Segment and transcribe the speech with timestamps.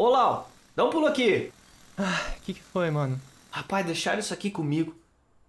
[0.00, 1.52] Olá, dá um pulo aqui.
[1.96, 3.20] Ah, o que, que foi, mano?
[3.50, 4.94] Rapaz, deixaram isso aqui comigo.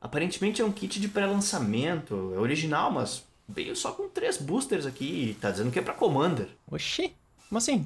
[0.01, 2.33] Aparentemente é um kit de pré-lançamento.
[2.35, 5.37] É original, mas veio só com três boosters aqui.
[5.39, 6.49] Tá dizendo que é pra Commander.
[6.71, 7.13] Oxi,
[7.47, 7.85] como assim?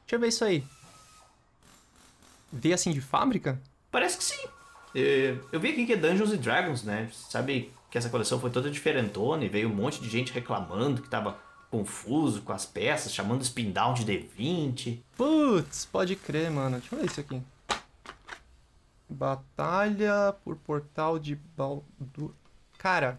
[0.00, 0.64] Deixa eu ver isso aí.
[2.52, 3.60] Veio assim de fábrica?
[3.92, 4.48] Parece que sim.
[4.96, 7.08] É, Eu vi aqui que é Dungeons and Dragons, né?
[7.12, 11.08] Sabe que essa coleção foi toda diferentona e veio um monte de gente reclamando que
[11.08, 11.38] tava
[11.70, 15.00] confuso com as peças, chamando Spin Down de D20.
[15.16, 16.78] Putz, pode crer, mano.
[16.78, 17.40] Deixa eu ver isso aqui.
[19.08, 22.34] Batalha por portal de Baldur.
[22.76, 23.18] Cara,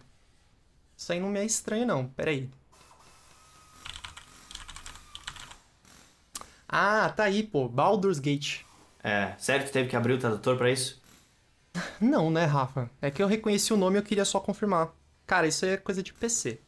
[0.96, 2.06] isso aí não me é estranho, não.
[2.06, 2.48] Pera aí.
[6.68, 7.68] Ah, tá aí, pô.
[7.68, 8.60] Baldur's Gate.
[9.02, 11.02] É, sério, tu teve que abrir o tradutor pra isso?
[12.00, 12.88] Não, né, Rafa?
[13.00, 14.90] É que eu reconheci o nome e eu queria só confirmar.
[15.26, 16.60] Cara, isso aí é coisa de PC.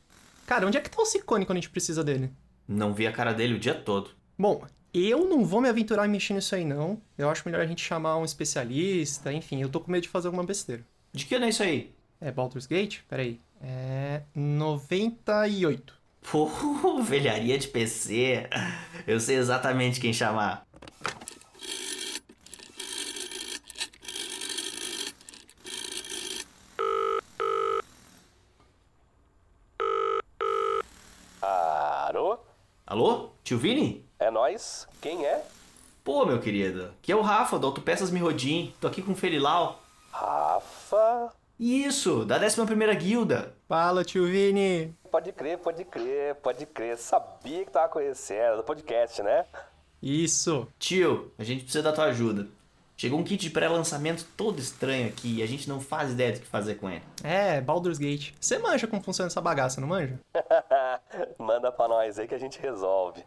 [0.46, 2.30] Cara, onde é que tá o Ciccone quando a gente precisa dele?
[2.68, 4.10] Não vi a cara dele o dia todo.
[4.38, 4.62] Bom,
[4.92, 7.00] eu não vou me aventurar em mexer nisso aí, não.
[7.16, 10.28] Eu acho melhor a gente chamar um especialista, enfim, eu tô com medo de fazer
[10.28, 10.84] alguma besteira.
[11.12, 11.94] De que ano é isso aí?
[12.20, 13.00] É Baldur's Gate?
[13.08, 13.40] Peraí.
[13.62, 14.22] É.
[14.34, 15.94] 98.
[16.30, 16.48] Pô,
[17.02, 18.48] velharia de PC.
[19.06, 20.66] Eu sei exatamente quem chamar.
[31.40, 32.38] Alô?
[32.94, 33.30] Alô?
[33.42, 34.06] Tio Vini?
[34.20, 34.86] É nós?
[35.02, 35.44] Quem é?
[36.04, 36.92] Pô, meu querido.
[37.02, 38.72] Aqui é o Rafa, do Autopeças Mirrodin.
[38.80, 39.82] Tô aqui com o Felilau.
[40.12, 41.32] Rafa?
[41.58, 43.52] Isso, da 11ª Guilda.
[43.68, 44.94] Fala, tio Vini!
[45.10, 46.96] Pode crer, pode crer, pode crer.
[46.96, 49.44] Sabia que tava conhecendo, do podcast, né?
[50.00, 50.68] Isso!
[50.78, 52.46] Tio, a gente precisa da tua ajuda.
[53.04, 56.40] Chegou um kit de pré-lançamento todo estranho aqui e a gente não faz ideia do
[56.40, 57.02] que fazer com ele.
[57.22, 58.32] É, Baldur's Gate.
[58.40, 60.18] Você manja como funciona essa bagaça, não manja?
[61.36, 63.22] Manda pra nós aí que a gente resolve.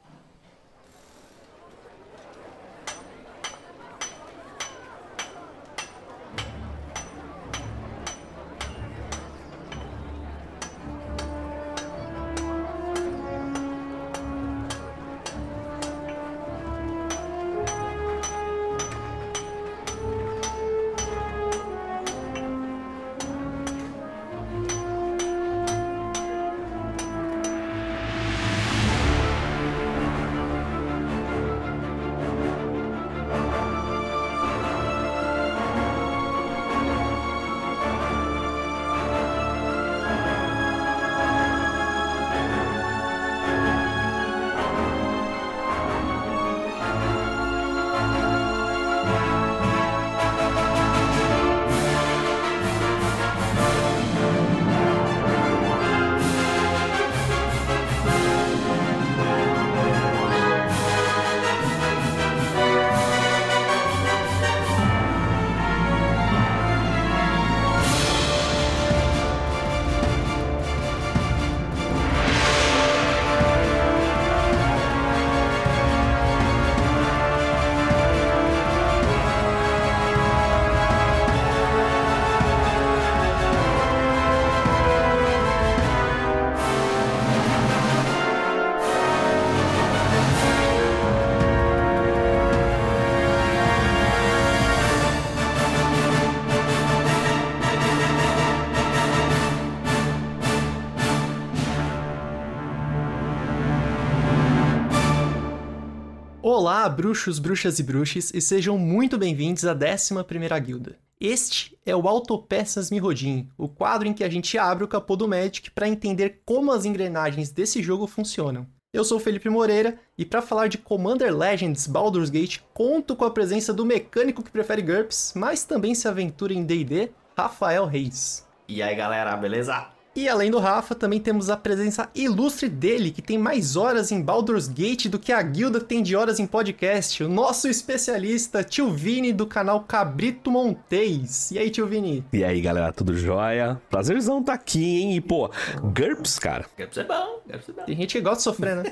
[106.50, 110.98] Olá, bruxos, bruxas e bruxes, e sejam muito bem-vindos à 11ª Guilda.
[111.20, 115.28] Este é o Autopeças Mirrodin, o quadro em que a gente abre o capô do
[115.28, 118.66] Magic para entender como as engrenagens desse jogo funcionam.
[118.94, 123.32] Eu sou Felipe Moreira, e para falar de Commander Legends Baldur's Gate, conto com a
[123.32, 128.48] presença do mecânico que prefere GURPS, mas também se aventura em D&D, Rafael Reis.
[128.70, 129.97] E aí, galera, beleza?
[130.18, 134.20] E além do Rafa, também temos a presença ilustre dele, que tem mais horas em
[134.20, 138.90] Baldur's Gate do que a guilda tem de horas em podcast, o nosso especialista, tio
[138.90, 141.52] Vini, do canal Cabrito Montes.
[141.52, 142.26] E aí, tio Vini?
[142.34, 143.80] E aí, galera, tudo jóia?
[143.92, 145.16] Prazerzão tá aqui, hein?
[145.16, 145.52] E, pô,
[145.84, 147.84] GURPS, cara, GURPS é bom, GURPS é bom.
[147.84, 148.84] Tem gente que gosta de sofrer, né?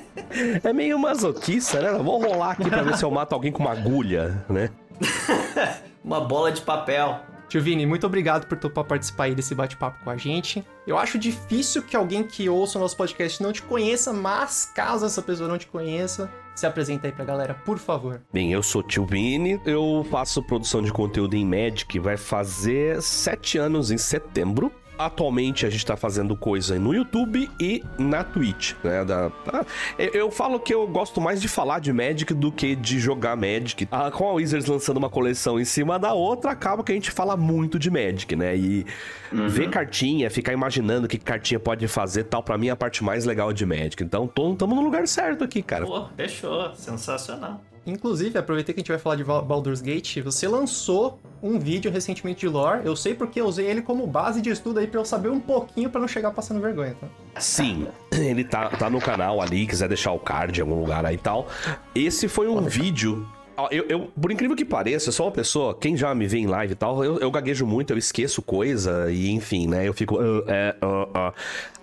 [0.64, 1.92] é meio masoquista, né?
[2.04, 4.70] Vou rolar aqui pra ver se eu mato alguém com uma agulha, né?
[6.06, 7.20] Uma bola de papel.
[7.48, 10.66] Tio Vini, muito obrigado por topar participar aí desse bate-papo com a gente.
[10.86, 15.06] Eu acho difícil que alguém que ouça o nosso podcast não te conheça, mas caso
[15.06, 18.22] essa pessoa não te conheça, se apresenta aí pra galera, por favor.
[18.34, 23.58] Bem, eu sou Tio Vini, eu faço produção de conteúdo em Magic, vai fazer sete
[23.58, 24.72] anos em setembro.
[24.98, 29.04] Atualmente a gente tá fazendo coisa no YouTube e na Twitch, né?
[29.06, 29.66] Da, ah,
[29.98, 33.36] eu, eu falo que eu gosto mais de falar de Magic do que de jogar
[33.36, 33.88] Magic.
[33.92, 37.12] Ah, com a Wizards lançando uma coleção em cima da outra, acaba que a gente
[37.12, 38.56] fala muito de Magic, né?
[38.56, 38.86] E
[39.32, 43.04] ver cartinha, ficar imaginando o que cartinha pode fazer tal, pra mim é a parte
[43.04, 44.02] mais legal de Magic.
[44.04, 45.86] Então, tô, tamo no lugar certo aqui, cara.
[45.86, 46.74] Pô, fechou.
[46.76, 47.62] Sensacional.
[47.86, 52.40] Inclusive, aproveitei que a gente vai falar de Baldur's Gate, você lançou um vídeo recentemente
[52.40, 52.82] de lore.
[52.84, 55.40] Eu sei porque eu usei ele como base de estudo aí pra eu saber um
[55.40, 57.08] pouquinho pra não chegar passando vergonha, tá?
[57.40, 61.16] Sim, ele tá, tá no canal ali, quiser deixar o card em algum lugar aí
[61.16, 61.48] e tal.
[61.94, 63.28] Esse foi um vídeo.
[63.72, 66.46] Eu, eu- por incrível que pareça, eu sou uma pessoa, quem já me vê em
[66.48, 69.88] live e tal, eu, eu gaguejo muito, eu esqueço coisa, e enfim, né?
[69.88, 70.18] Eu fico.
[70.20, 71.34] "Ah, é, ah, ah."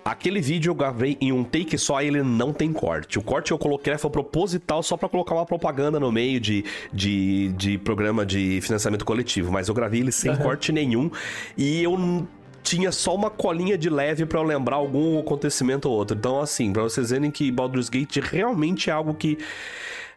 [0.04, 3.20] Aquele vídeo eu gravei em um take só e ele não tem corte.
[3.20, 6.64] O corte que eu coloquei foi proposital só pra colocar uma propaganda no meio de,
[6.92, 11.08] de, de programa de financiamento coletivo, mas eu gravei ele sem corte nenhum
[11.56, 12.26] e eu
[12.64, 16.16] tinha só uma colinha de leve pra eu lembrar algum acontecimento ou outro.
[16.16, 19.38] Então, assim, pra vocês verem que Baldur's Gate realmente é algo que.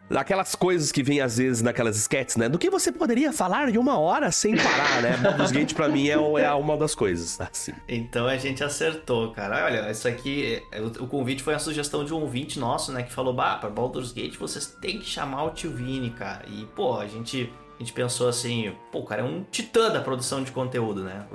[0.10, 2.48] Aquelas coisas que vem às vezes naquelas sketches, né?
[2.48, 5.18] Do que você poderia falar em uma hora sem parar, né?
[5.18, 7.74] Baldur's Gate pra mim é, é uma das coisas, assim.
[7.88, 9.66] Então a gente acertou, cara.
[9.66, 13.02] Olha, isso aqui, é, o, convite foi uma sugestão de um ouvinte nosso, né?
[13.02, 16.46] Que falou, bah, pra Baldur's Gate vocês têm que chamar o tio Vini, cara.
[16.48, 20.02] E, pô, a gente, a gente pensou assim, pô, o cara é um titã da
[20.02, 21.26] produção de conteúdo, né?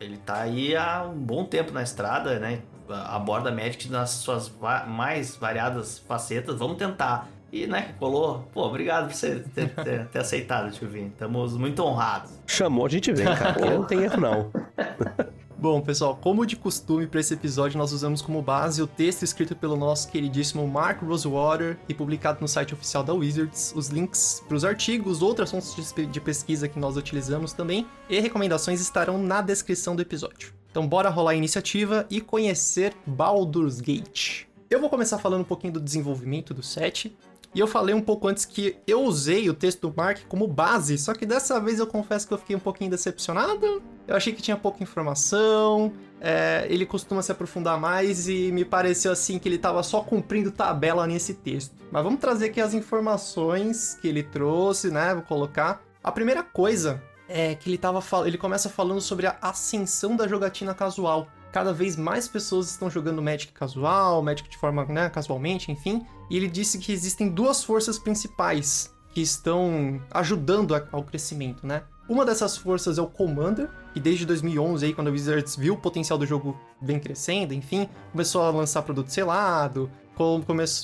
[0.00, 2.62] Ele tá aí há um bom tempo na estrada, né?
[2.88, 4.50] Aborda Magic nas suas
[4.88, 6.58] mais variadas facetas.
[6.58, 7.28] Vamos tentar.
[7.52, 8.46] E, né, colou.
[8.52, 11.08] Pô, obrigado por você ter, ter- ter aceitado, tio Vini.
[11.08, 12.30] Estamos muito honrados.
[12.46, 13.58] Chamou, a gente vem, cara.
[13.74, 14.50] Não tem erro, não.
[15.60, 19.56] Bom, pessoal, como de costume para esse episódio, nós usamos como base o texto escrito
[19.56, 23.72] pelo nosso queridíssimo Mark Rosewater e publicado no site oficial da Wizards.
[23.74, 28.80] Os links para os artigos, outras fontes de pesquisa que nós utilizamos também e recomendações
[28.80, 30.52] estarão na descrição do episódio.
[30.70, 34.44] Então, bora rolar a iniciativa e conhecer Baldur's Gate.
[34.70, 37.16] Eu vou começar falando um pouquinho do desenvolvimento do set.
[37.54, 40.98] E eu falei um pouco antes que eu usei o texto do Mark como base,
[40.98, 43.82] só que dessa vez eu confesso que eu fiquei um pouquinho decepcionado.
[44.06, 49.12] Eu achei que tinha pouca informação, é, ele costuma se aprofundar mais e me pareceu
[49.12, 51.74] assim que ele tava só cumprindo tabela nesse texto.
[51.90, 55.14] Mas vamos trazer aqui as informações que ele trouxe, né?
[55.14, 55.82] Vou colocar.
[56.02, 60.74] A primeira coisa é que ele tava ele começa falando sobre a ascensão da jogatina
[60.74, 61.28] casual.
[61.52, 66.04] Cada vez mais pessoas estão jogando Magic casual, Magic de forma, né, casualmente, enfim.
[66.30, 71.82] E ele disse que existem duas forças principais que estão ajudando ao crescimento, né?
[72.08, 75.76] Uma dessas forças é o Commander, que desde 2011, aí, quando a Wizards viu o
[75.76, 79.90] potencial do jogo bem crescendo, enfim, começou a lançar produto selado,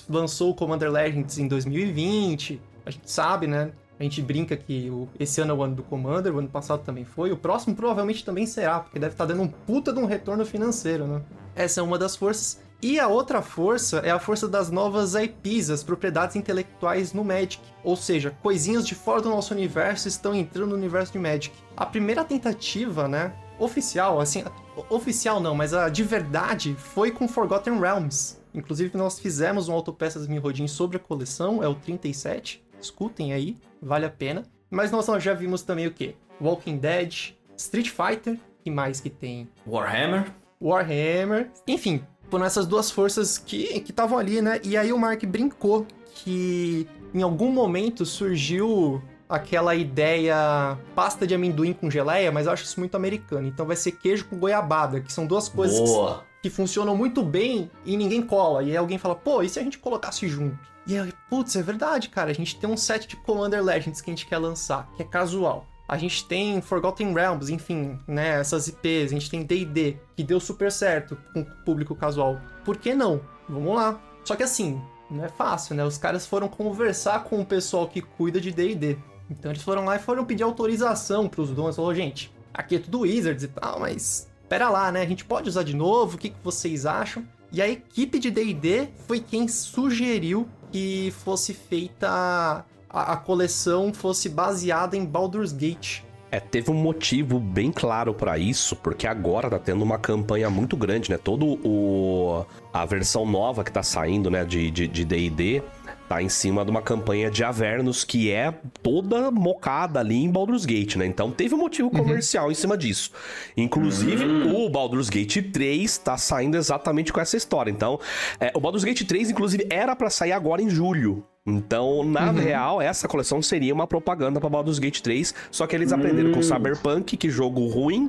[0.09, 2.61] lançou o Commander Legends em 2020.
[2.85, 3.73] A gente sabe, né?
[3.99, 6.83] A gente brinca que o- esse ano é o ano do Commander, o ano passado
[6.83, 10.07] também foi, o próximo provavelmente também será, porque deve estar dando um puta de um
[10.07, 11.23] retorno financeiro, né?
[11.55, 12.61] Essa é uma das forças.
[12.83, 17.63] E a outra força é a força das novas IPs, as propriedades intelectuais no Magic.
[17.83, 21.55] Ou seja, coisinhas de fora do nosso universo estão entrando no universo de Magic.
[21.77, 24.45] A primeira tentativa, né, oficial, assim,
[24.91, 28.39] oficial não, mas a de verdade foi com Forgotten Realms.
[28.53, 32.64] Inclusive nós fizemos um autopeças Mirrodin sobre a coleção, é o 37.
[32.85, 34.43] Escutem aí, vale a pena.
[34.71, 36.15] Mas nós já vimos também o quê?
[36.41, 39.49] Walking Dead, Street Fighter, que mais que tem?
[39.67, 40.33] Warhammer.
[40.61, 44.61] Warhammer, enfim, foram essas duas forças que estavam ali, né?
[44.65, 51.73] E aí o Mark brincou que em algum momento surgiu aquela ideia pasta de amendoim
[51.73, 53.47] com geleia, mas eu acho isso muito americano.
[53.47, 57.71] Então vai ser queijo com goiabada, que são duas coisas que, que funcionam muito bem
[57.85, 58.63] e ninguém cola.
[58.63, 60.74] E aí alguém fala, pô, e se a gente colocasse junto?
[60.87, 62.31] E aí, putz, é verdade, cara.
[62.31, 65.05] A gente tem um set de Commander Legends que a gente quer lançar, que é
[65.05, 65.67] casual.
[65.87, 70.41] A gente tem Forgotten Realms, enfim, né, essas IPs, a gente tem D&D, que deu
[70.41, 72.41] super certo com o público casual.
[72.65, 73.21] Por que não?
[73.49, 74.01] Vamos lá.
[74.25, 75.85] Só que assim, não é fácil, né?
[75.85, 78.97] Os caras foram conversar com o pessoal que cuida de D&D.
[79.31, 81.77] Então eles foram lá e foram pedir autorização pros donos.
[81.77, 84.29] Falou, gente, aqui é tudo Wizards e tal, mas...
[84.49, 85.03] Pera lá, né?
[85.03, 86.17] A gente pode usar de novo?
[86.17, 87.27] O que, que vocês acham?
[87.51, 92.65] E a equipe de D&D foi quem sugeriu que fosse feita...
[92.91, 96.01] A, a coleção fosse baseada em Baldur's Gate.
[96.33, 100.77] É, teve um motivo bem claro pra isso, porque agora tá tendo uma campanha muito
[100.77, 101.17] grande, né?
[101.17, 105.63] Todo o a versão nova que tá saindo, né, de de D&D,
[106.09, 110.65] tá em cima de uma campanha de Avernus que é toda mocada ali em Baldur's
[110.65, 111.07] Gate, né?
[111.07, 113.11] Então teve um motivo comercial em cima disso.
[113.57, 117.71] Inclusive, o Baldur's Gate 3 tá saindo exatamente com essa história.
[117.71, 117.99] Então,
[118.39, 121.25] é, o Baldur's Gate 3 inclusive era pra sair agora em julho.
[121.47, 122.39] Então, na Uhum.
[122.39, 126.43] real, essa coleção seria uma propaganda pra Baldur's Gate 3, só que eles aprenderam com
[126.43, 128.09] Cyberpunk, que jogo ruim,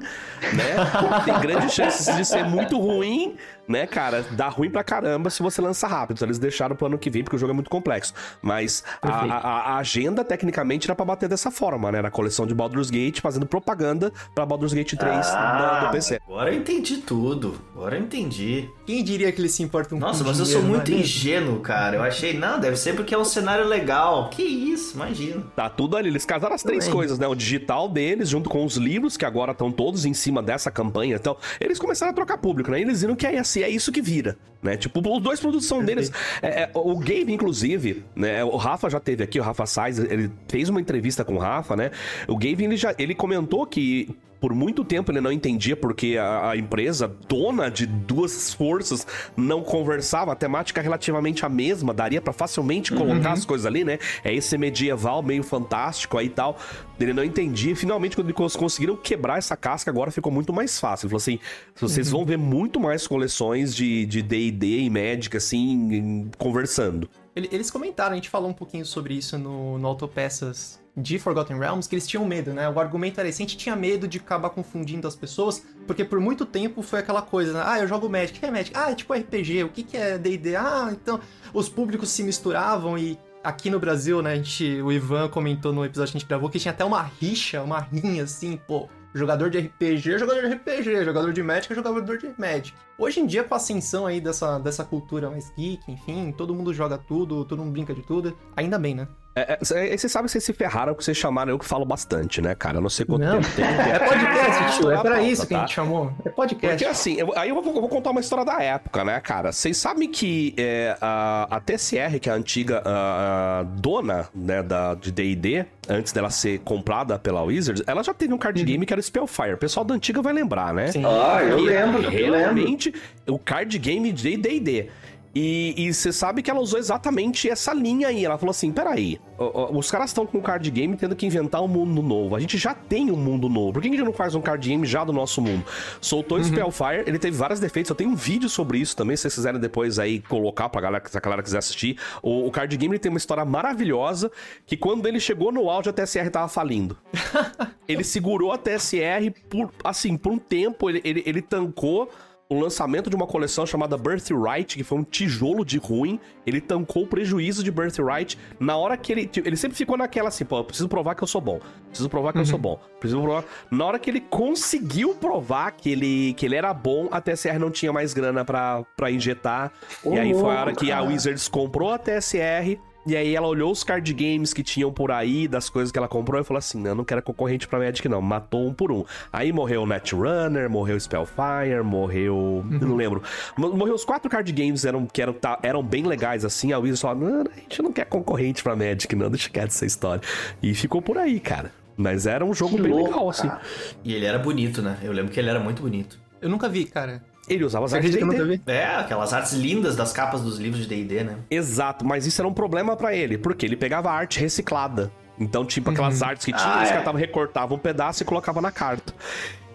[0.53, 1.21] né?
[1.25, 3.35] Tem grandes chances de ser muito ruim,
[3.67, 4.25] né, cara?
[4.31, 6.17] Dá ruim pra caramba se você lança rápido.
[6.17, 8.13] Então, eles deixaram pro ano que vem, porque o jogo é muito complexo.
[8.41, 12.01] Mas a, a- a agenda, tecnicamente, era pra bater dessa forma, né?
[12.01, 16.19] Na coleção de Baldur's Gate, fazendo propaganda pra Baldur's Gate 3 Ah, do, do PC.
[16.27, 17.55] Agora eu entendi tudo.
[17.75, 18.69] Agora eu entendi.
[18.85, 21.03] Quem diria que eles se importam Nossa, com mas eu sou é muito mesmo?
[21.03, 21.95] ingênuo, cara.
[21.97, 24.29] Eu achei, não, deve ser porque é um cenário legal.
[24.29, 25.43] Que isso, imagina.
[25.55, 26.09] Tá tudo ali.
[26.09, 27.27] Eles casaram as três coisas, né?
[27.27, 31.15] O digital deles, junto com os livros, que agora estão todos em cima dessa campanha.
[31.15, 32.79] Então, eles começaram a trocar público, né?
[32.79, 34.75] E eles viram que é, assim, é isso que vira, né?
[34.75, 36.11] Tipo, os dois produtos são deles.
[36.41, 38.43] É, é, o Gabe, inclusive, né?
[38.43, 41.75] O Rafa já teve aqui, o Rafa Sais, ele fez uma entrevista com o Rafa,
[41.75, 41.91] né?
[42.27, 46.51] O Gabe, ele já ele comentou que por muito tempo ele não entendia porque a,
[46.51, 50.31] a empresa, dona de duas forças, não conversava.
[50.31, 53.97] A temática é relativamente a mesma, daria pra facilmente colocar as coisas ali, né?
[54.23, 56.57] É esse medieval meio fantástico aí e tal.
[56.99, 57.71] Ele não entendia.
[57.71, 61.05] E finalmente, quando eles conseguiram quebrar essa casca, agora ficou muito mais fácil.
[61.05, 61.39] Ele falou assim:
[61.75, 67.09] vocês vão ver muito mais coleções de de DD e Magic, assim, conversando.
[67.35, 71.57] Ele- Eles comentaram, a gente falou um pouquinho sobre isso no, no Autopeças de Forgotten
[71.57, 72.69] Realms, que eles tinham medo, né?
[72.69, 76.19] O argumento era esse, a gente tinha medo de acabar confundindo as pessoas, porque por
[76.19, 77.63] muito tempo foi aquela coisa, né?
[77.65, 78.71] Ah, eu jogo Magic, o que é Magic?
[78.73, 80.55] Ah, é tipo RPG, o que é D&D?
[80.55, 81.19] Ah, então
[81.53, 85.85] os públicos se misturavam e aqui no Brasil, né, a gente, o Ivan comentou no
[85.85, 89.49] episódio que a gente gravou que tinha até uma rixa, uma rinha assim, pô, jogador
[89.49, 92.73] de RPG é jogador de RPG, jogador de Magic é jogador de Magic.
[92.97, 96.73] Hoje em dia, com a ascensão aí dessa, dessa cultura mais geek, enfim, todo mundo
[96.73, 99.07] joga tudo, todo mundo brinca de tudo, ainda bem, né?
[99.35, 101.83] É, é, é, você sabe que vocês se ferraram porque vocês chamaram eu que falo
[101.83, 102.77] bastante, né, cara?
[102.77, 103.65] Eu não sei quanto Não, tempo tem.
[103.65, 105.65] É podcast, tio, é pra Pauta, isso que a tá?
[105.65, 106.13] gente chamou.
[106.23, 106.67] É podcast.
[106.77, 109.51] Porque assim, eu- aí eu vou, eu vou contar uma história da época, né, cara?
[109.51, 114.63] Vocês sabem que é, a, a TSR, que é a antiga a- a dona né,
[114.63, 118.85] da, de D&D, antes dela ser comprada pela Wizards, ela já teve um card game
[118.85, 119.53] que era o Spellfire.
[119.53, 120.87] O pessoal da antiga vai lembrar, né?
[120.93, 121.03] Sim.
[121.05, 122.37] Ah, eu Que lembro, eu lembro.
[122.39, 122.93] realmente
[123.27, 124.89] o card game de D&D.
[125.37, 128.23] E você sabe que ela usou exatamente essa linha aí.
[128.23, 131.67] Ela falou assim: peraí, os caras estão com o card game tendo que inventar um
[131.67, 132.37] mundo novo.
[132.37, 133.73] A gente já tem um mundo novo.
[133.73, 135.65] Por que a gente não faz um card game já do nosso mundo?
[135.99, 137.89] Soltou o Spellfire, ele teve vários defeitos.
[137.89, 141.03] Eu tenho um vídeo sobre isso também, se vocês quiserem depois aí colocar pra galera,
[141.05, 141.97] se a galera quiser assistir.
[142.23, 144.31] O, o card game tem uma história maravilhosa
[144.65, 146.97] que quando ele chegou no auge, a TSR tava falindo.
[147.85, 152.09] ele segurou a TSR por, assim, por um tempo, ele, ele, ele tancou
[152.47, 156.19] o lançamento de uma coleção chamada Birthright, que foi um tijolo de ruim.
[156.45, 158.37] Ele tancou o prejuízo de Birthright.
[158.59, 159.29] Na hora que ele.
[159.43, 161.59] Ele sempre ficou naquela assim, pô, eu preciso provar que eu sou bom.
[161.87, 162.79] Preciso provar que eu sou bom.
[162.99, 163.45] Preciso provar.
[163.71, 167.71] Na hora que ele conseguiu provar que ele, que ele era bom, a TSR não
[167.71, 169.71] tinha mais grana pra injetar.
[170.05, 172.77] e aí foi a hora que a Wizards comprou a TSR.
[173.07, 176.07] E aí ela olhou os card games que tinham por aí, das coisas que ela
[176.07, 178.21] comprou, e falou assim: não, eu não quero concorrente pra Magic, não.
[178.21, 179.05] Matou um por um.
[179.31, 182.65] Aí morreu o Netrunner, morreu o Spellfire, morreu.
[182.81, 183.21] Eu não lembro.
[183.57, 186.73] Mo- Morreu os quatro card games eram, que eram, tá- eram bem legais, assim.
[186.73, 189.85] A Wizards falou: não, a gente não quer concorrente pra Magic, não, deixa quieto essa
[189.85, 190.21] história.
[190.63, 191.71] E ficou por aí, cara.
[191.97, 193.47] Mas era um jogo Que bem louco, legal, assim.
[193.47, 193.61] cara.
[194.03, 194.97] E ele era bonito, né?
[195.03, 196.19] Eu lembro que ele era muito bonito.
[196.41, 197.23] Eu nunca vi, cara.
[197.47, 198.61] Ele usava as artes eu D&D.
[198.65, 201.37] É, aquelas artes lindas das capas dos livros de D&D, né?
[201.49, 205.11] Exato, mas isso era um problema pra ele, porque ele pegava arte reciclada.
[205.39, 206.89] Então, tipo, aquelas artes que tinha, Ah, os é.
[206.91, 209.13] caras tavam- recortavam um pedaço e colocava na carta.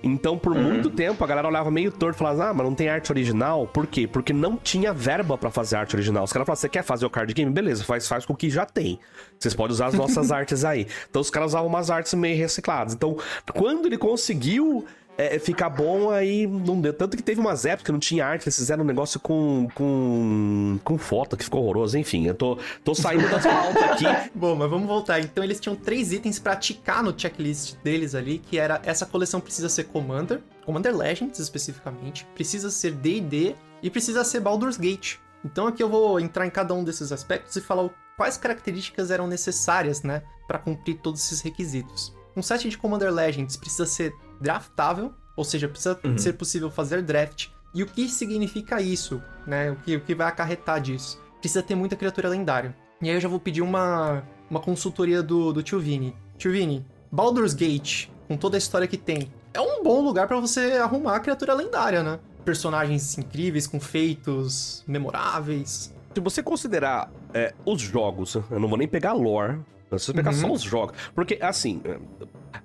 [0.02, 2.88] Então, por muito tempo, a galera olhava meio torto e falava, ah, mas não tem
[2.88, 3.66] arte original.
[3.66, 4.06] Por quê?
[4.06, 6.24] Porque não tinha verba pra fazer arte original.
[6.24, 7.50] Os caras falavam, você quer fazer o card game?
[7.52, 8.98] Beleza, faz, faz com o que já tem.
[9.38, 10.86] Vocês podem usar as nossas artes aí.
[11.10, 12.94] Então, os caras usavam umas artes meio recicladas.
[12.94, 13.18] Então,
[13.54, 14.86] quando ele conseguiu
[15.20, 16.94] é, ficar bom, aí não deu.
[16.94, 20.78] Tanto que teve umas épocas que não tinha arte, eles fizeram um negócio com, com,
[20.82, 21.98] com foto, que ficou horroroso.
[21.98, 24.04] Enfim, eu tô, tô saindo das pautas aqui.
[24.34, 25.20] Bom, mas vamos voltar.
[25.20, 29.40] Então eles tinham três itens pra ticar no checklist deles ali, que era essa coleção
[29.40, 35.16] precisa ser Commander, Commander Legends especificamente, precisa ser D&D e precisa ser Baldur's Gate.
[35.44, 39.26] Então aqui eu vou entrar em cada um desses aspectos e falar quais características eram
[39.26, 42.12] necessárias, né, Pra cumprir todos esses requisitos.
[42.36, 46.18] Um set de Commander Legends precisa ser draftável, ou seja, precisa Uhum.
[46.18, 47.48] ser possível fazer draft.
[47.74, 49.70] E o que significa isso, né?
[49.70, 51.20] O que, o que vai acarretar disso?
[51.40, 52.74] Precisa ter muita criatura lendária.
[53.00, 56.14] E aí eu já vou pedir uma, uma consultoria do, do tio Vini.
[56.36, 60.38] Tio Vini, Baldur's Gate, com toda a história que tem, é um bom lugar pra
[60.40, 62.18] você arrumar a criatura lendária, né?
[62.44, 65.94] Personagens incríveis, com feitos memoráveis.
[66.14, 70.32] Se você considerar é, os jogos, eu não vou nem pegar lore, se você pegar
[70.32, 70.40] Uhum.
[70.40, 70.96] só os jogos.
[71.14, 71.80] Porque, assim,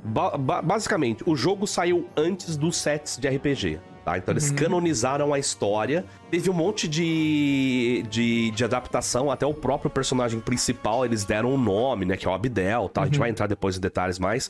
[0.04, 3.80] ba- ba- basicamente, o jogo saiu antes dos sets de RPG.
[4.04, 4.20] Tá?
[4.20, 4.56] Então eles Uhum.
[4.56, 6.06] canonizaram a história.
[6.30, 11.58] Teve um monte de, de, de adaptação, até o próprio personagem principal eles deram um
[11.58, 12.16] nome, né?
[12.16, 13.02] Que é o Abdel, tá?
[13.02, 14.48] A gente vai entrar depois em detalhes mais.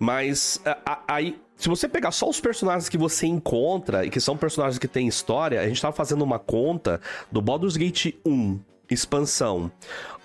[0.00, 0.60] Mas
[1.06, 4.88] aí, se você pegar só os personagens que você encontra e que são personagens que
[4.88, 8.58] têm história, a gente tava fazendo uma conta do Baldur's Gate 1,
[8.90, 9.70] expansão,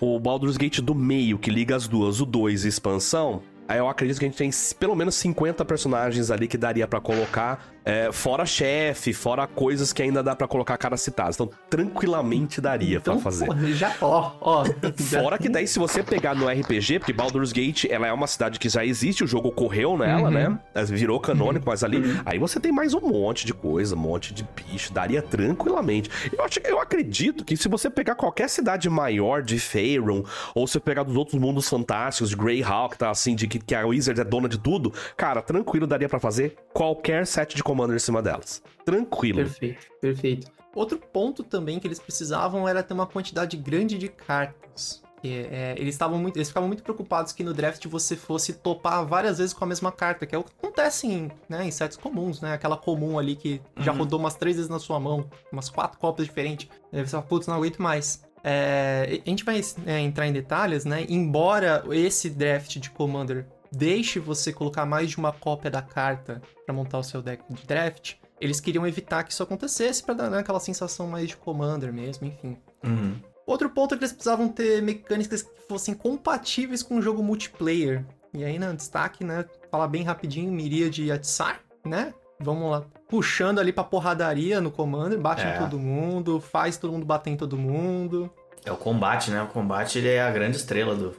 [0.00, 3.40] o Baldur's Gate do meio, que liga as duas, o 2 expansão.
[3.68, 7.64] Eu acredito que a gente tem pelo menos 50 personagens ali que daria pra colocar,
[7.84, 11.36] é, fora chefe, fora coisas que ainda dá pra colocar caras citadas.
[11.36, 13.46] Então, tranquilamente daria Então, pra fazer.
[13.46, 14.64] pô, já, ó, ó.
[14.98, 18.26] já- Fora que daí, se você pegar no RPG, porque Baldur's Gate, ela é uma
[18.26, 20.58] cidade que já existe, o jogo ocorreu nela, né?
[20.86, 22.02] Virou canônico, mas ali.
[22.26, 26.10] Aí você tem mais um monte de coisa, um monte de bicho, daria tranquilamente.
[26.36, 30.22] Eu, acho, eu acredito que se você pegar qualquer cidade maior de Faerun,
[30.54, 33.86] ou se pegar dos outros mundos fantásticos, de Greyhawk, tá assim, de que, que a
[33.86, 38.00] Wizard é dona de tudo, cara, tranquilo daria pra fazer qualquer set de Commander em
[38.00, 38.62] cima delas.
[38.84, 39.38] Tranquilo.
[39.38, 40.50] Perfeito, perfeito.
[40.74, 45.02] Outro ponto também que eles precisavam era ter uma quantidade grande de cartas.
[45.22, 49.06] Que, é, eles estavam muito, eles ficavam muito preocupados que no draft você fosse topar
[49.06, 51.96] várias vezes com a mesma carta, que é o que acontece em, né, em sets
[51.96, 52.52] comuns, né?
[52.52, 56.26] Aquela comum ali que já rodou umas três vezes na sua mão, umas quatro cópias
[56.26, 56.68] diferentes.
[56.92, 58.22] Aí você fala, putz, não aguento mais.
[58.46, 61.06] É, a gente vai é, entrar em detalhes, né?
[61.08, 66.74] Embora esse draft de Commander deixe você colocar mais de uma cópia da carta para
[66.74, 70.38] montar o seu deck de draft, eles queriam evitar que isso acontecesse para dar né,
[70.38, 72.58] aquela sensação mais de Commander mesmo, enfim.
[72.84, 73.16] Uhum.
[73.46, 78.04] Outro ponto é que eles precisavam ter mecânicas que fossem compatíveis com o jogo multiplayer.
[78.32, 79.44] E aí, no destaque, né?
[79.70, 82.12] Falar bem rapidinho, Miríade e Atsar, né?
[82.40, 82.84] Vamos lá.
[83.14, 85.54] Puxando ali pra porradaria no Commander, bate É.
[85.54, 88.28] em todo mundo, faz todo mundo bater em todo mundo.
[88.64, 89.40] É o combate, né?
[89.40, 91.14] O combate ele é a grande estrela do.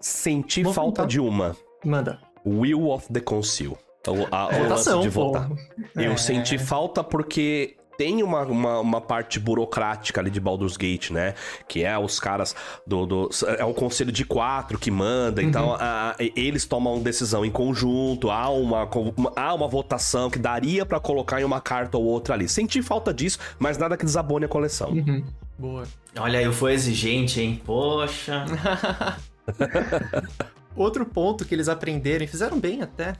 [0.00, 1.06] Senti Vou falta contar.
[1.06, 1.54] de uma.
[1.84, 2.18] Manda.
[2.46, 3.76] Will of the Conceal.
[4.08, 5.32] O, a, o lance de pô.
[5.32, 5.50] votar.
[5.94, 6.16] Eu É.
[6.16, 11.34] senti falta porque tem uma, uma, uma parte burocrática ali de Baldur's Gate, né?
[11.68, 12.54] Que é os caras
[12.86, 13.06] do.
[13.06, 17.50] do- é o conselho de quatro que manda, então a- a- eles tomam decisão em
[17.50, 18.84] conjunto, há uma,
[19.16, 22.48] uma- há uma votação que daria pra colocar em uma carta ou outra ali.
[22.48, 24.90] Senti falta disso, mas nada que desabone a coleção.
[24.90, 25.24] Uhum.
[25.58, 25.84] Boa.
[26.18, 27.60] Olha, eu fui exigente, hein?
[27.64, 28.44] Poxa.
[30.76, 33.14] Outro ponto que eles aprenderam e fizeram bem até,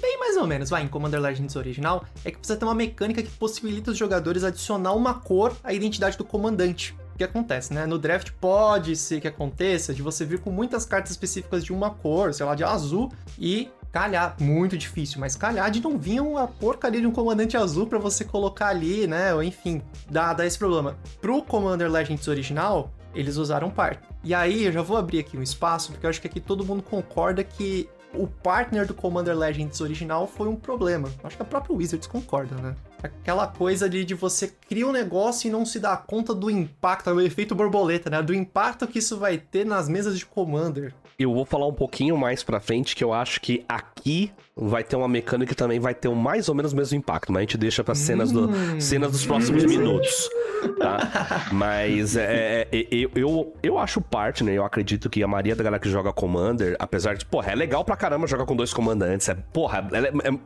[0.00, 3.22] bem mais ou menos, vai, em Commander Legends original, é que precisa ter uma mecânica
[3.22, 6.96] que possibilita os jogadores adicionar uma cor à identidade do comandante.
[7.14, 7.86] O que acontece, né?
[7.86, 11.90] No draft pode ser que aconteça de você vir com muitas cartas específicas de uma
[11.90, 16.46] cor, sei lá, de azul, e calhar, muito difícil, mas calhar de não vir uma
[16.46, 19.32] porcaria de um comandante azul pra você colocar ali, né?
[19.32, 20.98] Ou enfim, dá, dá esse problema.
[21.18, 24.02] Pro Commander Legends original, eles usaram par.
[24.26, 26.64] E aí, eu já vou abrir aqui um espaço, porque eu acho que aqui todo
[26.64, 31.08] mundo concorda que o partner do Commander Legends original foi um problema.
[31.22, 32.74] Acho que a própria Wizards concorda, né?
[33.00, 37.08] Aquela coisa de, de você criar um negócio e não se dar conta do impacto,
[37.10, 38.20] o efeito borboleta, né?
[38.20, 40.92] Do impacto que isso vai ter nas mesas de Commander.
[41.16, 43.64] Eu vou falar um pouquinho mais pra frente que eu acho que
[44.06, 46.96] aqui vai ter uma mecânica que também vai ter um mais ou menos o mesmo
[46.96, 48.80] impacto, mas a gente deixa para cenas, do, Hum.
[48.80, 50.30] cenas dos próximos minutos,
[50.78, 51.46] tá?
[51.52, 54.52] Mas é, é, eu, eu, eu acho parte, né?
[54.52, 57.84] Eu acredito que a maioria da galera que joga Commander, apesar de, porra, é legal
[57.84, 60.38] pra caramba jogar com dois comandantes, é, porra, é, é,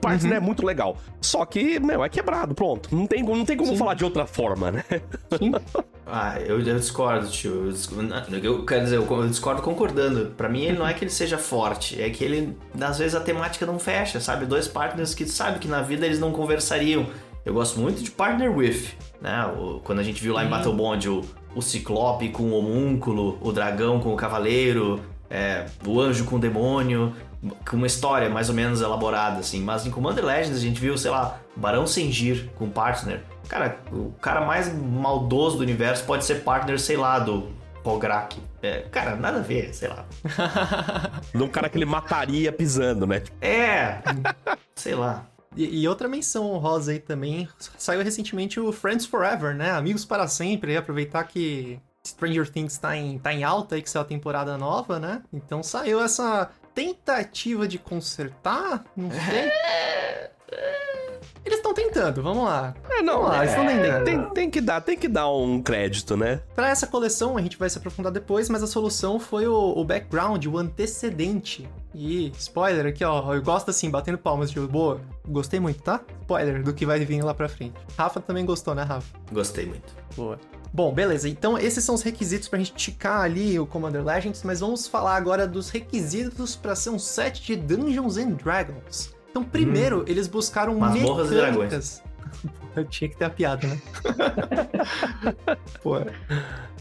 [0.00, 0.96] parte, né, é muito legal.
[1.20, 2.94] Só que, meu, é quebrado, pronto.
[2.94, 3.76] Não tem, não tem como Sim.
[3.78, 4.84] falar de outra forma, né?
[5.38, 5.52] Sim.
[6.04, 7.66] Ah, eu, eu discordo, tio.
[7.66, 10.26] Eu, discordo, eu quero dizer, eu, eu discordo concordando.
[10.36, 13.20] Pra mim, ele não é que ele seja forte, é que ele, às vezes, a
[13.20, 14.46] temática não fecha, sabe?
[14.46, 17.06] Dois partners que sabe que na vida eles não conversariam.
[17.44, 18.86] Eu gosto muito de Partner With,
[19.20, 19.44] né?
[19.58, 21.20] O- quando a gente viu lá em Battle Bond o,
[21.54, 26.38] o Ciclope com o Homúnculo, o Dragão com o Cavaleiro, é, o Anjo com o
[26.38, 27.12] Demônio,
[27.68, 29.60] com uma história mais ou menos elaborada, assim.
[29.60, 33.22] Mas em Commander Legends a gente viu, sei lá, Barão Sengir com Partner.
[33.48, 37.48] Cara, o cara mais maldoso do universo pode ser partner, sei lá, do
[37.82, 38.40] Pograk.
[38.62, 40.06] É, cara, nada a ver, sei lá.
[41.34, 43.22] De um cara que ele mataria pisando, né?
[43.40, 44.00] É,
[44.74, 45.26] sei lá.
[45.56, 49.70] E, e outra menção honrosa aí também, saiu recentemente o Friends Forever, né?
[49.72, 53.90] Amigos para sempre, e aproveitar que Stranger Things tá em, tá em alta aí, que
[53.90, 55.22] saiu a temporada nova, né?
[55.32, 59.52] Então saiu essa tentativa de consertar, não sei.
[61.72, 62.74] Estão tentando, vamos lá.
[62.90, 64.04] É, não, Vamos lá, eles estão tentando.
[64.04, 66.42] tem, tem que dar, tem que dar um crédito, né?
[66.54, 69.84] Pra essa coleção, a gente vai se aprofundar depois, mas a solução foi o, o
[69.84, 71.68] background, o antecedente.
[71.94, 75.00] E, spoiler aqui, ó, eu gosto assim, batendo palmas de boa.
[75.26, 76.00] Gostei muito, tá?
[76.20, 77.74] Spoiler do que vai vir lá pra frente.
[77.96, 79.14] Rafa também gostou, né, Rafa?
[79.30, 79.94] Gostei muito.
[80.14, 80.38] Boa.
[80.74, 81.28] Bom, beleza.
[81.28, 85.16] Então, esses são os requisitos pra gente ticar ali o Commander Legends, mas vamos falar
[85.16, 89.14] agora dos requisitos pra ser um set de Dungeons and Dragons.
[89.32, 92.02] Então, primeiro, eles buscaram Masmorras mecânicas.
[92.90, 93.80] Tinha que ter a piada, né?
[95.82, 95.96] Pô,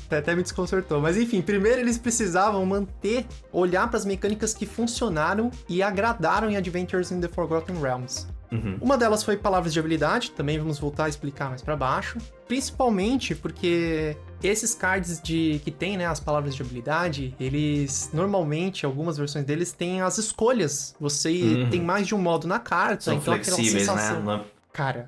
[0.09, 0.99] até me desconcertou.
[0.99, 6.57] Mas enfim, primeiro eles precisavam manter, olhar para as mecânicas que funcionaram e agradaram em
[6.57, 8.27] Adventures in the Forgotten Realms.
[8.51, 8.77] Uhum.
[8.81, 12.17] Uma delas foi palavras de habilidade, também vamos voltar a explicar mais pra baixo.
[12.47, 19.17] Principalmente porque esses cards de que tem, né, as palavras de habilidade, eles normalmente algumas
[19.17, 20.93] versões deles têm as escolhas.
[20.99, 21.69] Você Uhum.
[21.69, 23.93] tem mais de um modo na carta, São então aquela flexíveis, né?
[23.97, 24.21] sensação.
[24.23, 25.07] Não- Cara,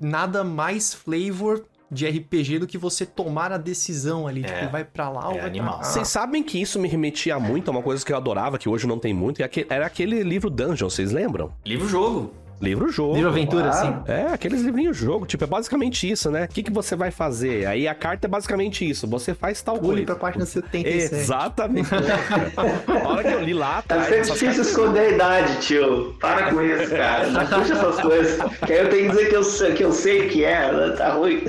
[0.00, 4.60] nada mais flavor de RPG do que você tomar a decisão ali, É.
[4.60, 5.74] tipo, vai pra lá ou É vai animal.
[5.74, 5.92] pra cá.
[5.92, 8.86] Vocês sabem que isso me remetia muito a uma coisa que eu adorava, que hoje
[8.86, 11.52] não tem muito, e era aquele livro Dungeon, vocês lembram?
[11.66, 12.06] Livro-jogo.
[12.06, 12.41] Livro-jogo.
[12.62, 13.88] Livro aventura, Claro.
[13.88, 14.12] assim.
[14.12, 16.44] É, aqueles livrinhos jogo, tipo, é basicamente isso, né?
[16.44, 17.66] O que, que você vai fazer?
[17.66, 20.06] Aí a carta é basicamente isso, você faz tal Pule coisa.
[20.06, 21.14] pra página 77.
[21.14, 21.90] Exatamente.
[21.92, 26.14] a hora que eu li lá Tá atrás, sendo essas difícil esconder a idade, tio.
[26.20, 27.26] Para com isso, cara.
[27.30, 28.38] Não puxa essas coisas.
[28.66, 30.94] Que aí eu tenho que dizer que eu, sei- que eu sei que é, né?
[30.96, 31.44] tá ruim.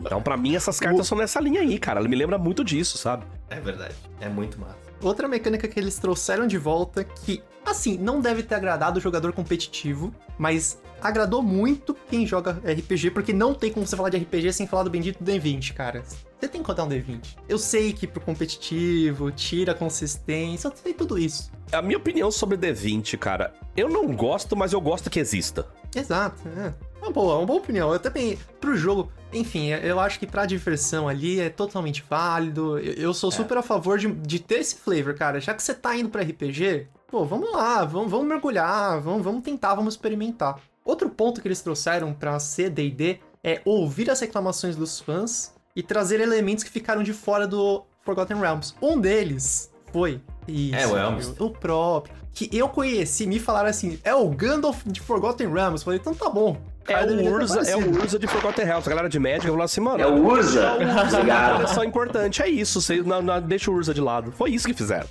[0.00, 2.00] Então, pra mim, essas cartas são nessa linha aí, cara.
[2.00, 3.24] Ela me lembra muito disso, sabe?
[3.50, 3.94] É verdade.
[4.20, 4.76] É muito massa.
[5.02, 9.32] Outra mecânica que eles trouxeram de volta, que, assim, não deve ter agradado o jogador
[9.32, 14.52] competitivo, mas agradou muito quem joga RPG, porque não tem como você falar de RPG
[14.52, 16.04] sem falar do bendito D20, cara.
[16.04, 17.36] Você tem que contar um D20.
[17.48, 21.50] Eu sei que pro competitivo, tira consistência, eu sei tudo isso.
[21.72, 25.66] A minha opinião sobre D20, cara, eu não gosto, mas eu gosto que exista.
[25.94, 26.72] Exato, é.
[27.00, 27.92] Uma boa, uma boa opinião.
[27.92, 32.78] Eu também, pro jogo, enfim, eu acho que pra diversão ali é totalmente válido.
[32.78, 35.40] Eu, eu sou super a favor de, de ter esse flavor, cara.
[35.40, 39.42] Já que você tá indo pra RPG, pô, vamos lá, vamos, vamos mergulhar, vamos, vamos
[39.42, 40.58] tentar, vamos experimentar.
[40.84, 46.20] Outro ponto que eles trouxeram pra CDD é ouvir as reclamações dos fãs e trazer
[46.20, 48.74] elementos que ficaram de fora do Forgotten Realms.
[48.80, 50.20] Um deles foi.
[50.48, 51.34] Isso, É, o Elms.
[51.38, 52.14] O próprio.
[52.34, 55.82] Que eu conheci, me falaram assim: é o Gandalf de Forgotten Realms.
[55.82, 56.56] Eu falei, então tá bom.
[56.88, 58.86] É Cara, deveria o ter Urza, é o Urza de Forgotten Realms.
[58.88, 60.02] A galera de Magic falou assim, mano...
[60.02, 60.60] É o Urza?
[60.60, 62.80] é o Urza, coleção importante, é isso.
[62.80, 64.32] Você não, não, deixa o Urza de lado.
[64.32, 65.06] Foi isso que fizeram.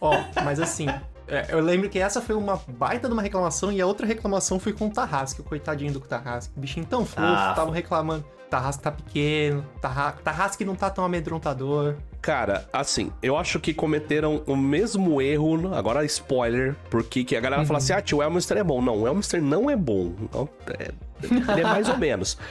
[0.00, 0.86] Ó, mas assim,
[1.28, 4.58] é, eu lembro que essa foi uma baita de uma reclamação e a outra reclamação
[4.58, 6.52] foi com o Tarrasque, o coitadinho do Tarrasque.
[6.56, 8.24] Bichinho tão fofo, Ah, estavam reclamando.
[8.50, 11.94] Tarrasque tá pequeno, Tarra- Tarrasque não tá tão amedrontador.
[12.22, 17.64] Cara, assim, eu acho que cometeram o mesmo erro, agora spoiler, porque que a galera
[17.66, 18.80] fala assim, ah, tio, o Elminster é bom.
[18.80, 20.12] Não, o Elminster não é bom.
[20.32, 20.92] Não, é-
[21.52, 22.38] ele é mais ou menos.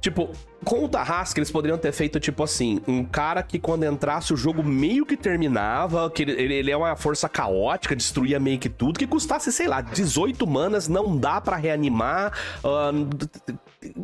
[0.00, 0.30] Tipo,
[0.64, 4.36] com o Tarrasque, eles poderiam ter feito, tipo assim, um cara que quando entrasse o
[4.36, 8.98] jogo meio que terminava, que ele, ele- é uma força caótica, destruía meio que tudo,
[8.98, 12.32] que custasse, sei lá, 18 manas, não dá pra reanimar.
[12.64, 13.10] ahn,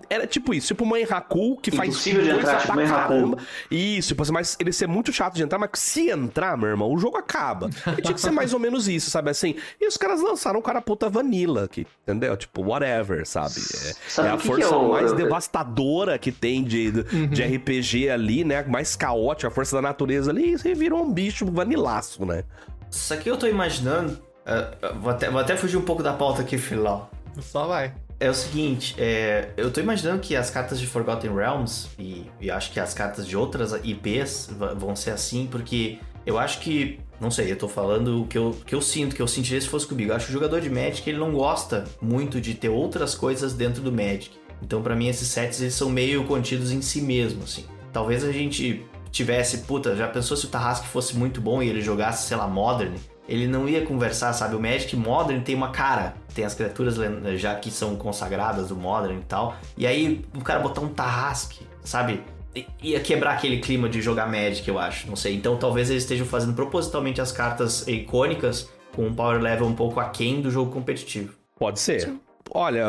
[0.08, 3.08] era tipo isso, tipo uma Enraku que faz Impossível de entrar, tipo Enraku.
[3.08, 3.38] caramba.
[3.70, 6.90] Isso, tipo assim, mas ele ser muito chato de entrar, mas se entrar, meu irmão,
[6.92, 7.68] o jogo acaba.
[7.98, 9.54] E tinha que ser mais ou menos isso, sabe assim?
[9.80, 12.36] E os caras lançaram um cara puta vanilla aqui, entendeu?
[12.36, 13.56] Tipo, whatever, sabe?
[13.56, 16.90] É, Sabe é a o força eu- mais eu- devastadora que tem de,
[17.28, 18.62] de RPG ali, né?
[18.66, 22.44] Mais caótica, a força da natureza ali, e você virou um bicho vanilaço, né?
[22.90, 24.18] Isso aqui eu tô imaginando.
[24.46, 27.06] ah, vou, até, vou até fugir um pouco da pauta aqui, Filó.
[27.40, 27.92] Só vai.
[28.18, 32.50] É o seguinte, é, eu tô imaginando que as cartas de Forgotten Realms, e, e
[32.50, 34.48] acho que as cartas de outras IPs
[34.78, 38.56] vão ser assim, porque eu acho que, não sei, eu tô falando o que eu,
[38.64, 40.12] que eu sinto, que eu sentiria se fosse comigo.
[40.12, 43.52] Eu acho que o jogador de Magic, ele não gosta muito de ter outras coisas
[43.52, 44.30] dentro do Magic.
[44.62, 47.66] Então, pra mim, esses sets, eles são meio contidos em si mesmo, assim.
[47.92, 51.82] Talvez a gente tivesse, puta, já pensou se o Tarrasque fosse muito bom e ele
[51.82, 52.94] jogasse, sei lá, Modern?
[53.28, 54.54] Ele não ia conversar, sabe?
[54.54, 56.14] O Magic Modern tem uma cara.
[56.34, 56.96] Tem as criaturas
[57.40, 59.56] já que são consagradas do Modern e tal.
[59.76, 62.22] E aí o cara botar um Tarrasque, sabe?
[62.82, 65.08] Ia quebrar aquele clima de jogar Magic, eu acho.
[65.08, 65.34] Não sei.
[65.34, 70.00] Então talvez eles estejam fazendo propositalmente as cartas icônicas com um power level um pouco
[70.00, 71.34] aquém do jogo competitivo.
[71.58, 72.14] Pode ser.
[72.58, 72.86] Olha,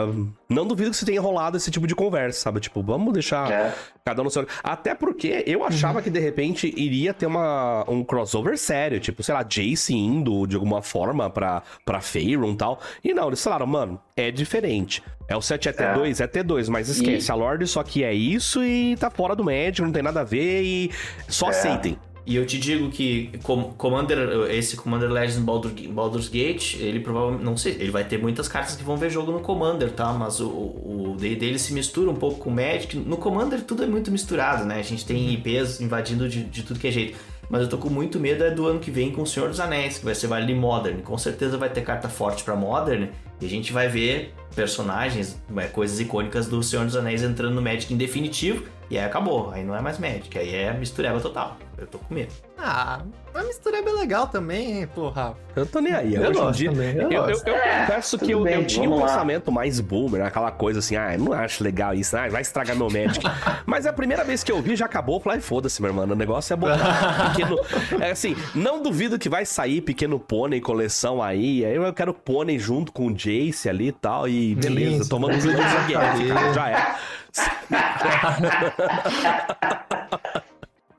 [0.47, 2.62] não duvido que você tenha rolado esse tipo de conversa, sabe?
[2.62, 3.73] Tipo, vamos deixar É.
[4.06, 4.47] cada um no seu.
[4.63, 9.34] Até porque eu achava que de repente iria ter uma, um crossover sério, tipo, sei
[9.36, 12.80] lá, Jace indo de alguma forma pra, pra Faerun e tal.
[13.03, 15.03] E não, eles falaram, mano, é diferente.
[15.27, 18.13] É o 7 é T2, é, T2, mas esquece, E- a Lorde só que é
[18.13, 20.91] isso e tá fora do médico, não tem nada a ver e
[21.27, 21.49] só É.
[21.49, 21.99] aceitem.
[22.27, 27.41] E eu te digo que com- Commander, esse Commander Legends Baldur, Baldur's Gate, ele provavelmente,
[27.45, 30.11] não sei, ele vai ter muitas cartas que vão ver jogo no Commander, tá?
[30.11, 32.97] Mas o, D&D ele se mistura um pouco com o Magic.
[32.97, 34.77] No Commander tudo é muito misturado, né?
[34.79, 37.17] A gente tem IPs invadindo de, de tudo que é jeito.
[37.49, 39.61] Mas eu tô com muito medo é do ano que vem com o Senhor dos
[39.61, 40.99] Anéis, que vai ser Vale Modern.
[41.01, 43.07] Com certeza vai ter carta forte pra Modern
[43.39, 47.61] e a gente vai ver personagens, é, coisas icônicas do Senhor dos Anéis entrando no
[47.61, 48.65] Magic em definitivo.
[48.89, 51.58] E aí acabou, aí não é mais Magic, aí é mistureba total.
[51.78, 52.34] Eu tô com medo.
[52.58, 53.02] Ah,
[53.36, 55.38] a mistura é bem legal também, hein, pô, Rafa.
[55.56, 56.15] Eu tô nem aí.
[56.15, 58.65] Eu Hoje em gosto dia, também, eu eu, eu, eu confesso que eu, bem, eu
[58.65, 59.06] tinha um lá.
[59.06, 62.76] pensamento mais boomer, aquela coisa assim, ah, eu não acho legal isso, ah, vai estragar
[62.76, 63.23] meu Magic.
[63.67, 66.06] Mas a primeira vez que eu vi, já acabou, eu falei, "Ai, foda-se, meu irmão,
[66.06, 67.58] o negócio é botar pequeno...
[68.02, 72.58] É assim, não duvido que vai sair pequeno pônei coleção aí, aí eu quero pônei
[72.58, 76.12] junto com o Jace ali e tal, e beleza, Isso, tomando mas de tá cara,
[76.12, 76.28] ali.
[76.56, 76.95] já é.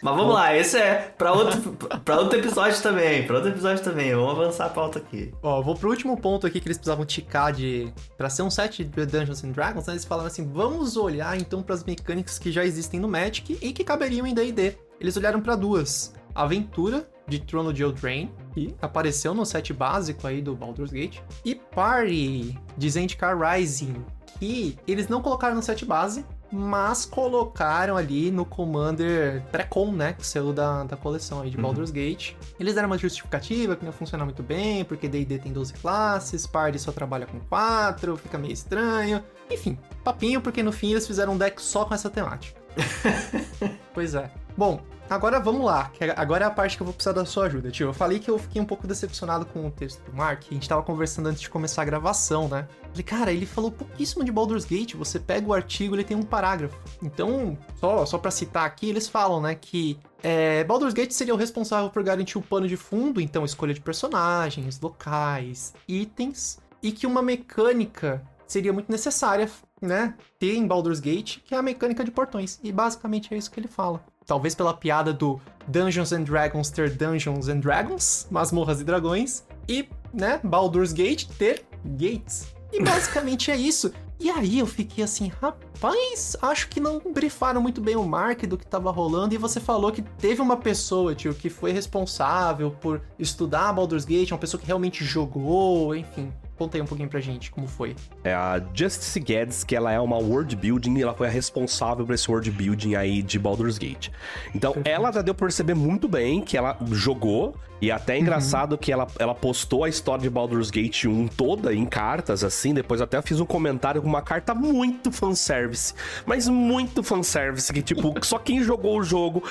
[0.00, 1.76] Mas vamos lá, esse é pra outro,
[2.16, 3.26] outro episódio também.
[3.26, 4.14] Pra outro episódio também.
[4.14, 5.34] Vamos avançar a pauta aqui.
[5.42, 7.92] Ó, vou pro último ponto aqui que eles precisavam ticar de.
[8.16, 11.62] Pra ser um set de Dungeons and Dragons, né, eles falaram assim: vamos olhar então
[11.62, 14.78] pras mecânicas que já existem no Magic e que caberiam em DD.
[15.00, 20.40] Eles olharam pra duas: Aventura de Trono de Eldraine, que apareceu no set básico aí
[20.40, 23.96] do Baldur's Gate, e Party de Zendikar Rising,
[24.38, 30.14] que eles não colocaram no set base, mas colocaram ali no Commander Precon, né?
[30.14, 31.62] Que saiu da, da coleção aí de Uhum.
[31.62, 32.34] Baldur's Gate.
[32.58, 36.78] Eles deram uma justificativa que não funciona muito bem, porque D&D tem 12 classes, Party
[36.78, 39.22] só trabalha com 4, fica meio estranho.
[39.50, 42.58] Enfim, papinho, porque no fim eles fizeram um deck só com essa temática.
[43.92, 44.30] pois é.
[44.56, 47.70] Bom, agora vamos lá, agora é a parte que eu vou precisar da sua ajuda,
[47.70, 47.88] tio.
[47.88, 50.68] Eu falei que eu fiquei um pouco decepcionado com o texto do Mark, a gente
[50.68, 52.68] tava conversando antes de começar a gravação, né?
[52.90, 56.22] Falei, cara, ele falou pouquíssimo de Baldur's Gate, você pega o artigo, ele tem um
[56.22, 56.76] parágrafo.
[57.02, 61.36] Então, só, só pra citar aqui, eles falam, né, que é, Baldur's Gate seria o
[61.36, 67.06] responsável por garantir o pano de fundo, então escolha de personagens, locais, itens, e que
[67.06, 69.48] uma mecânica seria muito necessária,
[69.80, 72.58] né, ter em Baldur's Gate, que é a mecânica de portões.
[72.62, 74.04] E basicamente é isso que ele fala.
[74.28, 79.88] Talvez pela piada do Dungeons and Dragons ter Dungeons and Dragons, masmorras e dragões, e,
[80.12, 82.46] né, Baldur's Gate ter gates.
[82.70, 83.90] E basicamente é isso.
[84.20, 88.58] E aí eu fiquei assim, rapaz, acho que não brifaram muito bem o Mark do
[88.58, 89.34] que tava rolando.
[89.34, 94.30] E você falou que teve uma pessoa, tio, que foi responsável por estudar Baldur's Gate,
[94.32, 96.30] uma pessoa que realmente jogou, enfim.
[96.58, 97.94] Conta aí um pouquinho pra gente como foi.
[98.24, 102.04] É a Justice Guedes, que ela é uma world building e ela foi a responsável
[102.04, 104.08] por esse world building aí de Baldur's Gate.
[104.52, 108.76] Então, ela já deu pra perceber muito bem que ela jogou e até é engraçado
[108.76, 112.74] que ela, ela postou a história de Baldur's Gate 1 toda em cartas, assim.
[112.74, 115.94] Depois até fiz um comentário com uma carta muito fanservice.
[116.26, 119.44] Mas muito fanservice, que tipo, só quem jogou o jogo.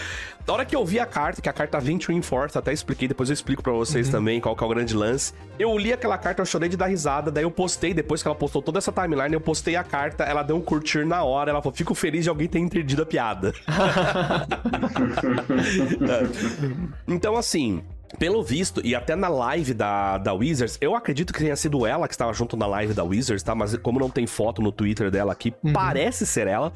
[0.45, 3.29] Na hora que eu vi a carta, que a carta 21 Force, até expliquei, depois
[3.29, 5.33] eu explico pra vocês também qual que é o grande lance.
[5.59, 8.35] Eu li aquela carta, eu chorei de dar risada, daí eu postei, depois que ela
[8.35, 11.61] postou toda essa timeline, eu postei a carta, ela deu um curtir na hora, ela
[11.61, 13.53] falou, fico feliz de alguém ter entendido a piada.
[17.07, 17.83] então, assim,
[18.17, 22.07] pelo visto, e até na live da, da Wizards, eu acredito que tenha sido ela
[22.07, 23.53] que estava junto na live da Wizards, tá?
[23.53, 26.71] Mas como não tem foto no Twitter dela aqui, parece ser ela.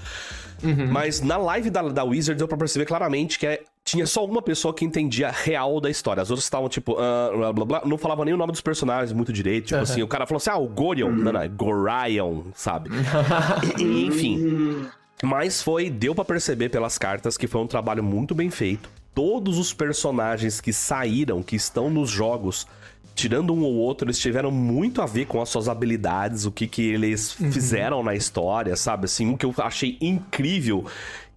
[0.91, 4.43] Mas na live da, da Wizards deu pra perceber claramente que é- tinha só uma
[4.43, 6.21] pessoa que entendia a real da história.
[6.21, 9.11] As outras estavam, tipo, ah, blá, blá, blá, não falavam nem o nome dos personagens
[9.11, 9.65] muito direito.
[9.67, 11.09] Tipo assim, o cara falou assim, ah, o Gorion.
[11.09, 12.91] Não, não, é Gorion, sabe?
[13.81, 14.85] E- Enfim.
[15.23, 18.89] Mas foi, deu pra perceber pelas cartas que foi um trabalho muito bem feito.
[19.13, 22.65] Todos os personagens que saíram, que estão nos jogos,
[23.13, 26.65] tirando um ou outro, eles tiveram muito a ver com as suas habilidades, o que
[26.65, 29.05] que eles fizeram na história, sabe?
[29.05, 30.85] Assim, um que eu achei incrível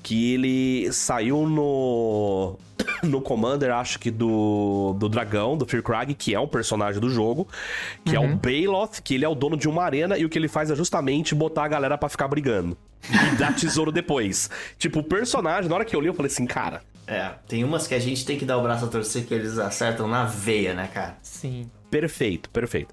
[0.03, 2.59] que ele saiu no
[3.03, 7.49] no Commander, acho que do, do dragão, do Fearcrag, que é um personagem do jogo,
[8.05, 10.39] que é o Bailoth, que ele é o dono de uma arena e o que
[10.39, 12.77] ele faz é justamente botar a galera pra ficar brigando.
[13.11, 14.49] E dar tesouro depois.
[14.79, 17.87] Tipo, o personagem, na hora que eu li, eu falei assim, cara, É, tem umas
[17.87, 20.73] que a gente tem que dar o braço a torcer que eles acertam na veia,
[20.75, 21.17] né, cara?
[21.23, 21.71] Sim.
[21.91, 22.93] Perfeito, perfeito.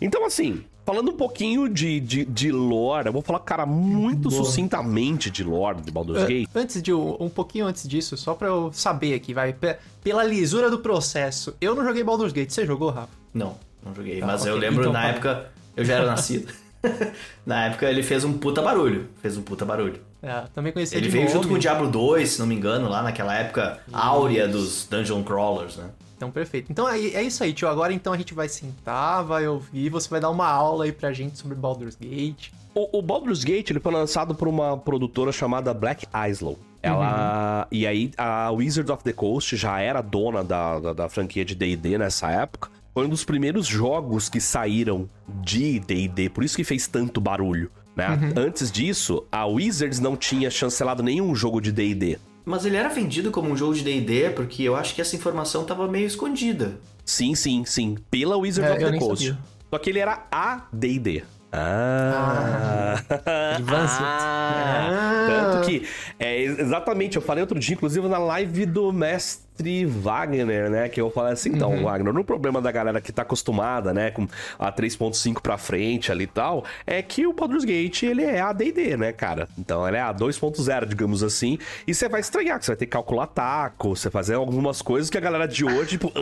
[0.00, 4.44] Então, assim, falando um pouquinho de, de, de lore, eu vou falar, cara, muito Boa.
[4.44, 6.48] sucintamente de lore de Baldur's Ah, Gate.
[6.54, 9.52] Antes de um, pouquinho antes disso, só pra eu saber aqui, vai.
[9.54, 11.56] pe- Pela lisura do processo.
[11.60, 12.50] Eu não joguei Baldur's Gate.
[12.50, 13.08] Você jogou, Rafa?
[13.34, 14.20] Não, não joguei.
[14.22, 15.12] Ah, mas eu lembro Então na fala.
[15.12, 16.52] época, eu já era nascido.
[17.44, 19.08] na época ele fez um puta barulho.
[19.20, 20.00] Fez um puta barulho.
[20.22, 21.34] É, também conheci Ele de veio nome.
[21.34, 25.22] junto com o Diablo 2, se não me engano, lá naquela época áurea dos Dungeon
[25.22, 25.90] Crawlers, né?
[26.16, 26.72] Então, perfeito.
[26.72, 27.68] Então é, é isso aí, tio.
[27.68, 31.12] Agora então a gente vai sentar, vai ouvir, você vai dar uma aula aí pra
[31.12, 32.50] gente sobre Baldur's Gate.
[32.74, 36.58] O, o Baldur's Gate ele foi lançado por uma produtora chamada Black Islow.
[36.82, 37.66] Ela.
[37.70, 41.54] E aí, a Wizards of the Coast já era dona da, da, da franquia de
[41.54, 42.70] DD nessa época.
[42.98, 45.08] Foi um dos primeiros jogos que saíram
[45.40, 47.70] de DD, por isso que fez tanto barulho.
[47.94, 48.06] Né?
[48.36, 52.18] Antes disso, a Wizards não tinha chancelado nenhum jogo de DD.
[52.44, 55.62] Mas ele era vendido como um jogo de D&D porque eu acho que essa informação
[55.64, 56.80] tava meio escondida.
[57.04, 57.96] Sim, sim, sim.
[58.10, 59.26] Pela Wizards É, of eu the Coast.
[59.28, 59.42] sabia.
[59.70, 61.22] Só que ele era a D&D.
[61.52, 63.00] Ah.
[63.56, 64.00] Advanced.
[64.02, 64.88] Ah.
[64.90, 65.52] Ah.
[65.52, 65.86] Tanto que,
[66.18, 70.88] é, exatamente, eu falei outro dia, inclusive na live do Mestre mestre Wagner, né?
[70.88, 71.82] Que eu falei assim, então, Uhum.
[71.84, 74.26] Wagner, no problema da galera que tá acostumada, né, com
[74.58, 78.96] a 3.5 pra frente ali e tal, é que o Baldur's Gate, ele é AD&D,
[78.96, 79.48] né, cara?
[79.58, 82.86] Então, ele é a 2.0, digamos assim, e você vai estranhar, que você vai ter
[82.86, 86.12] que calcular taco, você fazer algumas coisas que a galera de hoje, tipo,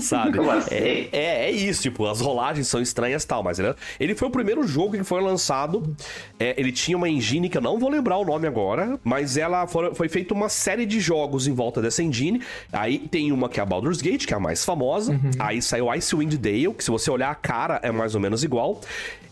[0.00, 0.38] sabe?
[0.50, 0.74] Assim?
[0.74, 4.28] É, é, é isso, tipo, as rolagens são estranhas e tal, mas ele, ele foi
[4.28, 5.94] o primeiro jogo que foi lançado.
[6.38, 9.66] é, ele tinha uma engine que eu não vou lembrar o nome agora, mas ela
[9.66, 12.42] foi, foi feita uma série de jogos em volta dessa engine.
[12.72, 15.18] Aí tem uma que é a Baldur's Gate, que é a mais famosa.
[15.38, 18.80] Aí saiu Icewind Dale, que se você olhar a cara é mais ou menos igual.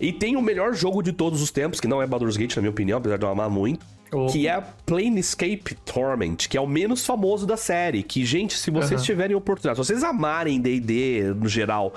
[0.01, 2.63] E tem o melhor jogo de todos os tempos, que não é Baldur's Gate, na
[2.63, 3.85] minha opinião, apesar de eu amar muito.
[4.11, 4.33] Opa.
[4.33, 8.03] Que é Planescape Torment, que é o menos famoso da série.
[8.03, 9.07] Que, gente, se vocês Aham.
[9.07, 11.93] tiverem oportunidade, se vocês amarem D&D no geral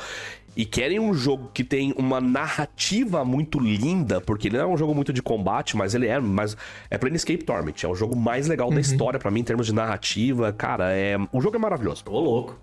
[0.56, 4.78] e querem um jogo que tem uma narrativa muito linda, porque ele não é um
[4.78, 6.58] jogo muito de combate, mas ele é, mas
[6.90, 9.74] é Planescape Torment, é o jogo mais legal da história pra mim em termos de
[9.74, 12.04] narrativa, cara, é, o jogo é maravilhoso.
[12.08, 12.60] Ô, louco.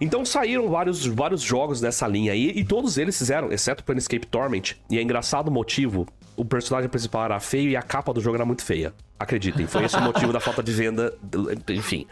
[0.00, 4.76] Então saíram vários, vários jogos dessa linha aí, e todos eles fizeram, exceto Planescape Torment.
[4.88, 8.36] E é engraçado o motivo: o personagem principal era feio e a capa do jogo
[8.36, 8.92] era muito feia.
[9.18, 11.12] Acreditem, foi esse o motivo da falta de venda,
[11.68, 12.06] enfim.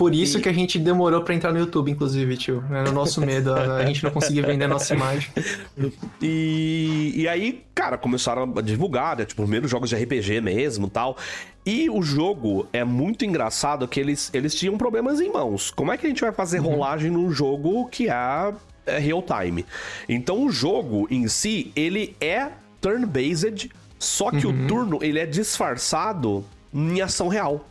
[0.00, 2.64] Por isso que a gente demorou pra entrar no YouTube, inclusive, tio.
[2.70, 5.30] Era o nosso medo, a gente não conseguia vender a nossa imagem.
[6.22, 9.26] E, e aí, cara, começaram a divulgar, né?
[9.26, 11.18] Tipo, primeiros jogos de RPG mesmo tal.
[11.66, 15.70] E o jogo é muito engraçado que eles, eles tinham problemas em mãos.
[15.70, 18.54] Como é que a gente vai fazer rolagem num jogo que é,
[18.86, 19.66] é real time?
[20.08, 22.48] Então o jogo em si, ele é
[22.80, 27.66] turn-based, só que o turno ele é disfarçado em ação real.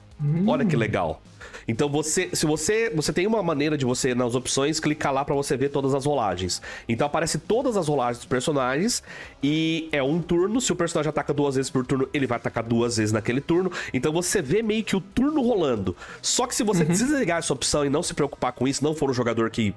[0.45, 1.23] Olha que legal.
[1.69, 5.35] Então você, se você, você tem uma maneira de você nas opções clicar lá pra
[5.35, 6.63] você ver todas as rolagens.
[6.87, 9.03] Então aparece todas as rolagens dos personagens
[9.43, 10.59] e é um turno.
[10.59, 13.71] Se o personagem ataca duas vezes por turno, ele vai atacar duas vezes naquele turno.
[13.93, 15.95] Então você vê meio que o turno rolando.
[16.23, 19.11] Só que se você desligar essa opção e não se preocupar com isso, não for
[19.11, 19.71] um jogador que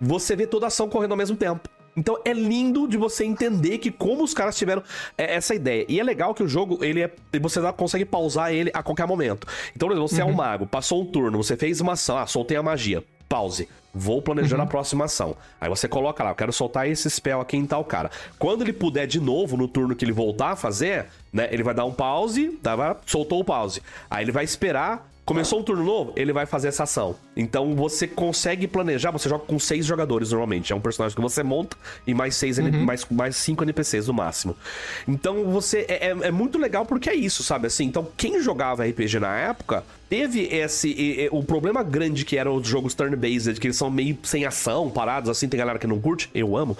[0.00, 1.68] você vê toda a ação correndo ao mesmo tempo.
[1.96, 4.82] Então é lindo de você entender que como os caras tiveram
[5.16, 5.86] é, essa ideia.
[5.88, 7.10] E é legal que o jogo, ele é.
[7.40, 9.46] Você consegue pausar ele a qualquer momento.
[9.74, 12.26] Então, por exemplo, você é um mago, passou um turno, você fez uma ação, ah,
[12.26, 13.02] soltei a magia.
[13.28, 13.68] Pause.
[13.92, 15.34] Vou planejando a próxima ação.
[15.58, 18.10] Aí você coloca lá, eu quero soltar esse spell aqui em tal cara.
[18.38, 21.48] Quando ele puder de novo, no turno que ele voltar a fazer, né?
[21.50, 23.82] Ele vai dar um pause, tá, soltou o pause.
[24.10, 27.16] Aí ele vai esperar Começou um turno novo, ele vai fazer essa ação.
[27.36, 30.72] Então você consegue planejar, você joga com seis jogadores normalmente.
[30.72, 34.14] É um personagem que você monta e mais seis, N- mais, mais cinco NPCs no
[34.14, 34.56] máximo.
[35.08, 35.84] Então você.
[35.88, 37.66] É, é- é muito legal porque é isso, sabe?
[37.66, 40.90] Assim, então quem jogava RPG na época teve esse.
[40.90, 44.44] e- e- o problema grande que eram os jogos turn-based, que eles são meio sem
[44.46, 46.78] ação, parados, assim, tem galera que não curte, eu amo.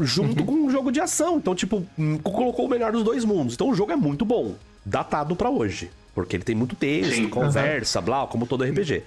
[0.00, 1.36] Junto com um jogo de ação.
[1.38, 3.54] Então, tipo, hum, colocou o melhor dos dois mundos.
[3.54, 4.56] Então o jogo é muito bom.
[4.84, 5.88] Datado pra hoje.
[6.16, 7.28] Porque ele tem muito texto, Sim.
[7.28, 9.04] conversa, blá, como todo RPG.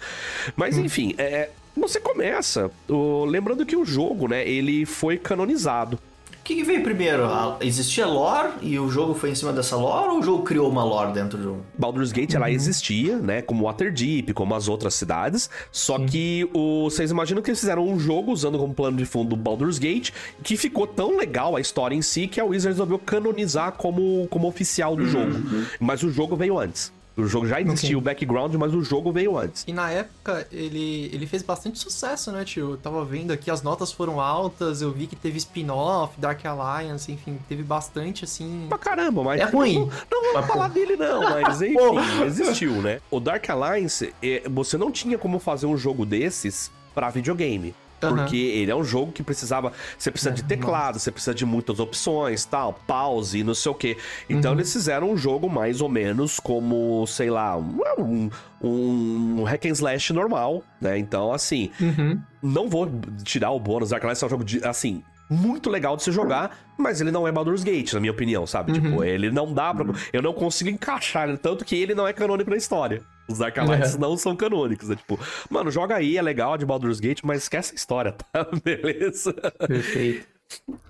[0.56, 2.70] Mas enfim, é, você começa.
[2.88, 6.00] o- lembrando que o jogo, né, ele foi canonizado.
[6.32, 7.26] O que, que veio primeiro?
[7.26, 10.68] A- existia lore e o jogo foi em cima dessa lore ou o jogo criou
[10.68, 11.62] uma lore dentro do jogo?
[11.78, 13.44] Baldur's Gate, ela existia, né?
[13.44, 15.48] Como Waterdeep, como as outras cidades.
[15.72, 19.34] Só que o, vocês imaginam que eles fizeram um jogo usando como plano de fundo
[19.34, 20.10] o Baldur's Gate,
[20.44, 24.48] que ficou tão legal a história em si que a Wizards resolveu canonizar como, como
[24.48, 25.34] oficial do jogo.
[25.80, 26.92] Mas o jogo veio antes.
[27.22, 29.64] O jogo já existia o background, mas o jogo veio antes.
[29.68, 32.72] E na época ele, ele fez bastante sucesso, né, tio?
[32.72, 37.12] Eu tava vendo aqui, as notas foram altas, eu vi que teve spin-off, Dark Alliance,
[37.12, 38.66] enfim, teve bastante, assim.
[38.70, 39.42] Pra caramba, mas.
[39.42, 39.80] É ruim.
[39.80, 40.74] Não, não vou Mas, falar pô.
[40.74, 41.76] dele, não, mas enfim,
[42.26, 43.00] existiu, né?
[43.10, 47.74] O Dark Alliance, é, você não tinha como fazer um jogo desses pra videogame.
[48.02, 48.16] Aham.
[48.16, 49.74] Porque ele é um jogo que precisava.
[49.98, 53.98] Você precisa de teclado, você precisa de muitas opções, tal, pause, não sei o quê.
[54.30, 58.30] Então eles fizeram um jogo mais ou menos como, sei lá, um,
[58.62, 60.98] um hack and slash normal, né?
[60.98, 62.20] Então, assim, Uhum.
[62.42, 62.90] não vou
[63.24, 63.90] tirar o bônus.
[63.90, 67.28] Dark Alliance é um jogo, de, assim, muito legal de se jogar, mas ele não
[67.28, 68.72] é Baldur's Gate, na minha opinião, sabe?
[68.74, 69.86] Tipo, ele não dá pra...
[70.12, 73.02] Eu não consigo encaixar ele, tanto que ele não é canônico na história.
[73.30, 74.96] Os Dark Alliance não são canônicos, né?
[74.96, 78.48] Tipo, mano, joga aí, é legal de Baldur's Gate, mas esquece a história, tá?
[78.64, 79.34] Beleza?
[79.68, 80.28] Perfeito.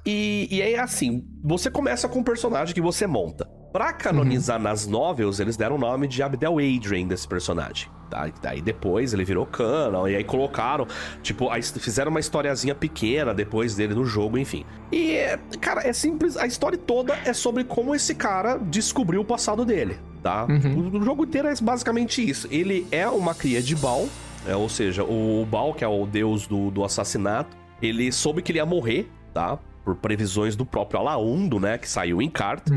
[0.06, 3.45] E, e aí, assim, você começa com um personagem que você monta.
[3.73, 7.88] Pra canonizar nas novels, eles deram o nome de Abdel Adrian desse personagem.
[8.10, 8.28] Tá?
[8.41, 10.88] Daí depois ele virou canon, e aí colocaram,
[11.21, 14.65] tipo, a his- fizeram uma historiazinha pequena depois dele no jogo, enfim.
[14.91, 19.25] E, é, cara, é simples, a história toda é sobre como esse cara descobriu o
[19.25, 20.46] passado dele, tá?
[20.76, 22.48] O, o jogo inteiro é basicamente isso.
[22.52, 24.08] Ele é uma cria de Baal,
[24.48, 28.52] é, ou seja, o Baal, que é o deus do, do assassinato, ele soube que
[28.52, 29.58] ele ia morrer, tá?
[29.84, 31.78] Por previsões do próprio Alaundo, né?
[31.78, 32.74] Que saiu em carta.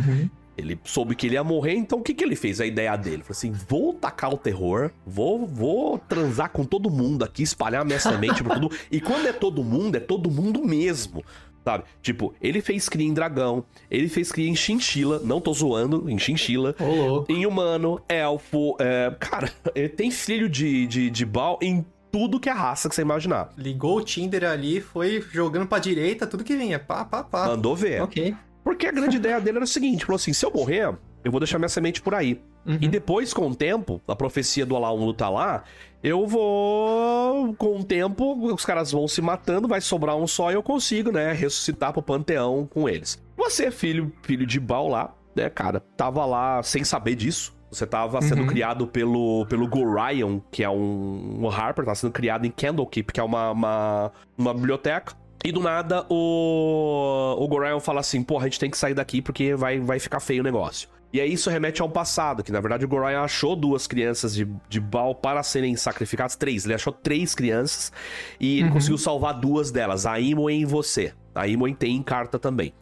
[0.56, 2.60] Ele soube que ele ia morrer, então o que, que ele fez?
[2.60, 3.22] A ideia dele?
[3.22, 7.98] Falou assim: vou tacar o terror, vou, vou transar com todo mundo aqui, espalhar minha
[7.98, 8.70] semente por tudo.
[8.90, 11.24] E quando é todo mundo, é todo mundo mesmo.
[11.64, 11.84] Sabe?
[12.02, 16.18] Tipo, ele fez cria em dragão, ele fez cria em chinchila, não tô zoando, em
[16.18, 16.74] chinchila.
[16.78, 17.32] Louco.
[17.32, 22.50] Em humano, elfo, é, cara, ele tem filho de, de, de Baal em tudo que
[22.50, 23.50] é raça que você imaginar.
[23.56, 26.78] Ligou o Tinder ali, foi jogando pra direita, tudo que vinha.
[26.78, 27.46] Pá, pá, pá.
[27.46, 28.02] Mandou ver.
[28.02, 28.34] Ok.
[28.62, 30.94] Porque a grande ideia dele era o seguinte: falou assim, se eu morrer,
[31.24, 32.40] eu vou deixar minha semente por aí.
[32.64, 32.78] Uhum.
[32.80, 35.64] E depois, com o tempo, a profecia do Alaundo tá lá,
[36.02, 37.54] eu vou.
[37.54, 41.10] Com o tempo, os caras vão se matando, vai sobrar um só e eu consigo,
[41.10, 41.32] né?
[41.32, 43.20] Ressuscitar pro panteão com eles.
[43.36, 47.54] Você, filho, filho de Baal lá, né, cara, tava lá sem saber disso.
[47.70, 48.46] Você tava sendo Uhum.
[48.48, 53.18] criado pelo, pelo Gorion, que é um, um Harper, tá sendo criado em Candlekeep, que
[53.18, 55.14] é uma, uma, uma biblioteca.
[55.42, 59.22] E do nada o, o Gorion fala assim: pô, a gente tem que sair daqui
[59.22, 60.88] porque vai, vai ficar feio o negócio.
[61.12, 64.48] E aí isso remete ao passado, que na verdade o Gorion achou duas crianças de,
[64.68, 66.64] de Baal para serem sacrificadas, três.
[66.64, 67.92] Ele achou três crianças
[68.40, 71.12] e ele conseguiu salvar duas delas, a Imoen e você.
[71.34, 72.72] A Imoen tem em carta também.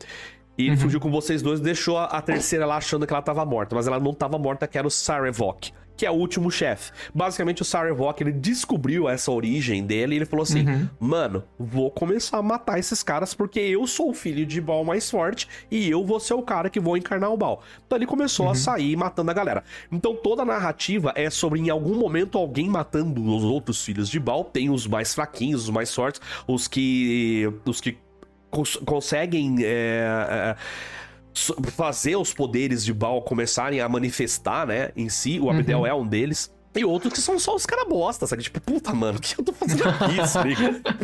[0.56, 3.22] E ele fugiu com vocês dois e deixou a, a terceira lá achando que ela
[3.22, 3.74] tava morta.
[3.74, 6.92] Mas ela não tava morta, que era o Sarevok, que é o último chefe.
[7.14, 10.64] Basicamente, o Sarevok, ele descobriu essa origem dele e ele falou assim:
[10.98, 15.10] Mano, vou começar a matar esses caras porque eu sou o filho de Baal mais
[15.10, 17.62] forte e eu vou ser o cara que vou encarnar o Baal.
[17.86, 19.62] Então ele começou a sair matando a galera.
[19.92, 24.18] Então toda a narrativa é sobre em algum momento alguém matando os outros filhos de
[24.18, 24.42] Baal.
[24.44, 27.46] Tem os mais fraquinhos, os mais fortes, os que.
[27.66, 27.98] os que
[28.50, 30.56] cons- conseguem é, é,
[31.34, 35.38] fazer os poderes de Baal começarem a manifestar, né, em si.
[35.40, 36.52] O Abdel é um deles.
[36.72, 38.44] E outros que são só os caras bosta, sabe?
[38.44, 40.16] Tipo, puta, mano, o que eu tô fazendo aqui?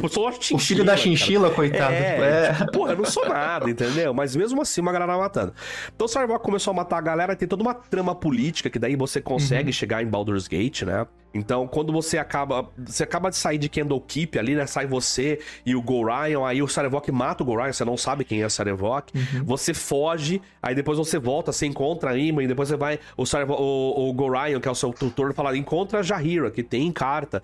[0.01, 1.03] Eu sou uma O filho da cara.
[1.03, 1.93] chinchila, coitado.
[1.93, 2.53] É, É.
[2.55, 4.15] tipo, porra, eu não sou nada, entendeu?
[4.15, 5.53] Mas mesmo assim, uma galera matando.
[5.93, 8.95] Então o Sarvok começou a matar a galera, tem toda uma trama política que daí
[8.95, 11.05] você consegue chegar em Baldur's Gate, né?
[11.37, 12.69] Então, quando você acaba.
[12.85, 14.67] Você acaba de sair de Candlekeep ali, né?
[14.67, 18.41] Sai você e o Gorion, aí o Sarevok mata o Gorion, você não sabe quem
[18.43, 19.13] é o Sarevok.
[19.45, 22.99] Você foge, aí depois você volta, você encontra a Ima, e depois você vai.
[23.17, 26.63] O, Sarevo, o, o Gorion, que é o seu tutor, fala: encontra a Jahira, que
[26.63, 27.43] tem em carta.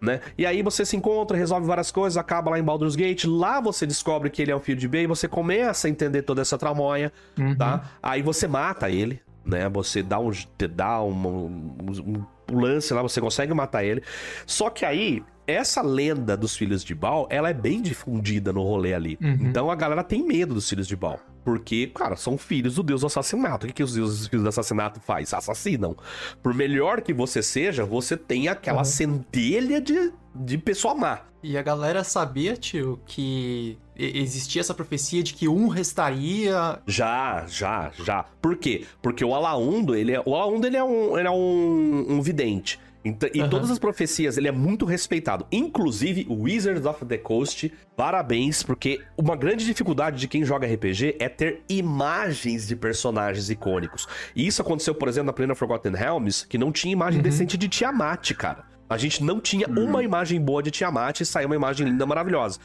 [0.00, 0.20] Né?
[0.36, 3.86] E aí você se encontra, resolve várias coisas, acaba lá em Baldur's Gate, lá você
[3.86, 7.10] descobre que ele é o filho de Bey, você começa a entender toda essa tramóia,
[7.56, 7.84] tá?
[8.02, 9.66] Aí você mata ele, né?
[9.70, 11.76] Você dá um, te dá uma- um,
[12.06, 14.02] um lance lá, você consegue matar ele.
[14.46, 18.94] Só que aí, essa lenda dos filhos de Baal, ela é bem difundida no rolê
[18.94, 19.18] ali.
[19.48, 21.20] Então a galera tem medo dos filhos de Baal.
[21.44, 23.66] Porque, cara, são filhos do deus do assassinato.
[23.66, 25.34] O que, que os deuses filhos do assassinato faz?
[25.34, 25.96] Assassinam.
[26.42, 31.20] Por melhor que você seja, você tem aquela centelha de, de pessoa má.
[31.42, 36.80] E a galera sabia, tio, que existia essa profecia de que um restaria.
[36.86, 38.24] Já, já, já.
[38.40, 38.86] Por quê?
[39.02, 42.80] Porque o Alaundo, ele é, o Alaundo, ele é um, ele é um, um vidente.
[43.04, 43.50] Então, e Aham.
[43.50, 45.46] todas as profecias, ele é muito respeitado.
[45.52, 51.16] Inclusive, o Wizards of the Coast, parabéns, porque uma grande dificuldade de quem joga RPG
[51.18, 54.08] é ter imagens de personagens icônicos.
[54.34, 57.68] E isso aconteceu, por exemplo, na Plena Forgotten Realms, que não tinha imagem decente de
[57.68, 58.64] Tiamat, cara.
[58.88, 62.58] A gente não tinha uma imagem boa de Tiamat e saiu uma imagem linda, maravilhosa.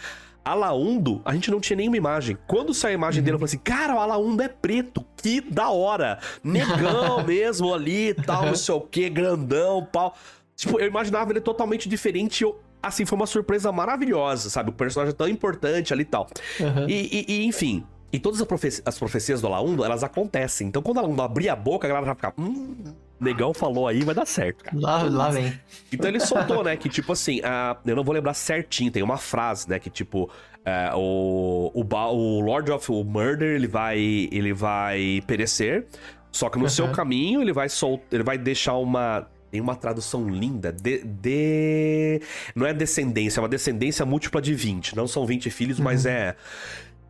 [0.44, 2.38] Alaundo, a gente não tinha nenhuma imagem.
[2.48, 5.70] Quando saiu a imagem dele, eu falei assim: cara, o Alaundo é preto, que da
[5.70, 6.20] hora.
[6.44, 10.16] Negão mesmo ali, tal, não sei o que, grandão, pau.
[10.56, 12.44] Tipo, eu imaginava ele totalmente diferente.
[12.44, 14.70] Eu, assim, foi uma surpresa maravilhosa, sabe?
[14.70, 16.28] O personagem é tão importante ali e tal.
[16.88, 17.84] E, e- e, enfim.
[18.12, 20.68] E todas as, profe- as profecias do Alaundo, elas acontecem.
[20.68, 22.34] Então, quando o Alaundo abria a boca, a galera já ficava.
[22.40, 22.76] Hum,
[23.20, 24.78] negão falou aí, vai dar certo, cara.
[24.80, 25.59] Lá, lá vem.
[25.91, 26.76] Então ele soltou, né?
[26.78, 29.80] Que tipo assim, ah, eu não vou lembrar certinho, tem uma frase, né?
[29.80, 30.30] Que tipo,
[30.65, 33.99] é, o, o, o Lord of Murder ele vai,
[34.32, 35.86] ele vai perecer,
[36.32, 36.93] só que no seu Aham.
[36.93, 39.28] caminho ele vai sol, ele vai deixar uma.
[39.51, 40.72] Tem uma tradução linda.
[40.72, 42.22] De, de-
[42.53, 44.95] Não é descendência, é uma descendência múltipla de 20.
[44.95, 46.36] Não são 20 filhos, mas é.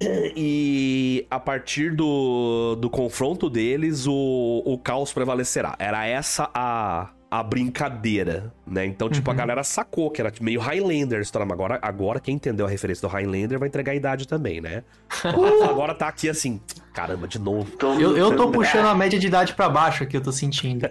[0.02, 5.76] E a partir do, do confronto deles, o, o caos prevalecerá.
[5.78, 8.86] Era essa a, a brincadeira, né?
[8.86, 11.46] Então, tipo, a galera sacou que era meio Highlander a história.
[11.46, 14.84] Mas agora, agora, quem entendeu a referência do Highlander vai entregar a idade também, né?
[15.36, 16.62] O Rafa agora tá aqui assim,
[16.94, 17.70] caramba, de novo.
[17.72, 20.88] Todo Eu, eu tô puxando a média de idade pra baixo aqui, eu tô sentindo.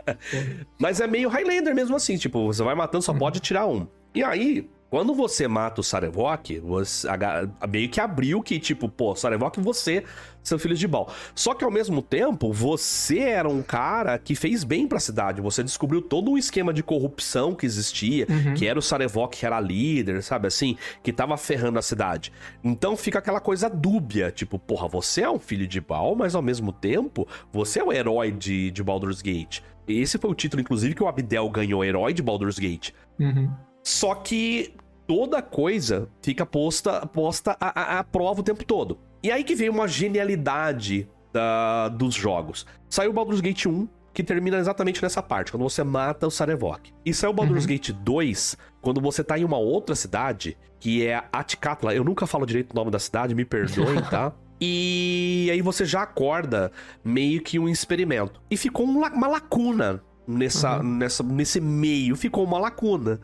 [0.78, 3.86] Mas é meio Highlander mesmo assim, tipo, você vai matando, só pode tirar um.
[4.14, 9.14] E aí, Quando você mata o Sarevok, você a meio que abriu que, tipo, pô,
[9.14, 10.04] Sarevok, você,
[10.42, 11.12] seu filho de Bal.
[11.34, 15.40] Só que ao mesmo tempo, você era um cara que fez bem pra cidade.
[15.40, 18.26] Você descobriu todo um esquema de corrupção que existia,
[18.56, 20.76] que era o Sarevok que era líder, sabe assim?
[21.02, 22.32] Que tava ferrando a cidade.
[22.62, 26.42] Então fica aquela coisa dúbia, tipo, porra, você é um filho de Bal, mas ao
[26.42, 29.60] mesmo tempo, você é o herói de, de Baldur's Gate.
[29.86, 32.90] Esse foi o título, inclusive, que o Abdel ganhou, herói de Baldur's Gate.
[33.18, 33.50] Uhum.
[33.86, 34.74] Só que
[35.06, 38.98] toda coisa fica posta, posta à, à- à prova o tempo todo.
[39.22, 42.66] E aí que vem uma genialidade da- dos jogos.
[42.90, 46.92] Saiu o Baldur's Gate 1, que termina exatamente nessa parte, quando você mata o Sarevok.
[47.04, 51.22] E saiu o Baldur's Gate 2, quando você tá em uma outra cidade, que é
[51.32, 51.94] Atikatla.
[51.94, 54.32] Eu nunca falo direito o nome da cidade, me perdoem, tá?
[54.58, 56.72] E aí você já acorda
[57.04, 58.40] meio que um experimento.
[58.50, 63.20] E ficou um uma lacuna nessa, nessa, nesse meio, ficou uma lacuna.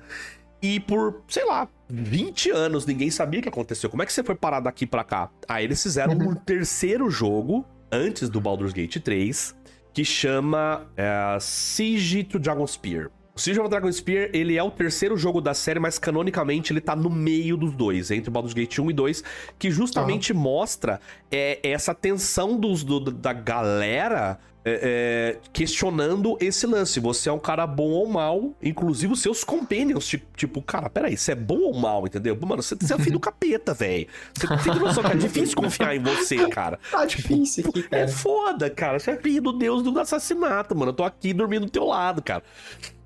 [0.62, 3.90] E por, sei lá, 20 anos ninguém sabia o que aconteceu.
[3.90, 5.28] Como é que você foi parar daqui pra cá?
[5.48, 9.54] Aí eles fizeram um terceiro jogo, antes do Baldur's Gate 3,
[9.92, 13.10] que chama é, Siege to Dragonspear.
[13.34, 16.94] O Siege of Dragonspear, ele é o terceiro jogo da série, mas canonicamente ele tá
[16.94, 19.24] no meio dos dois, entre Baldur's Gate 1 e 2,
[19.58, 21.00] que justamente mostra
[21.30, 27.00] é, essa tensão dos, do- da galera é, é, questionando esse lance.
[27.00, 31.16] Você é um cara bom ou mal, inclusive os seus companions, tipo, tipo, cara, peraí,
[31.16, 32.36] você é bom ou mal, entendeu?
[32.40, 34.06] Mano, você, você é filho do capeta, velho.
[34.34, 36.78] Você tem noção que é difícil confiar em você, cara.
[36.90, 38.08] Tá difícil aqui, É cara.
[38.08, 38.98] foda, cara.
[38.98, 40.90] Você é filho do deus do assassinato, mano.
[40.90, 42.42] Eu tô aqui dormindo do teu lado, cara.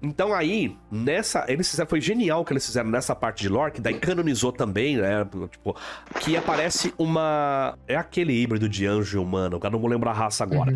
[0.02, 1.44] Então aí, nessa.
[1.48, 4.52] Eles fizeram, foi genial o que eles fizeram nessa parte de lore, que daí canonizou
[4.52, 5.26] também, né?
[5.50, 5.74] Tipo,
[6.20, 7.76] que aparece uma.
[7.88, 10.74] É aquele híbrido de anjo e humano, eu não vou lembrar a raça agora.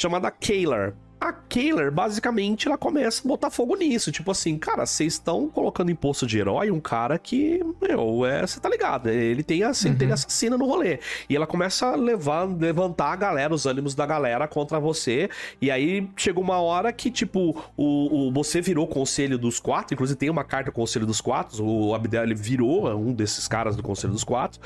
[0.00, 0.94] Chamada Kalar.
[1.20, 4.10] A Kalar, basicamente, ela começa a botar fogo nisso.
[4.10, 8.58] Tipo assim, cara, vocês estão colocando imposto de herói um cara que, meu, é, você
[8.58, 9.14] tá ligado, né?
[9.14, 10.98] ele tem a centelha assassina no rolê.
[11.28, 15.28] E ela começa a levar, levantar a galera, os ânimos da galera contra você.
[15.60, 19.92] E aí chegou uma hora que, tipo, o, o- você virou conselho dos quatro.
[19.92, 21.62] Inclusive tem uma carta conselho dos quatro.
[21.62, 24.58] O Abdel ele virou um desses caras do conselho dos quatro.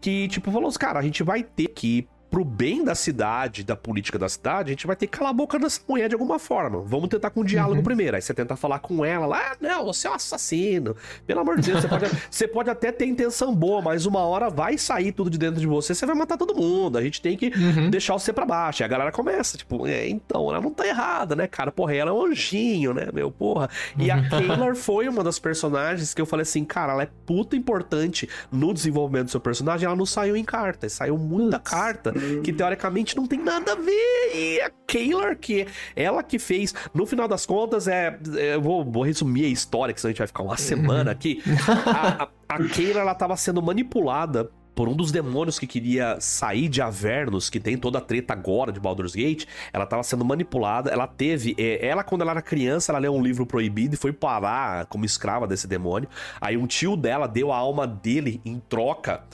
[0.00, 3.76] Que, tipo, falou assim, cara, a gente vai ter que pro bem da cidade, da
[3.76, 6.38] política da cidade, a gente vai ter que calar a boca dessa mulher de alguma
[6.38, 6.80] forma.
[6.80, 8.16] Vamos tentar com um diálogo primeiro.
[8.16, 10.96] Aí você tenta falar com ela lá, ah, não, você é um assassino.
[11.26, 14.48] Pelo amor de Deus, você pode, você pode até ter intenção boa, mas uma hora
[14.48, 16.96] vai sair tudo de dentro de você, você vai matar todo mundo.
[16.96, 17.50] A gente tem que
[17.90, 18.82] deixar você pra baixo.
[18.82, 21.70] Aí a galera começa, tipo, é, então, ela não tá errada, né, cara?
[21.70, 23.68] Porra, ela é um anjinho, né, meu, porra.
[23.98, 27.54] E a Kaylor foi uma das personagens que eu falei assim, cara, ela é puta
[27.54, 32.52] importante no desenvolvimento do seu personagem, ela não saiu em carta, saiu muita carta que
[32.52, 34.34] teoricamente não tem nada a ver.
[34.34, 38.18] E a Kaylor, que ela que fez, no final das contas, é.
[38.36, 41.10] é, eu vou, vou resumir a história, que senão a gente vai ficar uma semana
[41.10, 41.42] aqui.
[41.86, 46.68] A, a, a Kaylor, ela tava sendo manipulada por um dos demônios que queria sair
[46.68, 50.90] de Avernus, que tem toda a treta agora de Baldur's Gate, ela tava sendo manipulada,
[50.90, 54.12] ela teve, é, ela quando ela era criança, ela leu um livro proibido e foi
[54.12, 56.08] parar como escrava desse demônio,
[56.40, 59.24] aí um tio dela deu a alma dele em troca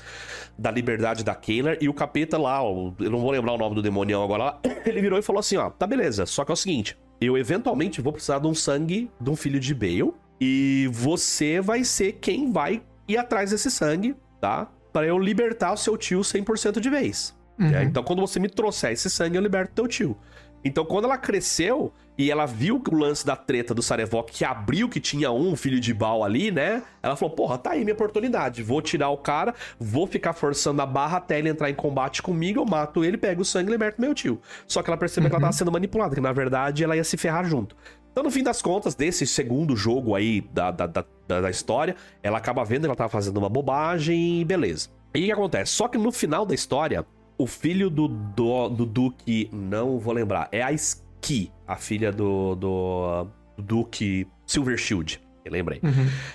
[0.59, 3.82] da liberdade da Kaylor, e o capeta lá, eu não vou lembrar o nome do
[3.82, 6.99] demonião agora, ele virou e falou assim, ó, tá beleza, só que é o seguinte,
[7.20, 11.84] eu eventualmente vou precisar de um sangue de um filho de Bale, e você vai
[11.84, 14.68] ser quem vai ir atrás desse sangue, tá?
[14.93, 17.36] Pra eu libertar o seu tio 100% de vez.
[17.61, 20.16] É, então, quando você me trouxer esse sangue, eu liberto teu tio.
[20.64, 24.89] Então, quando ela cresceu e ela viu o lance da treta do Sarevok que abriu
[24.89, 26.82] que tinha um filho de Baal ali, né?
[27.01, 28.61] Ela falou: Porra, tá aí minha oportunidade.
[28.61, 32.61] Vou tirar o cara, vou ficar forçando a barra até ele entrar em combate comigo.
[32.61, 34.41] Eu mato ele, pego o sangue e liberto meu tio.
[34.66, 37.16] Só que ela percebeu que ela tava sendo manipulada, que na verdade ela ia se
[37.16, 37.76] ferrar junto.
[38.18, 41.04] Então, no fim das contas, desse segundo jogo aí da, da, da,
[41.40, 44.88] da- história, ela acaba vendo que ela tava fazendo uma bobagem e beleza.
[45.14, 45.70] E o que acontece?
[45.70, 47.06] Só que no final da história,
[47.38, 52.56] o filho do, do, do Duque, não vou lembrar, é a Ski, a filha do,
[52.56, 55.20] do, do Duque Silver Shield.
[55.48, 55.80] Lembrei.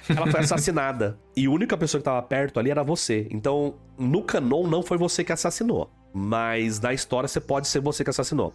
[0.07, 1.19] Ela foi assassinada.
[1.35, 3.27] E a única pessoa que tava perto ali era você.
[3.29, 5.91] Então, no canon, não foi você que assassinou.
[6.13, 8.53] Mas na história, você pode ser você que assassinou.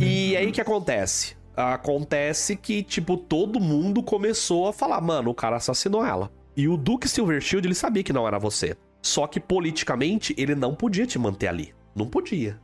[0.00, 1.35] E aí o que acontece?
[1.56, 6.30] Acontece que, tipo, todo mundo começou a falar, mano, o cara assassinou ela.
[6.56, 8.76] E o Duke Silvershield, ele sabia que não era você.
[9.00, 11.74] Só que politicamente, ele não podia te manter ali.
[11.94, 12.60] Não podia.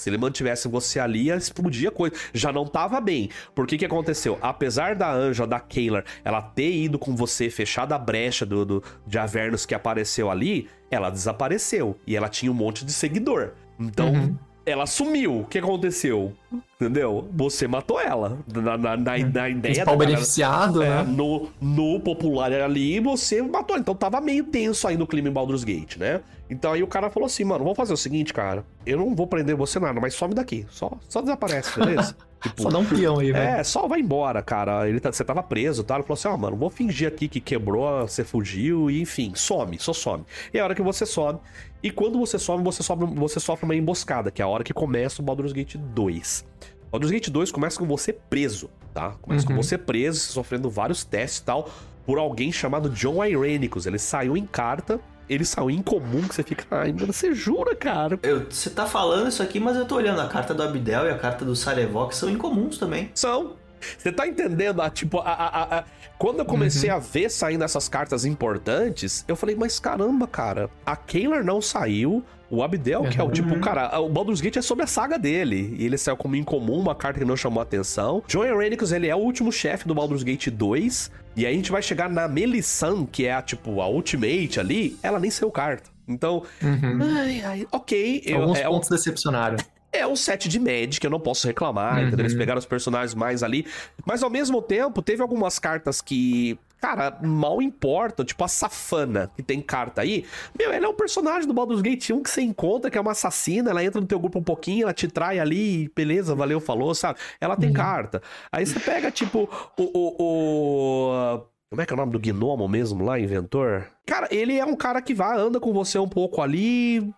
[0.00, 2.16] Se ele mantivesse você ali, ia explodir a coisa.
[2.32, 3.28] Já não tava bem.
[3.54, 4.38] Por que aconteceu?
[4.40, 8.84] Apesar da Anja, da Kaylor, ela ter ido com você, fechado a brecha do, do,
[9.06, 11.98] de Avernus que apareceu ali, ela desapareceu.
[12.06, 13.52] E ela tinha um monte de seguidor.
[13.78, 15.40] Então, ela sumiu.
[15.40, 16.32] O que aconteceu?
[16.80, 17.28] Entendeu?
[17.34, 18.38] Você matou ela.
[18.52, 21.02] Na, na, na, na ideia Principal da beneficiado, é, né?
[21.02, 23.76] no, no popular ali, você matou.
[23.76, 26.20] Então tava meio tenso aí no clima em Baldur's Gate, né?
[26.48, 28.64] Então aí o cara falou assim, mano, vamos fazer o seguinte, cara.
[28.84, 30.66] Eu não vou prender você nada, mas some daqui.
[30.70, 32.16] Só, só desaparece, beleza?
[32.42, 33.60] tipo, Só dá um peão aí, velho.
[33.60, 34.88] é, só vai embora, cara.
[34.88, 35.94] Ele tá- você tava preso, tá?
[35.94, 39.78] Ele falou assim: ó, mano, vou fingir aqui que quebrou, você fugiu, e enfim, some,
[39.78, 40.24] só some.
[40.52, 41.38] E a hora que você some.
[41.82, 44.72] E quando você some, você sofre, você sofre uma emboscada, que é a hora que
[44.74, 46.44] começa o Baldur's Gate 2.
[46.90, 49.10] Baldur's Gate 2 começa com você preso, tá?
[49.22, 49.62] Começa com Uhum.
[49.62, 51.70] você preso, sofrendo vários testes e tal,
[52.04, 53.86] por alguém chamado John Irenicus.
[53.86, 57.74] Ele saiu em carta, ele saiu em comum, que você fica, ai, mano, você jura,
[57.76, 58.18] cara?
[58.22, 60.20] Eu- Você tá falando isso aqui, mas eu tô olhando.
[60.20, 63.10] A carta do Abdel e a carta do Sarevok são incomuns também.
[63.14, 63.54] São.
[63.98, 64.80] Você tá entendendo?
[64.82, 65.84] A, tipo, a, a- a-
[66.18, 70.94] quando eu comecei a ver saindo essas cartas importantes, eu falei, mas caramba, cara, a
[70.96, 72.22] Kaelar não saiu.
[72.52, 75.76] O Abdel, que é o tipo, cara, o Baldur's Gate é sobre a saga dele.
[75.78, 78.24] E ele saiu como incomum, uma carta que não chamou atenção.
[78.26, 81.12] John Irenicus, ele é o último chefe do Baldur's Gate 2.
[81.36, 84.98] E aí a gente vai chegar na Melissan, que é a, tipo, a Ultimate ali.
[85.00, 85.90] Ela nem saiu carta.
[86.08, 88.22] Então, ai, ai, ok.
[88.26, 89.56] eu- Alguns é um- pontos decepcionaram.
[89.92, 92.06] É um set de Magic, eu não posso reclamar, Uhum.
[92.08, 92.24] entendeu?
[92.26, 93.66] Eles pegaram os personagens mais ali.
[94.06, 98.24] Mas ao mesmo tempo, teve algumas cartas que, cara, mal importam.
[98.24, 100.24] Tipo a Safana, que tem carta aí.
[100.58, 103.10] Meu, ela é um personagem do Baldur's Gate 1 que você encontra, que é uma
[103.12, 103.70] assassina.
[103.70, 107.18] Ela entra no teu grupo um pouquinho, ela te trai ali, beleza, valeu, falou, sabe?
[107.40, 108.22] Ela tem carta.
[108.52, 109.82] Aí você pega, tipo, o.
[109.82, 113.86] o, o- Como é que é o nome do gnomo mesmo lá, inventor?
[114.06, 117.12] Cara, ele é um cara que vai, anda com você um pouco ali,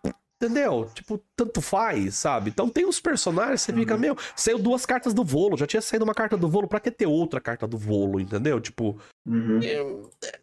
[0.44, 0.90] Entendeu?
[0.92, 2.50] Tipo, tanto faz, sabe?
[2.50, 6.04] Então tem uns personagens, você fica, meu, saiu duas cartas do Volo, já tinha saído
[6.04, 8.60] uma carta do Volo, pra que ter outra carta do Volo, entendeu?
[8.60, 9.60] Tipo, Uhum.
[9.62, 9.80] é,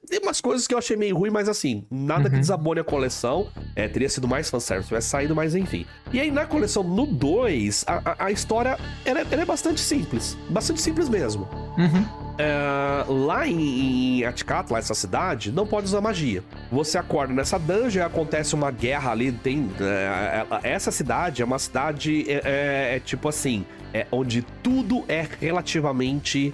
[0.08, 2.40] tem umas coisas que eu achei meio ruim, mas assim, nada que Uhum.
[2.42, 3.50] desabone a coleção.
[3.76, 5.86] É, teria sido mais fanservice, tivesse saído, mas enfim.
[6.14, 9.82] E aí na coleção, no 2, a, a, a história ela é, ela é bastante
[9.82, 10.38] simples.
[10.50, 11.46] Bastante simples mesmo.
[11.78, 12.29] Uhum.
[12.42, 16.42] É, lá em, em Atikatla, essa cidade, não pode usar magia.
[16.72, 19.70] Você acorda nessa dungeon, acontece uma guerra ali, tem...
[19.82, 23.66] é, é, essa cidade é uma cidade, é, tipo assim,
[24.10, 26.54] onde tudo é relativamente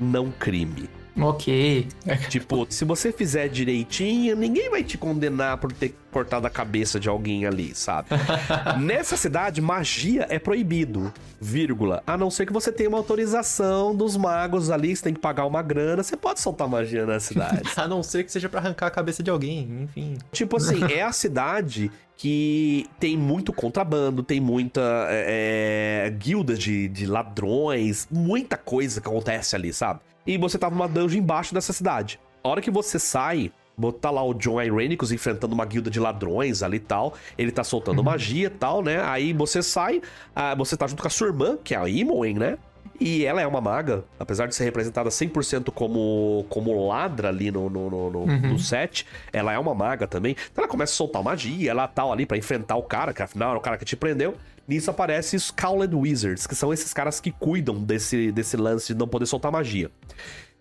[0.00, 0.90] não crime.
[1.18, 1.86] Ok.
[2.06, 6.98] É, Tipo, se você fizer direitinho, ninguém vai te condenar por ter cortado a cabeça
[6.98, 8.08] de alguém ali, sabe?
[8.80, 12.02] Nessa cidade, magia é proibido, vírgula.
[12.06, 15.46] A não ser que você tenha uma autorização dos magos ali, você tem que pagar
[15.46, 17.62] uma grana, você pode soltar magia na cidade.
[17.76, 20.16] A não ser que seja pra arrancar a cabeça de alguém, enfim.
[20.30, 26.86] tipo assim, é a cidade que tem muito contrabando, tem muita é, é, guilda de,
[26.88, 30.00] de ladrões, muita coisa que acontece ali, sabe?
[30.26, 32.20] E você tava numa dungeon embaixo dessa cidade.
[32.42, 36.62] A hora que você sai, botar lá o John Irenicus enfrentando uma guilda de ladrões
[36.62, 37.14] ali e tal.
[37.36, 39.02] Ele tá soltando magia e tal, né?
[39.02, 40.00] Aí você sai,
[40.34, 42.58] ah, você tá junto com a sua irmã, que é a Imoen, né?
[43.00, 47.68] E ela é uma maga, apesar de ser representada 100% como, como ladra ali no,
[47.68, 50.36] no, no, no- no set, ela é uma maga também.
[50.52, 53.50] Então ela começa a soltar magia, ela tal ali pra enfrentar o cara, que afinal
[53.50, 54.34] era o cara que te prendeu.
[54.68, 58.98] Nisso aparece os Cowled Wizards, que são esses caras que cuidam desse, desse lance de
[58.98, 59.90] não poder soltar magia.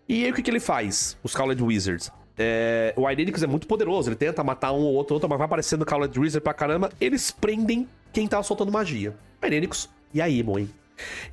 [0.09, 2.11] E aí o que, que ele faz, os Cowled Wizards?
[2.37, 5.45] É, o Irenicus é muito poderoso, ele tenta matar um ou outro, outro mas vai
[5.45, 6.89] aparecendo o Cowled Wizard pra caramba.
[6.99, 9.13] Eles prendem quem tá soltando magia.
[9.43, 10.67] Irenicus e a Imoen.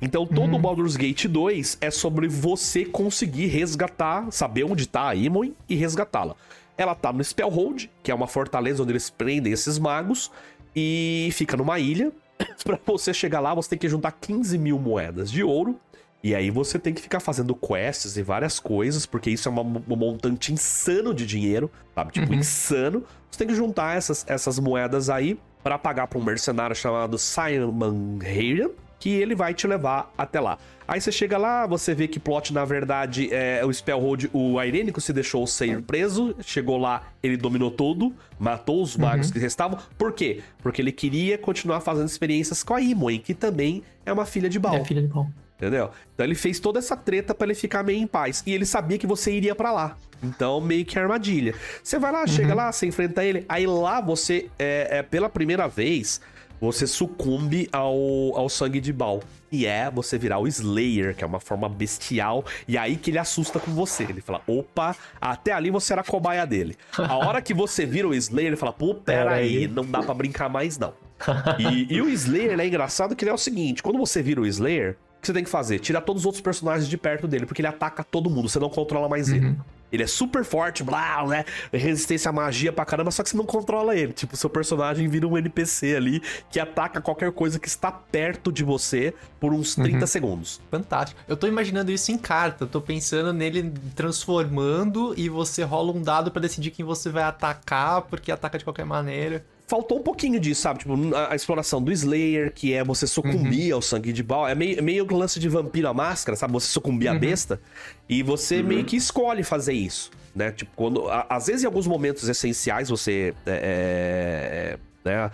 [0.01, 5.15] Então todo o Baldur's Gate 2 é sobre você conseguir resgatar, saber onde tá a
[5.15, 6.35] Imoen e resgatá-la.
[6.77, 10.31] Ela tá no Spellhold, que é uma fortaleza onde eles prendem esses magos,
[10.75, 12.11] e fica numa ilha.
[12.63, 15.77] pra você chegar lá, você tem que juntar 15 mil moedas de ouro.
[16.23, 19.61] E aí você tem que ficar fazendo quests e várias coisas, porque isso é uma-
[19.61, 22.11] um montante insano de dinheiro, sabe?
[22.11, 23.03] Tipo, insano.
[23.31, 28.19] Você tem que juntar essas, essas moedas aí pra pagar pra um mercenário chamado Simon
[28.21, 28.69] Hayden,
[28.99, 30.57] que ele vai te levar até lá.
[30.87, 34.99] Aí você chega lá, você vê que plot, na verdade, é o Spellhold, o Irênico
[34.99, 39.77] se deixou ser preso, chegou lá, ele dominou tudo, matou os magos que restavam.
[39.97, 40.41] Por quê?
[40.63, 44.57] Porque ele queria continuar fazendo experiências com a Imoen, que também é uma filha de
[44.57, 44.77] Baal.
[44.77, 45.29] É filha de pau.
[45.59, 45.91] Entendeu?
[46.13, 48.41] Então ele fez toda essa treta pra ele ficar meio em paz.
[48.47, 49.97] E ele sabia que você iria pra lá.
[50.23, 51.53] Então, meio que armadilha.
[51.83, 53.45] Você vai lá, chega lá, você enfrenta ele.
[53.47, 56.21] Aí lá você, é, é, pela primeira vez,
[56.59, 57.95] você sucumbe ao,
[58.35, 59.21] ao sangue de Baal.
[59.51, 62.45] E é você virar o Slayer, que é uma forma bestial.
[62.67, 64.03] E aí que ele assusta com você.
[64.03, 66.75] Ele fala: opa, até ali você era a cobaia dele.
[66.97, 70.13] A hora que você vira o Slayer, ele fala: pô, pera aí, não dá pra
[70.13, 70.93] brincar mais não.
[71.59, 74.39] E, e o Slayer ele é engraçado que ele é o seguinte: quando você vira
[74.39, 75.79] o Slayer, o que você tem que fazer?
[75.79, 78.69] Tirar todos os outros personagens de perto dele, porque ele ataca todo mundo, você não
[78.69, 79.57] controla mais ele.
[79.91, 81.45] Ele é super forte, blá, né?
[81.71, 84.13] Resistência à magia pra caramba, só que você não controla ele.
[84.13, 88.63] Tipo, seu personagem vira um NPC ali que ataca qualquer coisa que está perto de
[88.63, 90.61] você por uns 30 segundos.
[90.69, 91.19] Fantástico.
[91.27, 92.65] Eu tô imaginando isso em carta.
[92.65, 97.23] Eu tô pensando nele transformando e você rola um dado pra decidir quem você vai
[97.23, 99.43] atacar, porque ataca de qualquer maneira.
[99.69, 100.79] Faltou um pouquinho disso, sabe?
[100.79, 104.47] Tipo, a, a exploração do Slayer, que é você sucumbir ao sangue de Baal.
[104.47, 106.51] É meio, meio que o lance de vampiro à máscara, sabe?
[106.53, 107.61] Você sucumbir à besta.
[108.09, 110.51] E você meio que escolhe fazer isso, né?
[110.51, 111.07] Tipo, quando...
[111.07, 113.33] a- às vezes, em alguns momentos essenciais, você...
[113.45, 115.31] é, é, né,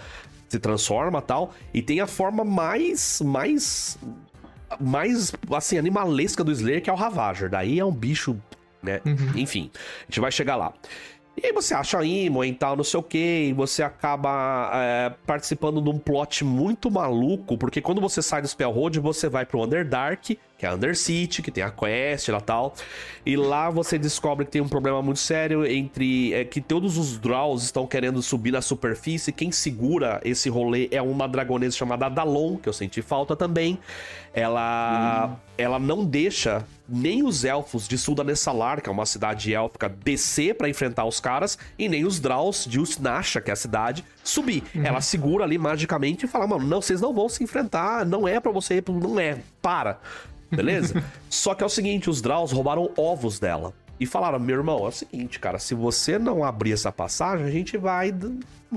[0.49, 1.53] se transforma tal.
[1.73, 3.21] E tem a forma mais...
[3.23, 3.97] mais
[4.79, 7.49] mais, assim, animalesca do Slayer, que é o Ravager.
[7.49, 8.35] Daí é um bicho,
[8.83, 8.99] né?
[9.35, 10.73] Enfim, a gente vai chegar lá.
[11.37, 15.13] E aí você acha Imo e tal, não sei o que, e você acaba é,
[15.27, 19.61] participando de um plot muito maluco, porque quando você sai do Spellhold, você vai pro
[19.61, 22.73] Underdark, que é a Undercity, que tem a quest lá tal,
[23.25, 27.17] e lá você descobre que tem um problema muito sério entre é, que todos os
[27.17, 32.55] Draws estão querendo subir na superfície, quem segura esse rolê é uma dragonesa chamada Dalon,
[32.55, 33.77] que eu senti falta também.
[34.33, 40.55] Ela, ela não deixa nem os elfos de Suldanesalar, que é uma cidade élfica, descer
[40.55, 44.63] pra enfrentar os caras, e nem os Draus de Usnasha, que é a cidade, subir.
[44.75, 48.39] Ela segura ali magicamente e fala: Mano, não, vocês não vão se enfrentar, não é
[48.39, 49.99] pra você não é, para.
[50.49, 51.03] Beleza?
[51.29, 53.73] Só que é o seguinte: os Draus roubaram ovos dela.
[53.99, 57.51] E falaram: Meu irmão, é o seguinte, cara, se você não abrir essa passagem, a
[57.51, 58.13] gente vai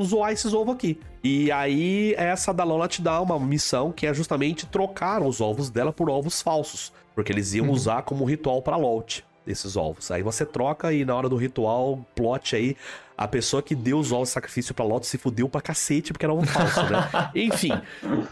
[0.03, 0.99] zoar esses ovos aqui.
[1.23, 5.93] E aí, essa Dalona te dá uma missão que é justamente trocar os ovos dela
[5.93, 6.93] por ovos falsos.
[7.19, 10.09] Porque eles iam usar como ritual pra Lot esses ovos.
[10.13, 12.77] Aí você troca e na hora do ritual, plot aí,
[13.17, 16.25] a pessoa que deu os ovos de sacrifício pra Lot se fudeu pra cacete porque
[16.25, 17.09] era ovo falso, né?
[17.35, 17.73] Enfim,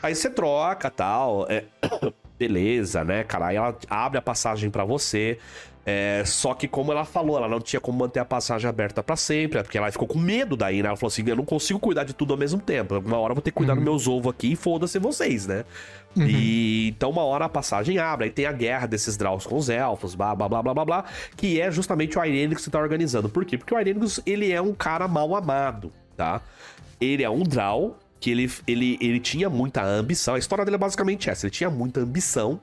[0.00, 1.48] aí você troca tal.
[1.48, 1.64] é,
[2.38, 3.48] Beleza, né, cara?
[3.48, 5.36] Aí ela abre a passagem pra você.
[5.88, 9.14] É, só que como ela falou, ela não tinha como manter a passagem aberta pra
[9.14, 10.88] sempre, porque ela ficou com medo daí, né?
[10.88, 12.98] Ela falou assim: eu não consigo cuidar de tudo ao mesmo tempo.
[12.98, 15.64] Uma hora eu vou ter que cuidar dos meus ovos aqui e foda-se vocês, né?
[16.16, 19.68] E então uma hora a passagem abre, aí tem a guerra desses Draus com os
[19.68, 21.04] elfos, blá blá blá blá blá blá,
[21.36, 23.28] que é justamente o Irenix que tá organizando.
[23.28, 23.58] Por quê?
[23.58, 26.40] Porque o Irenix, ele é um cara mal amado, tá?
[27.00, 30.34] Ele é um Draw que ele, ele, ele tinha muita ambição.
[30.34, 32.60] A história dele é basicamente essa: ele tinha muita ambição.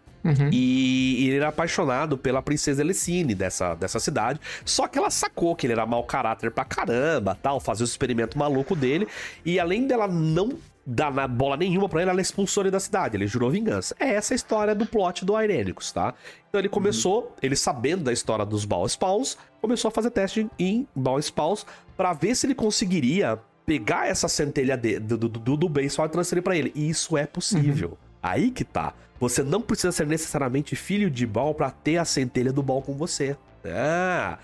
[0.51, 4.39] E ele era apaixonado pela princesa Elicine dessa, dessa cidade.
[4.65, 8.37] Só que ela sacou que ele era mau caráter pra caramba, tal, fazia o experimento
[8.37, 9.07] maluco dele.
[9.45, 10.53] E além dela não
[10.85, 13.15] dar na bola nenhuma pra ele, ela expulsou ele da cidade.
[13.15, 13.95] Ele jurou vingança.
[13.99, 16.13] É essa a história do plot do Irenicus, tá?
[16.49, 20.85] Então ele começou, ele sabendo da história dos Baal Spawns, começou a fazer teste em
[20.95, 21.65] Baal Spawns
[21.95, 26.09] pra ver se ele conseguiria pegar essa centelha de- do, do, do, do bem e
[26.09, 26.71] transferir pra ele.
[26.75, 27.97] E isso é possível.
[28.23, 28.93] Aí que tá.
[29.19, 32.93] Você não precisa ser necessariamente filho de Baal pra ter a centelha do Baal com
[32.93, 33.35] você.
[33.65, 34.39] Ah,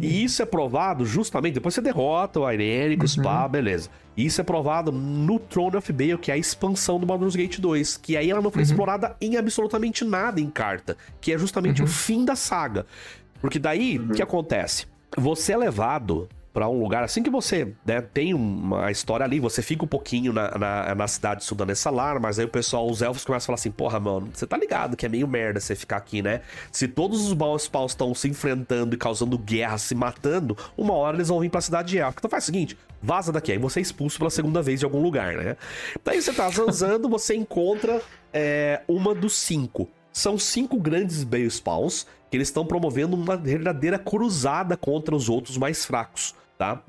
[0.00, 1.54] e isso é provado justamente.
[1.54, 3.88] Depois você derrota o Irenicus, pá, beleza.
[4.16, 7.96] Isso é provado no Throne of Bale, que é a expansão do Baldur's Gate 2.
[7.96, 10.96] Que aí ela não foi explorada em absolutamente nada em carta.
[11.20, 12.86] Que é justamente o fim da saga.
[13.40, 14.86] Porque daí, o que acontece?
[15.16, 19.60] Você é levado pra um lugar, assim que você né, tem uma história ali, você
[19.60, 23.24] fica um pouquinho na, na, na cidade de Sudanessalar, mas aí o pessoal, os elfos
[23.24, 25.96] começam a falar assim, porra, mano, você tá ligado que é meio merda você ficar
[25.96, 26.42] aqui, né?
[26.70, 31.16] Se todos os Baals Paus estão se enfrentando e causando guerra, se matando, uma hora
[31.16, 32.20] eles vão vir pra cidade élfica.
[32.20, 35.02] Então faz o seguinte, vaza daqui, aí você é expulso pela segunda vez de algum
[35.02, 35.56] lugar, né?
[36.04, 38.00] Daí você tá zanzando, você encontra
[38.32, 39.90] é, uma dos cinco.
[40.12, 41.48] São cinco grandes Bale
[42.30, 46.82] que eles estão promovendo uma verdadeira cruzada contra os outros mais fracos, tá?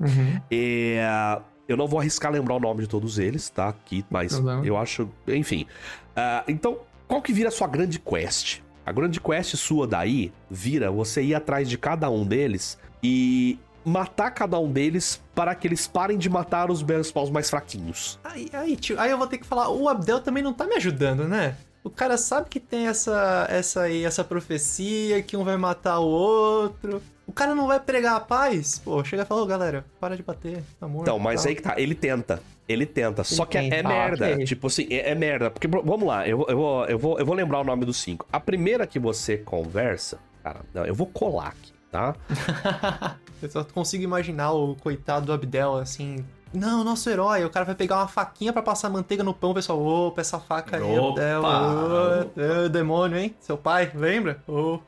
[0.50, 3.68] É, eu não vou arriscar lembrar o nome de todos eles, tá?
[3.68, 5.08] Aqui, mas eu acho.
[5.26, 5.66] Enfim.
[6.14, 8.60] Ah, então, qual que vira a sua grande quest?
[8.84, 14.30] A grande quest sua daí vira você ir atrás de cada um deles e matar
[14.30, 18.18] cada um deles para que eles parem de matar os Bale Spawns mais fraquinhos.
[18.24, 20.74] Aí, aí, tio, aí eu vou ter que falar, o Abdel também não tá me
[20.74, 21.56] ajudando, né?
[21.84, 26.06] O cara sabe que tem essa essa aí, essa profecia, que um vai matar o
[26.06, 27.00] outro.
[27.26, 28.80] O cara não vai pregar a paz?
[28.84, 31.02] Pô, chega e fala, ô galera, para de bater, amor.
[31.02, 31.48] Então, mas tal.
[31.50, 32.40] aí que tá, ele tenta.
[32.68, 33.24] Ele tenta.
[33.24, 34.32] Só que é, é tenta, merda.
[34.32, 34.44] ok.
[34.44, 35.50] Tipo assim, é, é merda.
[35.50, 37.96] Porque, vamos lá, eu, vou- eu, vou, eu, vou, eu vou lembrar o nome dos
[37.96, 38.26] cinco.
[38.32, 40.18] A primeira que você conversa.
[40.42, 42.14] Cara, não, eu vou colar aqui, tá?
[43.42, 46.24] Eu só consigo imaginar o coitado do Abdel, assim...
[46.54, 49.54] Não, nosso herói, o cara vai pegar uma faquinha pra passar manteiga no pão, o
[49.54, 51.20] pessoal, opa, essa faca aí, Opa!
[51.20, 53.34] Abdel, ô, ô, demônio, hein?
[53.40, 54.42] Seu pai, lembra?
[54.48, 54.78] Ô,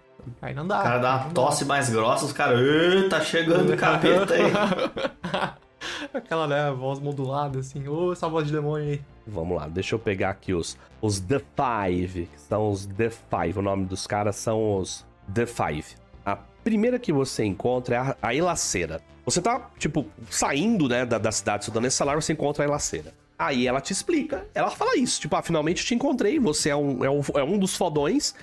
[0.40, 0.80] aí não dá.
[0.80, 2.60] O cara dá uma tosse mais grossa, os caras.
[2.60, 4.42] "Ê, Tá chegando o capeta aí.
[6.12, 9.00] Aquela, né, voz modulada, assim, ô, essa voz de demônio aí.
[9.26, 13.58] Vamos lá, deixa eu pegar aqui os, os The Five, que são os The Five.
[13.58, 15.84] O nome dos caras são os The Five.
[16.24, 19.00] A primeira que você encontra é a, a Elaceira.
[19.24, 23.12] Você tá, tipo, saindo, né, da, da cidade estudando esse salário, você encontra a Elaceira.
[23.38, 27.04] Aí ela te explica, ela fala isso, tipo, ah, finalmente te encontrei, você é um,
[27.04, 28.34] é um, é um dos fodões,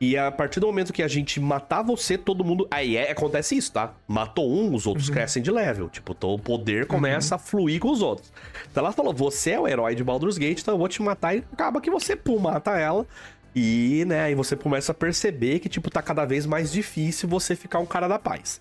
[0.00, 2.66] e a partir do momento que a gente matar você, todo mundo.
[2.70, 3.94] Aí é, acontece isso, tá?
[4.06, 5.14] Matou um, os outros uhum.
[5.14, 5.88] crescem de level.
[5.88, 7.36] Tipo, então o poder começa uhum.
[7.36, 8.32] a fluir com os outros.
[8.70, 11.36] Então ela falou: você é o herói de Baldur's Gate, então eu vou te matar.
[11.36, 13.06] E acaba que você, pum, mata ela.
[13.54, 17.54] E, né, aí você começa a perceber que, tipo, tá cada vez mais difícil você
[17.54, 18.60] ficar um cara da paz.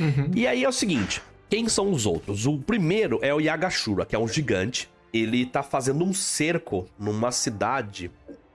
[0.00, 0.30] Uhum.
[0.34, 1.20] E aí é o seguinte:
[1.50, 2.46] quem são os outros?
[2.46, 4.90] O primeiro é o Yagashura, que é um gigante.
[5.12, 8.10] Ele tá fazendo um cerco numa cidade.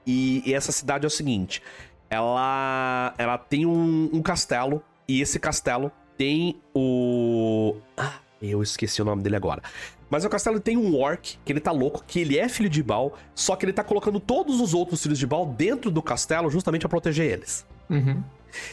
[0.06, 1.62] E, e essa cidade é o seguinte:
[2.10, 4.84] ela, ela tem um, um castelo.
[5.08, 7.76] E esse castelo tem o.
[7.96, 9.62] Ah, eu esqueci o nome dele agora.
[10.10, 12.82] Mas o castelo tem um orc, que ele tá louco, que ele é filho de
[12.82, 16.50] Baal, só que ele tá colocando todos os outros filhos de Baal dentro do castelo
[16.50, 17.66] justamente para proteger eles.
[17.90, 18.24] Uhum.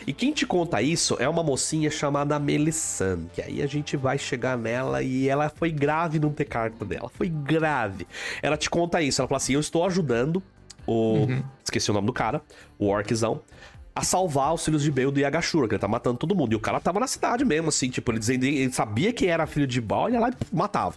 [0.06, 4.16] E quem te conta isso é uma mocinha chamada Melissan, que aí a gente vai
[4.16, 7.08] chegar nela e ela foi grave não ter carta dela.
[7.08, 8.06] Foi grave.
[8.40, 10.42] Ela te conta isso, ela fala assim: Eu estou ajudando
[10.86, 11.26] o.
[11.26, 11.42] Uhum.
[11.62, 12.42] Esqueci o nome do cara,
[12.78, 13.40] o orczão
[13.94, 16.52] a salvar os filhos de Bale do Yagashura, que ele tá matando todo mundo.
[16.52, 19.46] E o cara tava na cidade mesmo, assim, tipo, ele dizendo, ele sabia que era
[19.46, 20.96] filho de Baal, ele ia lá e matava.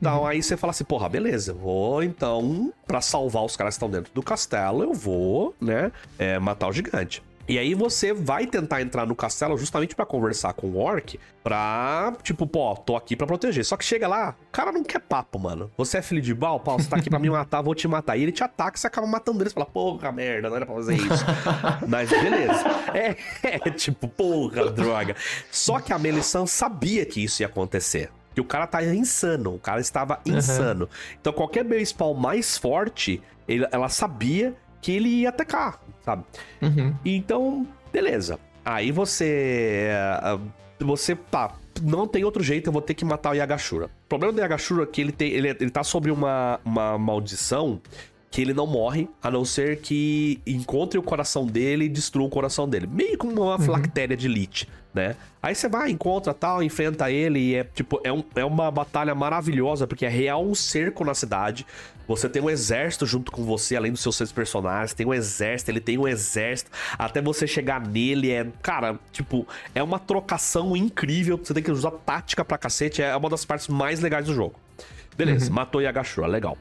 [0.00, 0.26] Então uhum.
[0.26, 4.12] aí você fala assim, porra, beleza, vou então, para salvar os caras que estão dentro
[4.14, 7.22] do castelo, eu vou, né, é, matar o gigante.
[7.48, 12.12] E aí você vai tentar entrar no castelo justamente para conversar com o Orc, pra,
[12.22, 13.64] tipo, pô, tô aqui para proteger.
[13.64, 15.70] Só que chega lá, o cara não quer papo, mano.
[15.78, 18.18] Você é filho de Bal, pau, você tá aqui pra me matar, vou te matar.
[18.18, 19.48] E ele te ataca e você acaba matando ele.
[19.48, 21.24] Você fala, porra, merda, não era pra fazer isso.
[21.88, 22.64] Mas beleza.
[22.92, 25.16] É, é, tipo, porra, droga.
[25.50, 28.10] Só que a Melissan sabia que isso ia acontecer.
[28.34, 30.84] Que o cara tá insano, o cara estava insano.
[30.84, 31.16] Uhum.
[31.18, 36.24] Então qualquer baseball mais forte, ele, ela sabia que ele ia atacar, sabe?
[36.62, 36.94] Uhum.
[37.04, 38.38] Então, beleza.
[38.64, 39.88] Aí você.
[39.90, 40.38] Eh,
[40.80, 41.54] você tá.
[41.82, 43.86] Não tem outro jeito, eu vou ter que matar o Yagashura.
[43.86, 47.80] O problema do Yagashura é que ele, tem, ele, ele tá sobre uma, uma maldição
[48.30, 52.30] que ele não morre, a não ser que encontre o coração dele e destrua o
[52.30, 52.86] coração dele.
[52.86, 54.16] Meio como uma uhum.
[54.16, 55.16] de Lich, né?
[55.42, 59.14] Aí você vai, encontra tal, enfrenta ele e é tipo, é, um, é uma batalha
[59.14, 61.64] maravilhosa, porque é real um cerco na cidade.
[62.06, 65.70] Você tem um exército junto com você, além dos seus seis personagens, tem um exército,
[65.70, 66.70] ele tem um exército.
[66.98, 71.38] Até você chegar nele é, cara, tipo, é uma trocação incrível.
[71.38, 74.54] Você tem que usar tática pra cacete, é uma das partes mais legais do jogo.
[75.16, 75.54] Beleza, uhum.
[75.54, 76.56] matou Yagashura, legal.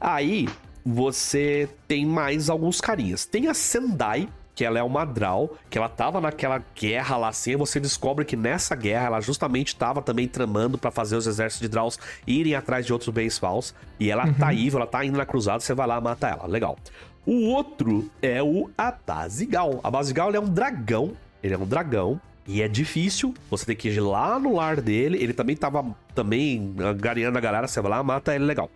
[0.00, 0.48] Aí,
[0.86, 3.24] você tem mais alguns carinhas.
[3.24, 7.50] Tem a Sendai, que ela é uma Draw, que ela tava naquela guerra lá assim,
[7.50, 11.60] e você descobre que nessa guerra ela justamente tava também tramando para fazer os exércitos
[11.60, 14.34] de Draws irem atrás de outros bens falsos, e ela tá uhum.
[14.34, 16.78] tá evil, ela tá indo na cruzada, você vai lá mata ela, legal.
[17.26, 19.80] O outro é o Abazigal.
[19.82, 24.00] Abazigal é um dragão, ele é um dragão, e é difícil, você tem que ir
[24.00, 25.18] lá no lar dele.
[25.22, 25.84] Ele também tava
[26.14, 28.70] também gareando a galera, você vai lá, mata ele legal.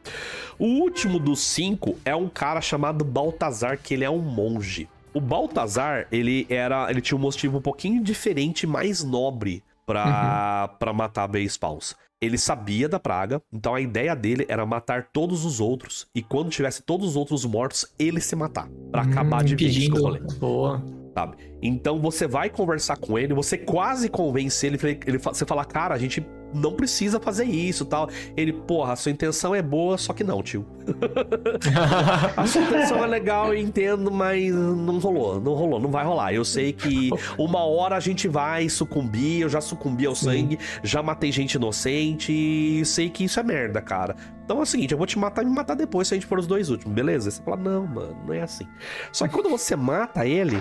[0.59, 4.89] O último dos cinco é um cara chamado Baltazar, que ele é um monge.
[5.14, 6.91] O Baltazar, ele era.
[6.91, 10.77] Ele tinha um motivo um pouquinho diferente, mais nobre pra, uhum.
[10.79, 11.95] Pra matar Base Spawns.
[12.21, 16.07] Ele sabia da praga, então a ideia dele era matar todos os outros.
[16.14, 18.68] E quando tivesse todos os outros mortos, ele se matar.
[18.93, 20.21] para hum, acabar de vez com o rolê.
[20.39, 21.36] Boa sabe?
[21.62, 25.98] Então você vai conversar com ele, você quase convence ele, ele você fala, cara, a
[25.98, 26.24] gente
[26.55, 28.09] não precisa fazer isso tal.
[28.36, 30.66] Ele, porra, a sua intenção é boa, só que não, tio.
[32.36, 36.32] a sua intenção é legal, eu entendo, mas não rolou, não rolou, não vai rolar.
[36.32, 40.24] Eu sei que uma hora a gente vai sucumbir, eu já sucumbi ao Sim.
[40.24, 44.16] sangue, já matei gente inocente e sei que isso é merda, cara.
[44.44, 46.26] Então é o seguinte, eu vou te matar e me matar depois se a gente
[46.26, 47.30] for os dois últimos, beleza?
[47.30, 48.66] você fala, não, mano, não é assim.
[49.12, 50.61] Só que quando você mata ele,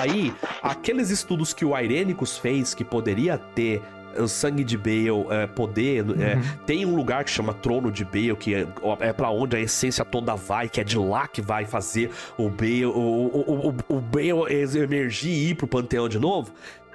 [0.00, 3.80] aí, aqueles estudos que o Irenicus fez, que poderia ter
[4.18, 5.98] o sangue de Bale é, poder.
[5.98, 6.22] É, uhum.
[6.22, 8.66] É, tem um lugar que chama Trono de Bale, que é,
[9.00, 12.48] é para onde a essência toda vai, que é de lá que vai fazer o
[12.48, 16.52] Bale, o, o, o, o Bale emergir e ir pro panteão de novo.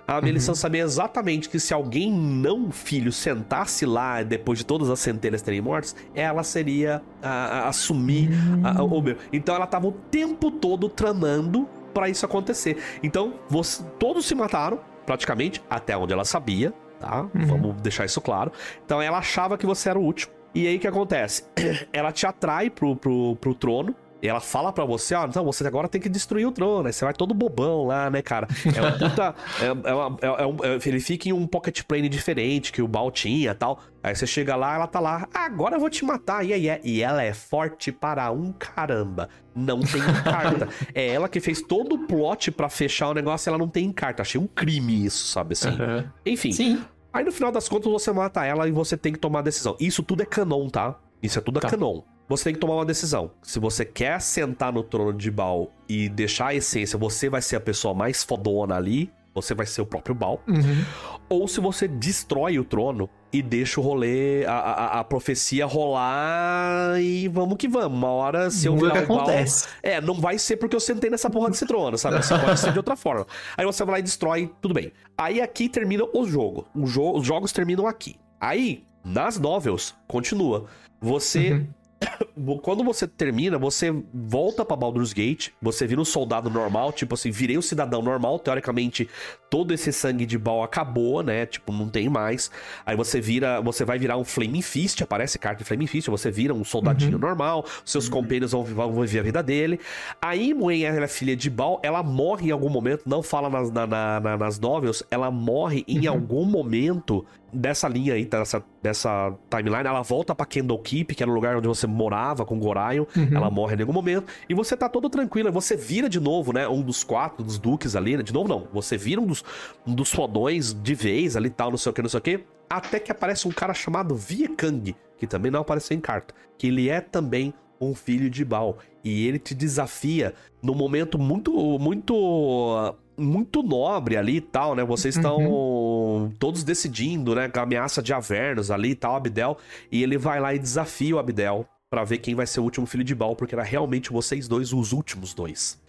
[0.07, 0.55] A Melissan uhum.
[0.55, 5.61] sabia exatamente que se alguém não filho sentasse lá depois de todas as centelhas terem
[5.61, 8.61] mortas, ela seria a, a assumir uhum.
[8.63, 9.18] a, o meu.
[9.34, 12.78] Então ela tava o tempo todo tramando para isso acontecer.
[13.01, 16.74] Então, você, todos se mataram, praticamente, até onde ela sabia,
[17.06, 17.22] tá?
[17.22, 17.45] Uhum.
[17.45, 18.51] Vamos deixar isso claro.
[18.86, 20.34] Então ela achava que você era o último.
[20.53, 21.43] E aí o que acontece?
[21.91, 23.93] Ela te atrai pro, pro, pro trono.
[24.22, 26.88] E ela fala pra você, ó, então você agora tem que destruir o trono.
[26.88, 28.47] Aí você vai todo bobão lá, né, cara?
[28.76, 29.36] É uma puta.
[29.62, 32.82] é, é uma- é- é um- é- ele fica em um pocket plane diferente que
[32.82, 33.82] o Bal tinha e tal.
[34.01, 36.43] Aí você chega lá, ela tá lá, "Ah, agora eu vou te matar.
[36.43, 36.80] E aí é.
[36.84, 39.30] E ela é forte para um caramba.
[39.53, 40.70] Não tem carta.
[40.95, 43.91] é ela que fez todo o plot pra fechar o negócio e ela não tem
[43.91, 44.24] carta.
[44.24, 45.70] Achei um crime isso, sabe assim?
[45.70, 46.12] Aham.
[46.26, 46.51] Enfim.
[46.53, 46.82] Sim.
[47.16, 49.78] Aí no final das contas você mata ela e você tem que tomar a decisão.
[49.80, 50.99] Isso tudo é canon, tá?
[51.24, 51.70] Isso é tudo Tá.
[51.70, 52.01] canon.
[52.28, 53.32] Você tem que tomar uma decisão.
[53.41, 57.55] Se você quer sentar no trono de Baal e deixar a essência, você vai ser
[57.55, 60.41] a pessoa mais fodona ali, você vai ser o próprio Baal.
[60.45, 60.84] Uhum.
[61.30, 67.01] Ou se você destrói o trono e deixa o rolê, a, a, a profecia rolar
[67.01, 67.97] e vamos que vamos.
[67.97, 69.67] Uma hora, se eu virar que acontece.
[69.83, 72.23] É, não vai ser porque eu sentei nessa porra desse trono, sabe?
[72.23, 73.27] Você pode ser de outra forma.
[73.57, 74.93] Aí você vai lá e destrói, tudo bem.
[75.17, 76.65] Aí aqui termina o jogo.
[76.73, 78.15] O jo os jogos terminam aqui.
[78.39, 80.65] Aí, nas novels, continua.
[81.01, 81.65] Você.
[82.61, 87.31] Quando você termina, você volta pra Baldur's Gate, você vira um soldado normal, tipo assim,
[87.31, 89.07] virei um cidadão normal, teoricamente
[89.49, 91.45] todo esse sangue de Baal acabou, né?
[91.45, 92.51] Tipo, não tem mais.
[92.86, 96.29] Aí você vira, você vai virar um Flaming Fist, aparece carta de Flaming Fist, você
[96.29, 99.79] vira um soldadinho normal, seus companheiros vão, vão viver a vida dele.
[100.21, 103.71] Aí Muen, ela é filha de Baal, ela morre em algum momento, não fala nas,
[103.71, 109.33] na- na- na- nas novels, ela morre em algum momento dessa linha aí, dessa, dessa
[109.49, 113.05] timeline, ela volta pra Kendall Keep, que era o lugar onde você morava com Gorion,
[113.32, 116.67] ela morre em algum momento, e você tá todo tranquilo, você vira de novo, né,
[116.67, 119.43] um dos quatro, dos duques ali, né, de novo não, você vira um dos,
[119.86, 122.39] um dos fodões de vez ali, tal, não sei o que, não sei o que,
[122.69, 126.89] até que aparece um cara chamado Viekang, que também não apareceu em carta, que ele
[126.89, 133.63] é também um filho de Baal, e ele te desafia num momento muito, muito muito
[133.63, 134.84] nobre ali e tal, né?
[134.84, 137.47] Vocês estão todos decidindo, né?
[137.47, 139.57] Com a ameaça de Avernus ali e tal, Abdel.
[139.91, 141.65] E ele vai lá e desafia o Abdel
[141.95, 144.73] pra ver quem vai ser o último filho de Baal, porque era realmente vocês dois
[144.73, 145.81] os últimos dois.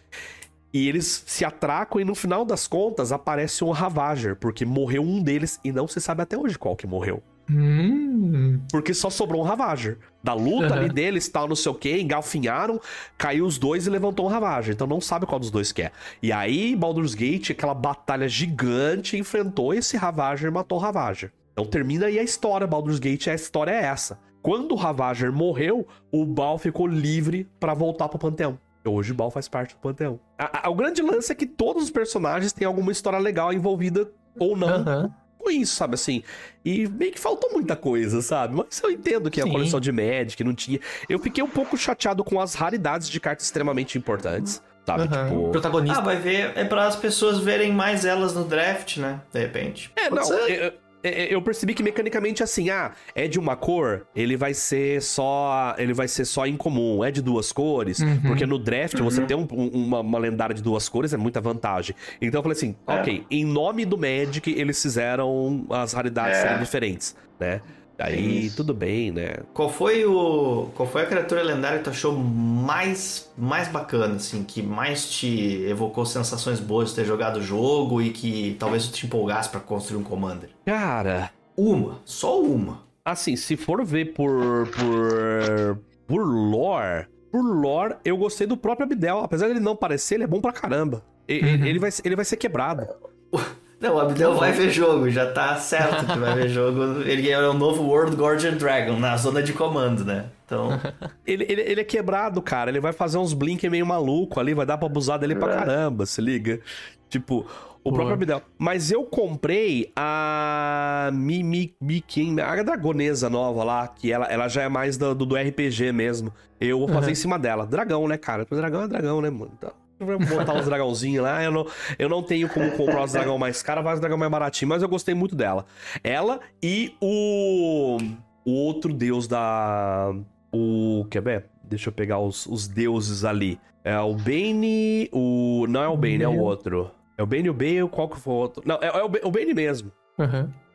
[0.73, 5.21] E eles se atracam e no final das contas aparece um Ravager, porque morreu um
[5.21, 7.25] deles e não se sabe até hoje qual que morreu.
[7.51, 8.61] Hum.
[8.71, 9.99] Porque só sobrou um Ravager.
[10.23, 10.77] Da luta Aham.
[10.77, 12.81] ali deles, tal, não sei o que, engalfinharam,
[13.19, 14.75] caiu os dois e levantou um Ravager.
[14.75, 15.91] Então não sabe qual dos dois que é.
[16.23, 21.33] E aí, Baldur's Gate, aquela batalha gigante, enfrentou esse Ravager e matou o Ravager.
[21.57, 24.19] Então termina aí a história, Baldur's Gate, a história é essa.
[24.43, 28.59] Quando o Ravager morreu, o Baal ficou livre pra voltar pro Panteão.
[28.87, 30.21] Hoje o Baal faz parte do Panteão.
[30.39, 34.07] A- a- o grande lance é que todos os personagens têm alguma história legal envolvida
[34.39, 35.11] ou não Aham.
[35.39, 36.23] com isso, sabe assim?
[36.63, 38.55] E meio que faltou muita coisa, sabe?
[38.55, 39.51] Mas eu entendo que a Sim.
[39.51, 40.79] coleção de Magic não tinha.
[41.09, 45.05] Eu fiquei um pouco chateado com as raridades de cartas extremamente importantes, sabe?
[45.05, 45.29] Aham.
[45.31, 45.49] Tipo.
[45.53, 45.99] Protagonista.
[45.99, 49.23] Ah, vai ver, é para as pessoas verem mais elas no draft, né?
[49.33, 49.91] De repente.
[49.97, 50.51] É, Pode não, ser.
[50.51, 50.73] eu,
[51.09, 55.75] eu- eu percebi que mecanicamente assim, ah, é de uma cor, ele vai ser só,
[55.79, 58.21] ele vai ser só incomum, é de duas cores, Uhum.
[58.23, 61.95] porque no draft você ter um- uma, uma lendária de duas cores é muita vantagem.
[62.21, 62.93] Então eu falei assim, É.
[62.95, 66.43] ok, em nome do Magic eles fizeram as raridades É.
[66.43, 67.61] serem diferentes, né?
[67.99, 68.57] Aí Isso.
[68.57, 69.37] tudo bem, né?
[69.55, 70.69] Qual foi o.
[70.75, 75.63] Qual foi a criatura lendária que tu achou mais, mais bacana, assim, que mais te
[75.67, 79.61] evocou sensações boas de ter jogado o jogo e que talvez tu te empolgasse pra
[79.61, 80.51] construir um Commander?
[80.67, 82.83] Cara, Uma, só uma.
[83.05, 84.69] assim, se for ver por.
[84.69, 85.79] por.
[86.07, 87.07] por lore.
[87.33, 89.21] Por lore, eu gostei do próprio Abdel.
[89.21, 91.03] Apesar dele não parecer, ele é bom pra caramba.
[91.29, 91.65] E- Uhum.
[91.67, 92.87] Ele, vai, ele vai ser quebrado.
[93.89, 97.01] Não, o Abdel vai ver jogo, já tá certo que vai ver jogo.
[97.03, 100.27] Ele é o novo World Guardian Dragon na zona de comando, né?
[100.45, 100.71] Então,
[101.27, 102.71] Ele, ele, ele é quebrado, cara.
[102.71, 105.57] Ele vai fazer uns blink meio maluco ali, vai dar pra abusar dele pra É.
[105.57, 106.61] caramba, se liga.
[107.09, 107.47] Tipo,
[107.85, 108.43] o próprio Abdel.
[108.59, 114.69] Mas eu comprei a Mimi Miquim, a dragonesa nova lá, que ela, ela já é
[114.69, 116.33] mais do, do, do RPG mesmo.
[116.61, 117.13] Eu vou fazer Uhum.
[117.13, 117.67] em cima dela.
[117.67, 118.45] Dragão, né, cara?
[118.51, 119.53] Dragão é dragão, né, mano?
[119.57, 121.43] Então, vou botar uns dragãozinhos lá.
[121.43, 121.67] Eu não,
[121.99, 124.83] eu não tenho como comprar os dragão mais caros, vai os dragão mais baratinho, mas
[124.83, 125.65] eu gostei muito dela.
[126.03, 127.97] Ela e o.
[128.45, 130.13] O outro deus da.
[130.53, 131.05] O.
[131.11, 131.47] Quer ver?
[131.65, 133.59] Deixa eu pegar os, os deuses ali.
[133.83, 135.09] É o Bane.
[135.13, 135.67] O.
[135.69, 136.43] Não é o Bane, é o Meu.
[136.43, 136.91] outro.
[137.19, 138.63] É o Bane e o Bale, qual que foi o outro?
[138.67, 139.91] Não, é, é o, Ba- o Bane mesmo.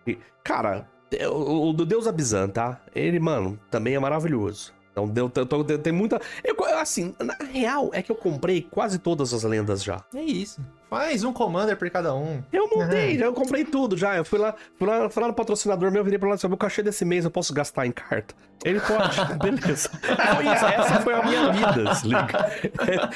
[0.08, 2.82] E, Cara, é o, o do Deus Abizan, tá?
[2.96, 4.74] Ele, mano, também é maravilhoso.
[4.92, 6.20] Então, deu, tem, tem- tem muita.
[6.44, 10.04] Eu, assim, na real, é que eu comprei quase todas as lendas já.
[10.14, 10.60] É isso.
[10.92, 12.44] Faz um Commander por cada um.
[12.52, 14.18] Eu montei, já eu comprei tudo já.
[14.18, 16.48] Eu fui lá, fui lá, fui lá no patrocinador meu, virei pra lá e disse:
[16.50, 18.36] meu cachê desse mês eu posso gastar em carta?
[18.66, 19.90] Ele pode, beleza.
[20.36, 22.52] Foi isso, essa foi a minha vida, se liga.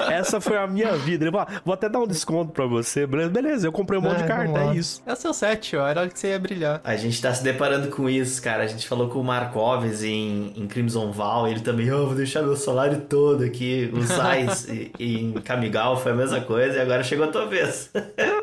[0.09, 1.25] Essa foi a minha vida.
[1.25, 3.29] Ele falou: "Ah, vou até dar um desconto pra você, beleza?
[3.29, 4.73] Beleza, eu comprei um monte de É, carta, vamos lá.
[4.73, 5.03] é isso.
[5.05, 5.85] É o seu set, ó.
[5.87, 6.81] Era hora que você ia brilhar.
[6.83, 8.63] A gente tá se deparando com isso, cara.
[8.63, 12.41] A gente falou com o Markoves em, em Crimson Val, ele também, oh, vou deixar
[12.41, 13.91] meu salário todo aqui.
[13.93, 14.67] O Sais
[14.99, 17.64] em Kamigal foi a mesma coisa e agora chegou a tua vez.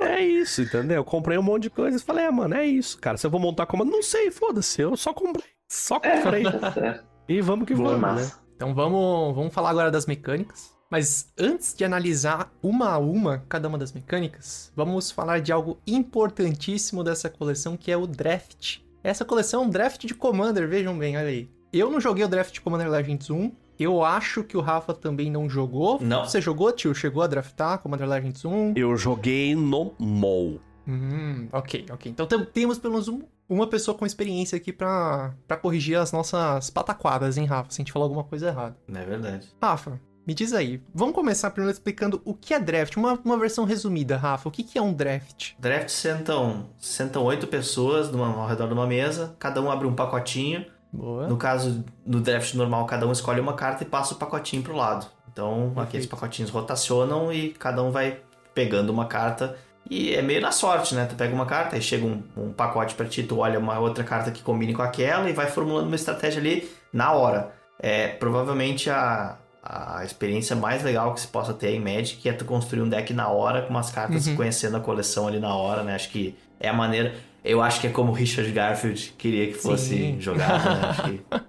[0.00, 0.98] É isso, entendeu?
[0.98, 3.16] Eu comprei um monte de coisa e falei: ah, mano, é isso, cara.
[3.16, 5.46] Se eu vou montar comando, não sei, foda-se, eu só comprei.
[5.68, 6.44] Só comprei.
[6.44, 7.04] Tá certo.
[7.28, 8.12] E vamos que Boa, vamos, né?
[8.14, 8.40] massa.
[8.56, 10.72] Então vamos, vamos falar agora das mecânicas.
[10.90, 15.78] Mas antes de analisar uma a uma cada uma das mecânicas, vamos falar de algo
[15.86, 18.80] importantíssimo dessa coleção que é o draft.
[19.02, 21.50] Essa coleção é um draft de Commander, vejam bem, olha aí.
[21.72, 23.50] Eu não joguei o draft de Commander Legends 1.
[23.78, 25.98] Eu acho que o Rafa também não jogou.
[26.00, 26.24] Não.
[26.24, 26.94] Você jogou, tio?
[26.94, 28.74] Chegou a draftar Commander Legends 1?
[28.76, 30.60] Eu joguei no mall.
[30.86, 32.10] Hum, ok, ok.
[32.12, 36.10] Então tem- temos pelo menos um- uma pessoa com experiência aqui pra, pra corrigir as
[36.12, 37.70] nossas pataquadas, hein, Rafa?
[37.70, 38.76] Se a gente falou alguma coisa errada.
[38.88, 39.48] Não é verdade.
[39.62, 40.80] Rafa, me diz aí.
[40.94, 42.96] Vamos começar primeiro explicando o que é draft.
[42.96, 44.48] Uma, uma versão resumida, Rafa.
[44.48, 45.52] O que, que é um draft?
[45.58, 49.94] Draft sentam, sentam oito pessoas numa, ao redor de uma mesa, cada um abre um
[49.94, 50.64] pacotinho.
[50.92, 51.26] Boa.
[51.26, 54.76] No caso, no draft normal, cada um escolhe uma carta e passa o pacotinho pro
[54.76, 55.06] lado.
[55.32, 55.80] Então, Perfeito.
[55.80, 58.18] aqueles pacotinhos rotacionam e cada um vai
[58.54, 59.56] pegando uma carta.
[59.90, 61.06] E é meio na sorte, né?
[61.06, 64.04] Tu pega uma carta, aí chega um, um pacote pra ti, tu olha uma outra
[64.04, 67.52] carta que combine com aquela e vai formulando uma estratégia ali na hora.
[67.78, 72.44] É provavelmente a, a experiência mais legal que se possa ter em Magic é tu
[72.44, 74.36] construir um deck na hora com umas cartas Uhum.
[74.36, 75.94] conhecendo a coleção ali na hora, né?
[75.94, 77.14] Acho que é a maneira.
[77.44, 80.20] Eu acho que é como Richard Garfield queria que fosse Sim.
[80.20, 81.20] jogado, né?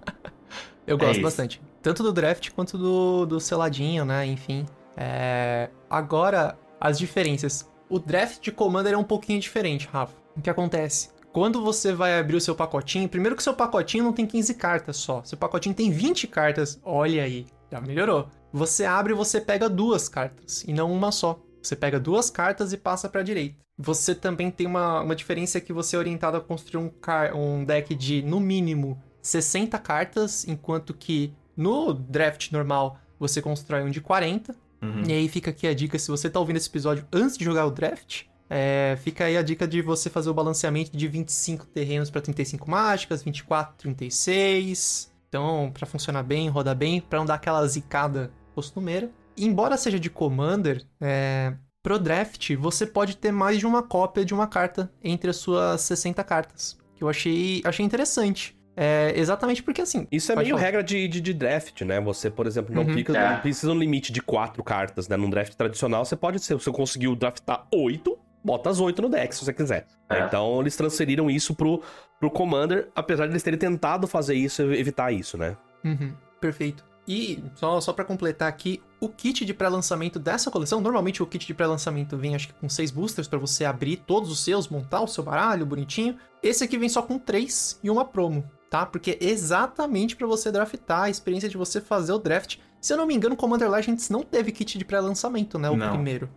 [0.84, 1.22] Que Eu É gosto isso.
[1.22, 1.62] bastante.
[1.82, 4.26] Tanto do draft quanto do, do seladinho, né?
[4.26, 4.66] Enfim.
[4.96, 7.70] É, Agora, as diferenças.
[7.88, 10.14] O draft de Commander é um pouquinho diferente, Rafa.
[10.36, 11.10] O que acontece?
[11.32, 14.96] Quando você vai abrir o seu pacotinho, primeiro que seu pacotinho não tem 15 cartas
[14.96, 15.22] só.
[15.24, 16.80] Seu pacotinho tem 20 cartas.
[16.82, 18.28] Olha aí, já melhorou.
[18.52, 21.38] Você abre e você pega duas cartas, e não uma só.
[21.66, 23.56] Você pega duas cartas e passa pra direita.
[23.78, 27.64] Você também tem uma, uma diferença que você é orientado a construir um, car- um
[27.64, 34.00] deck de, no mínimo, 60 cartas, enquanto que no draft normal você constrói um de
[34.00, 34.54] 40.
[34.82, 35.02] Uhum.
[35.08, 37.64] E aí fica aqui a dica, se você tá ouvindo esse episódio antes de jogar
[37.66, 42.10] o draft, é, fica aí a dica de você fazer o balanceamento de 25 terrenos
[42.10, 45.10] para 35 mágicas, 24, 36.
[45.28, 49.10] Então, pra funcionar bem, rodar bem, pra não dar aquela zicada costumeira.
[49.36, 54.32] Embora seja de Commander, é, pro draft você pode ter mais de uma cópia de
[54.34, 56.78] uma carta entre as suas 60 cartas.
[56.94, 58.56] Que eu achei, achei interessante.
[58.76, 60.06] É, exatamente porque assim.
[60.10, 60.60] Isso é meio falar.
[60.60, 62.00] regra de, de, de draft, né?
[62.00, 62.92] Você, por exemplo, não, Uhum.
[62.94, 63.30] fica, É.
[63.34, 65.16] não precisa um limite de quatro cartas, né?
[65.16, 69.08] Num draft tradicional, você pode ser, se você conseguiu draftar oito, bota as oito no
[69.08, 69.86] deck, se você quiser.
[70.10, 70.20] É.
[70.26, 71.82] Então, eles transferiram isso pro,
[72.18, 75.56] pro Commander, apesar de eles terem tentado fazer isso, evitar isso, né?
[75.84, 76.84] Uhum, perfeito.
[77.06, 81.46] E só, só para completar aqui, o kit de pré-lançamento dessa coleção, normalmente o kit
[81.46, 85.02] de pré-lançamento vem acho que com seis boosters para você abrir todos os seus, montar
[85.02, 86.16] o seu baralho bonitinho.
[86.42, 88.86] Esse aqui vem só com três e uma promo, tá?
[88.86, 92.56] Porque é exatamente para você draftar, a experiência de você fazer o draft.
[92.80, 95.68] Se eu não me engano, Commander Legends não teve kit de pré-lançamento, né?
[95.68, 95.92] O Não.
[95.92, 96.30] primeiro.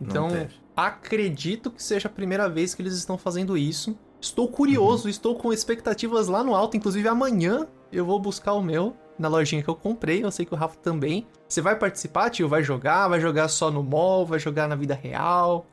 [0.00, 3.96] Não Então, acredito que seja a primeira vez que eles estão fazendo isso.
[4.20, 6.76] Estou curioso, estou com expectativas lá no alto.
[6.76, 10.22] Inclusive, amanhã eu vou buscar o meu na lojinha que eu comprei.
[10.22, 11.26] Eu sei que o Rafa também.
[11.48, 12.48] Você vai participar, tio?
[12.48, 13.08] Vai jogar?
[13.08, 14.26] Vai jogar só no mall?
[14.26, 15.64] Vai jogar na vida real?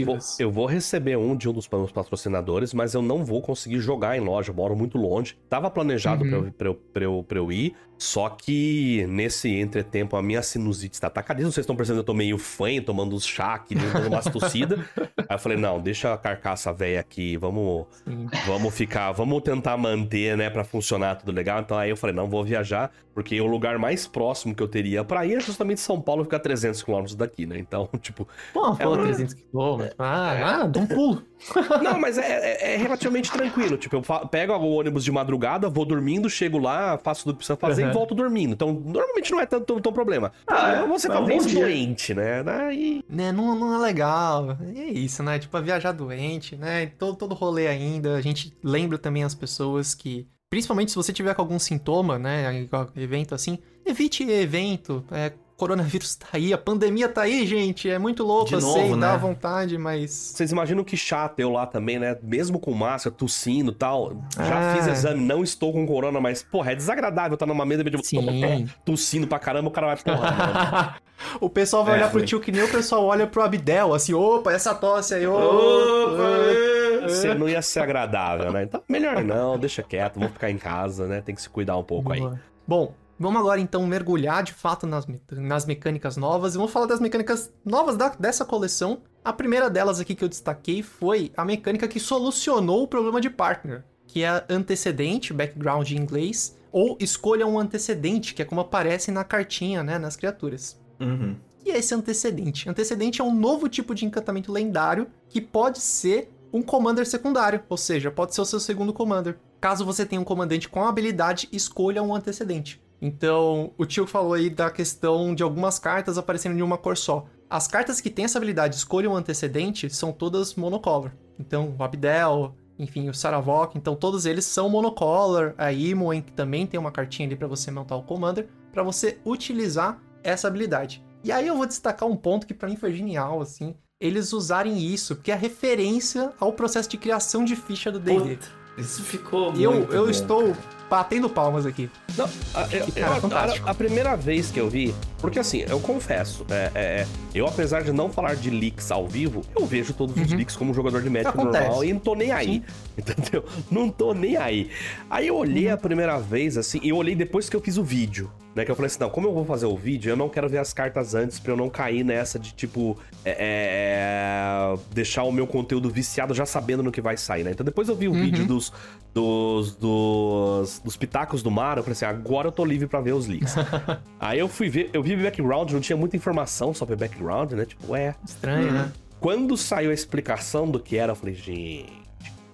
[0.00, 3.42] Eu vou, eu vou receber um de um dos meus patrocinadores, mas eu não vou
[3.42, 5.36] conseguir jogar em loja, eu moro muito longe.
[5.50, 6.30] Tava planejado Uhum.
[6.30, 10.40] pra, eu, pra, eu, pra, eu, pra eu ir, só que nesse entretempo a minha
[10.42, 11.52] sinusite tá atacadíssima.
[11.52, 14.78] Vocês estão percebendo, eu tô meio fanho, tomando uns chá aqui, dando umas tossidas.
[15.28, 18.26] Aí eu falei, não, deixa a carcaça velha aqui, vamos, Sim.
[18.46, 21.60] vamos ficar, vamos tentar manter, né, pra funcionar tudo legal.
[21.60, 25.04] Então aí eu falei, não, vou viajar, porque o lugar mais próximo que eu teria
[25.04, 27.58] pra ir é justamente São Paulo, ficar 300 quilômetros daqui, né?
[27.58, 29.94] Então, tipo, Pô, pô, uma- 300 quilômetros.
[29.98, 31.22] Ah, ah, dá um pulo.
[31.82, 33.76] Não, mas é, é- é relativamente tranquilo.
[33.78, 37.56] Tipo, eu pego o ônibus de madrugada, vou dormindo, chego lá, faço tudo que precisa
[37.56, 37.89] fazer Uhum.
[37.90, 38.52] E volto dormindo.
[38.52, 40.32] Então, normalmente não é tanto, tão problema.
[40.46, 41.60] Ah, é você é bom isso dia.
[41.60, 42.42] doente, né?
[42.42, 43.04] Daí...
[43.08, 44.56] né, não, não é legal.
[44.74, 45.38] E é isso, né?
[45.38, 46.86] Tipo, é viajar doente, né?
[46.98, 48.16] Todo, todo rolê ainda.
[48.16, 50.26] A gente lembra também as pessoas que.
[50.48, 52.66] Principalmente se você tiver com algum sintoma, né?
[52.96, 55.04] Evento assim, evite evento.
[55.12, 57.88] É, coronavírus tá aí, a pandemia tá aí, gente.
[57.88, 58.96] É muito louco, De eu novo, sei, né?
[59.06, 60.10] dá vontade, mas.
[60.34, 62.16] Vocês imaginam que chato eu lá também, né?
[62.22, 64.12] Mesmo com máscara, tossindo e tal.
[64.36, 64.74] Já Ah.
[64.76, 68.66] fiz exame, não estou com corona, mas, porra, é desagradável estar numa mesa de Sim.
[68.84, 70.94] tossindo pra caramba, o cara vai, porra, mano.
[71.40, 72.26] o pessoal vai É, olhar pro foi.
[72.26, 77.08] tio que nem o pessoal olha pro Abdel, assim, opa, essa tosse aí, Opa, opa.
[77.08, 78.62] Você não ia ser agradável, né?
[78.64, 81.20] Então, melhor não, deixa quieto, vamos ficar em casa, né?
[81.20, 82.20] Tem que se cuidar um pouco aí.
[82.20, 82.40] Boa.
[82.66, 86.86] Bom, vamos agora então mergulhar de fato nas, me- nas mecânicas novas e vamos falar
[86.86, 89.02] das mecânicas novas da- dessa coleção.
[89.24, 93.28] A primeira delas aqui que eu destaquei foi a mecânica que solucionou o problema de
[93.30, 99.10] partner, que é antecedente, background em inglês, ou escolha um antecedente, que é como aparece
[99.10, 100.80] na cartinha, né, nas criaturas.
[100.98, 101.36] Uhum.
[101.64, 102.68] E é esse antecedente?
[102.68, 107.76] Antecedente é um novo tipo de encantamento lendário que pode ser um commander secundário, ou
[107.76, 109.38] seja, pode ser o seu segundo commander.
[109.60, 112.82] Caso você tenha um comandante com habilidade, escolha um antecedente.
[113.00, 117.26] Então, o tio falou aí da questão de algumas cartas aparecendo em uma cor só.
[117.48, 121.10] As cartas que têm essa habilidade, escolha um antecedente, são todas monocolor.
[121.38, 125.54] Então, o Abdel, enfim, o Saravok, então todos eles são monocolor.
[125.58, 130.00] A Imoen, também tem uma cartinha ali para você montar o commander, para você utilizar
[130.22, 131.02] essa habilidade.
[131.24, 134.78] E aí eu vou destacar um ponto que pra mim foi genial, assim, eles usarem
[134.78, 138.38] isso, porque é referência ao processo de criação de ficha do D&D.
[138.78, 140.10] Isso ficou Eu, muito eu bom.
[140.10, 140.56] estou
[140.88, 141.88] batendo palmas aqui.
[142.16, 143.68] Não, a, eu- Que cara eu- fantástico.
[143.68, 147.46] a- a primeira vez que eu vi, porque assim, eu confesso, é, é, é, eu
[147.46, 151.00] apesar de não falar de leaks ao vivo, eu vejo todos os leaks como jogador
[151.02, 151.64] de Acontece.
[151.64, 152.62] normal e não tô nem aí,
[152.98, 153.44] entendeu?
[153.70, 154.68] Não tô nem aí.
[155.08, 157.84] Aí eu olhei a primeira vez, assim, e eu olhei depois que eu fiz o
[157.84, 158.64] vídeo, né?
[158.64, 160.58] Que eu falei assim, não, como eu vou fazer o vídeo, eu não quero ver
[160.58, 165.46] as cartas antes pra eu não cair nessa de, tipo, é, é, deixar o meu
[165.46, 167.50] conteúdo viciado já sabendo no que vai sair, né?
[167.52, 168.72] Então depois eu vi o vídeo dos,
[169.14, 173.12] dos, dos, dos pitacos do mar, eu falei assim, agora eu tô livre pra ver
[173.12, 173.54] os leaks.
[174.18, 177.64] Aí eu fui ver, eu vi background, não tinha muita informação sobre background, né?
[177.64, 178.92] Tipo, é, Estranho, né?
[179.20, 181.99] quando saiu a explicação do que era, eu falei, gente.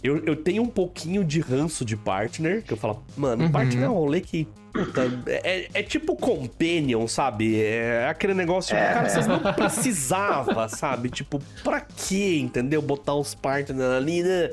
[0.02, 3.88] Eu, eu tenho um pouquinho de ranço de partner, que eu falo, mano, partner é
[3.88, 4.46] um rolê que.
[4.72, 7.62] Puta, é, é tipo companion, sabe?
[7.62, 11.08] É aquele negócio, tipo, cara, vocês não precisavam, sabe?
[11.08, 12.82] Tipo, pra quê, entendeu?
[12.82, 14.50] Botar os partners ali, né?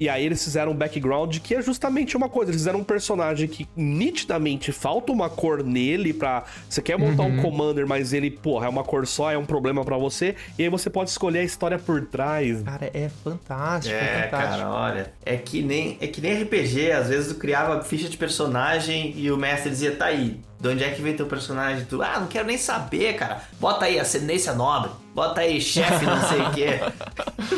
[0.00, 2.50] E aí eles fizeram um background que é justamente uma coisa.
[2.50, 6.44] Eles fizeram um personagem que nitidamente falta uma cor nele pra...
[6.68, 9.84] Você quer montar um commander, mas ele, porra, é uma cor só, é um problema
[9.84, 10.36] pra você.
[10.58, 12.62] E aí você pode escolher a história por trás.
[12.62, 14.52] Cara, é fantástico, é, É, fantástico.
[14.58, 15.12] cara, olha.
[15.24, 16.92] É que nem, é que nem RPG.
[16.92, 20.40] Às vezes tu criava ficha de personagem e o mestre dizia, tá aí.
[20.60, 21.84] De onde é que vem teu personagem?
[21.84, 23.42] Tu, ah, não quero nem saber, cara.
[23.60, 24.90] Bota aí ascendência nobre.
[25.14, 26.80] Bota aí chefe, não sei o quê.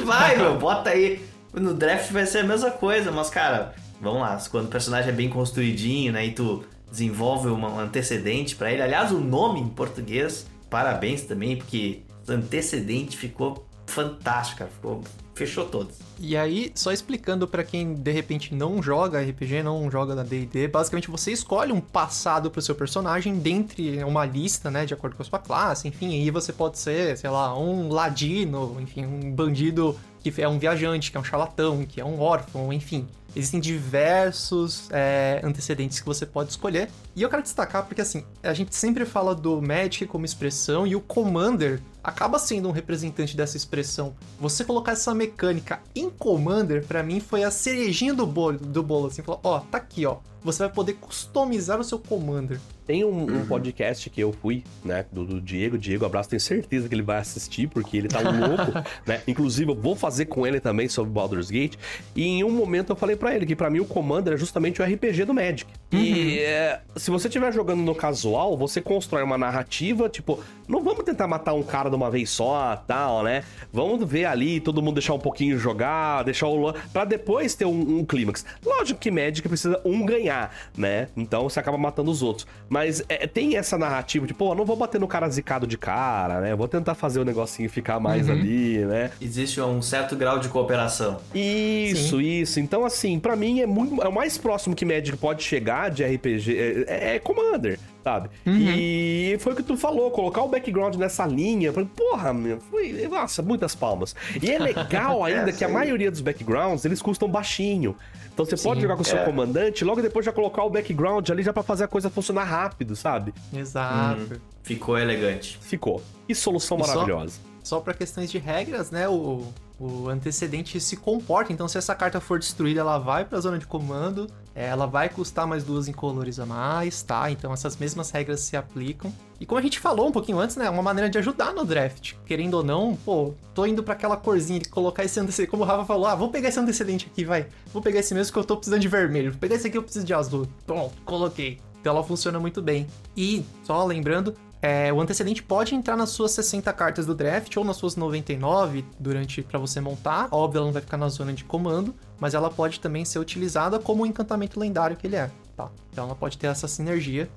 [0.05, 1.21] Vai, meu, bota aí.
[1.53, 4.39] No draft vai ser a mesma coisa, mas, cara, vamos lá.
[4.51, 6.27] Quando o personagem é bem construidinho, né?
[6.27, 8.83] E tu desenvolve um antecedente pra ele.
[8.83, 14.71] Aliás, o nome em português, parabéns também, porque antecedente ficou fantástico, cara.
[14.71, 15.03] Ficou,
[15.35, 15.97] fechou todos.
[16.19, 20.69] E aí, só explicando pra quem de repente não joga RPG, não joga da D&D,
[20.69, 25.23] basicamente você escolhe um passado pro seu personagem dentre uma lista, né, de acordo com
[25.23, 29.99] a sua classe, enfim, aí você pode ser, sei lá, um ladino, enfim, um bandido
[30.23, 33.09] que é um viajante, que é um charlatão, que é um órfão, enfim.
[33.35, 36.91] Existem diversos é, antecedentes que você pode escolher.
[37.15, 40.97] E eu quero destacar porque, assim, a gente sempre fala do Magic como expressão e
[40.97, 44.15] o Commander acaba sendo um representante dessa expressão.
[44.39, 49.07] Você colocar essa mecânica em Commander, pra mim, foi a cerejinha do bolo, do bolo
[49.09, 49.23] assim.
[49.23, 50.19] Falou, ó, tá aqui, ó.
[50.43, 52.59] Você vai poder customizar o seu Commander.
[52.87, 55.79] Tem um, um podcast que eu fui, né, do, do Diego.
[55.79, 58.73] Diego, abraço, tenho certeza que ele vai assistir, porque ele tá um louco,
[59.07, 59.21] né?
[59.29, 61.77] Inclusive, eu vou fazer com ele também sobre Baldur's Gate.
[62.17, 64.81] E em um momento eu falei pra ele que pra mim o Commander é justamente
[64.81, 65.71] o RPG do Magic.
[65.93, 71.05] E é, se você estiver jogando no casual, você constrói uma narrativa, tipo, não vamos
[71.05, 73.43] tentar matar um cara de uma vez só, tal, né?
[73.73, 77.65] Vamos ver ali, todo mundo deixar um pouquinho jogar, deixar o Luan, pra depois ter
[77.65, 78.45] um, um clímax.
[78.65, 81.09] Lógico que Magic precisa um ganhar, né?
[81.17, 82.47] Então você acaba matando os outros.
[82.69, 86.41] Mas é, tem essa narrativa, tipo, pô, não vou bater no cara zicado de cara,
[86.41, 86.55] né?
[86.55, 89.11] Vou tentar fazer o negocinho ficar mais ali, né?
[89.21, 91.19] Existe um certo grau de cooperação.
[91.35, 92.61] Isso, isso.
[92.61, 94.03] Então, assim, pra mim é muito.
[94.03, 96.85] É o mais próximo que Magic pode chegar de RPG.
[96.87, 98.31] É, é Commander, sabe?
[98.47, 101.73] E foi o que tu falou, colocar o background nessa linha.
[101.73, 103.07] Porra, meu, foi.
[103.09, 104.15] Nossa, muitas palmas.
[104.43, 107.97] E é legal ainda que a maioria dos backgrounds eles custam baixinho.
[108.33, 109.25] Então você pode Sim, jogar com o seu é.
[109.25, 112.45] comandante e logo depois já colocar o background ali já pra fazer a coisa funcionar
[112.45, 113.35] rápido, sabe?
[113.53, 114.41] Exato.
[114.63, 115.59] Ficou elegante.
[115.61, 116.03] Ficou.
[116.27, 117.41] Que solução E só- maravilhosa.
[117.63, 119.07] Só pra questões de regras, né?
[119.09, 119.45] O,
[119.79, 121.53] o antecedente se comporta.
[121.53, 124.27] Então, se essa carta for destruída, ela vai pra zona de comando.
[124.55, 127.31] É, Ela vai custar mais duas incolores a mais, tá?
[127.31, 129.13] Então essas mesmas regras se aplicam.
[129.39, 130.67] E como a gente falou um pouquinho antes, né?
[130.67, 132.15] É uma maneira de ajudar no draft.
[132.27, 135.51] Querendo ou não, pô, tô indo pra aquela corzinha de colocar esse antecedente.
[135.51, 137.47] Como o Rafa falou, ah, vou pegar esse antecedente aqui, vai.
[137.73, 139.31] Vou pegar esse mesmo que eu tô precisando de vermelho.
[139.31, 140.47] Vou pegar esse aqui eu preciso de azul.
[140.67, 141.59] Pronto, coloquei.
[141.81, 142.87] Então ela funciona muito bem.
[143.17, 147.65] E, só lembrando, é, o antecedente pode entrar nas suas 60 cartas do draft ou
[147.65, 150.29] nas suas 99 durante para você montar.
[150.31, 153.79] Óbvio, ela não vai ficar na zona de comando, mas ela pode também ser utilizada
[153.79, 155.71] como o encantamento lendário que ele é, tá?
[155.91, 157.29] Então ela pode ter essa sinergia.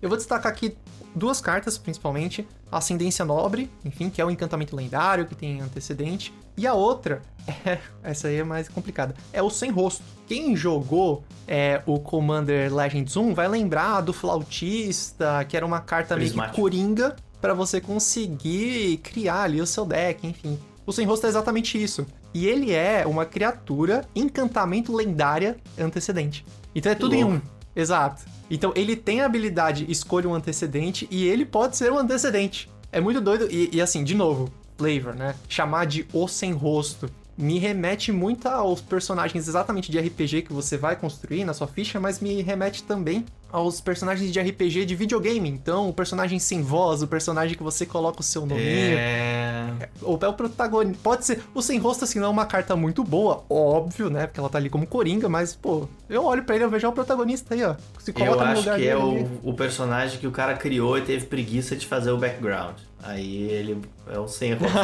[0.00, 0.76] Eu vou destacar aqui
[1.14, 2.46] duas cartas, principalmente.
[2.70, 6.34] A Ascendência Nobre, enfim, que é o encantamento lendário, que tem antecedente.
[6.56, 7.22] E a outra,
[7.64, 10.02] é, essa aí é mais complicada, é o Sem Rosto.
[10.26, 16.16] Quem jogou é, o Commander Legends 1 vai lembrar do Flautista, que era uma carta
[16.16, 20.58] meio que coringa para você conseguir criar ali o seu deck, enfim.
[20.86, 22.06] O Sem Rosto é exatamente isso.
[22.34, 26.44] E ele é uma criatura encantamento lendária antecedente.
[26.74, 27.38] Então é tudo em louco.
[27.38, 27.80] um.
[27.80, 28.24] Exato.
[28.50, 32.68] Então ele tem a habilidade escolha um antecedente e ele pode ser um antecedente.
[32.90, 33.48] É muito doido.
[33.50, 35.34] E, e assim, de novo, flavor, né?
[35.48, 40.76] Chamar de o sem rosto me remete muito aos personagens exatamente de RPG que você
[40.76, 43.24] vai construir na sua ficha, mas me remete também
[43.54, 45.48] aos personagens de RPG de videogame.
[45.48, 48.98] Então, o personagem sem voz, o personagem que você coloca o seu nominho.
[48.98, 49.88] É.
[50.02, 50.98] Ou é o protagonista.
[51.00, 51.40] Pode ser.
[51.54, 54.26] O sem rosto, assim, não é uma carta muito boa, óbvio, né?
[54.26, 56.92] Porque ela tá ali como coringa, mas, pô, eu olho pra ele, eu vejo o
[56.92, 57.76] protagonista aí, ó.
[58.00, 60.98] Se Eu coloca no acho lugar que é o, o personagem que o cara criou
[60.98, 62.74] e teve preguiça de fazer o background.
[63.06, 64.74] Aí ele é o sem rosto.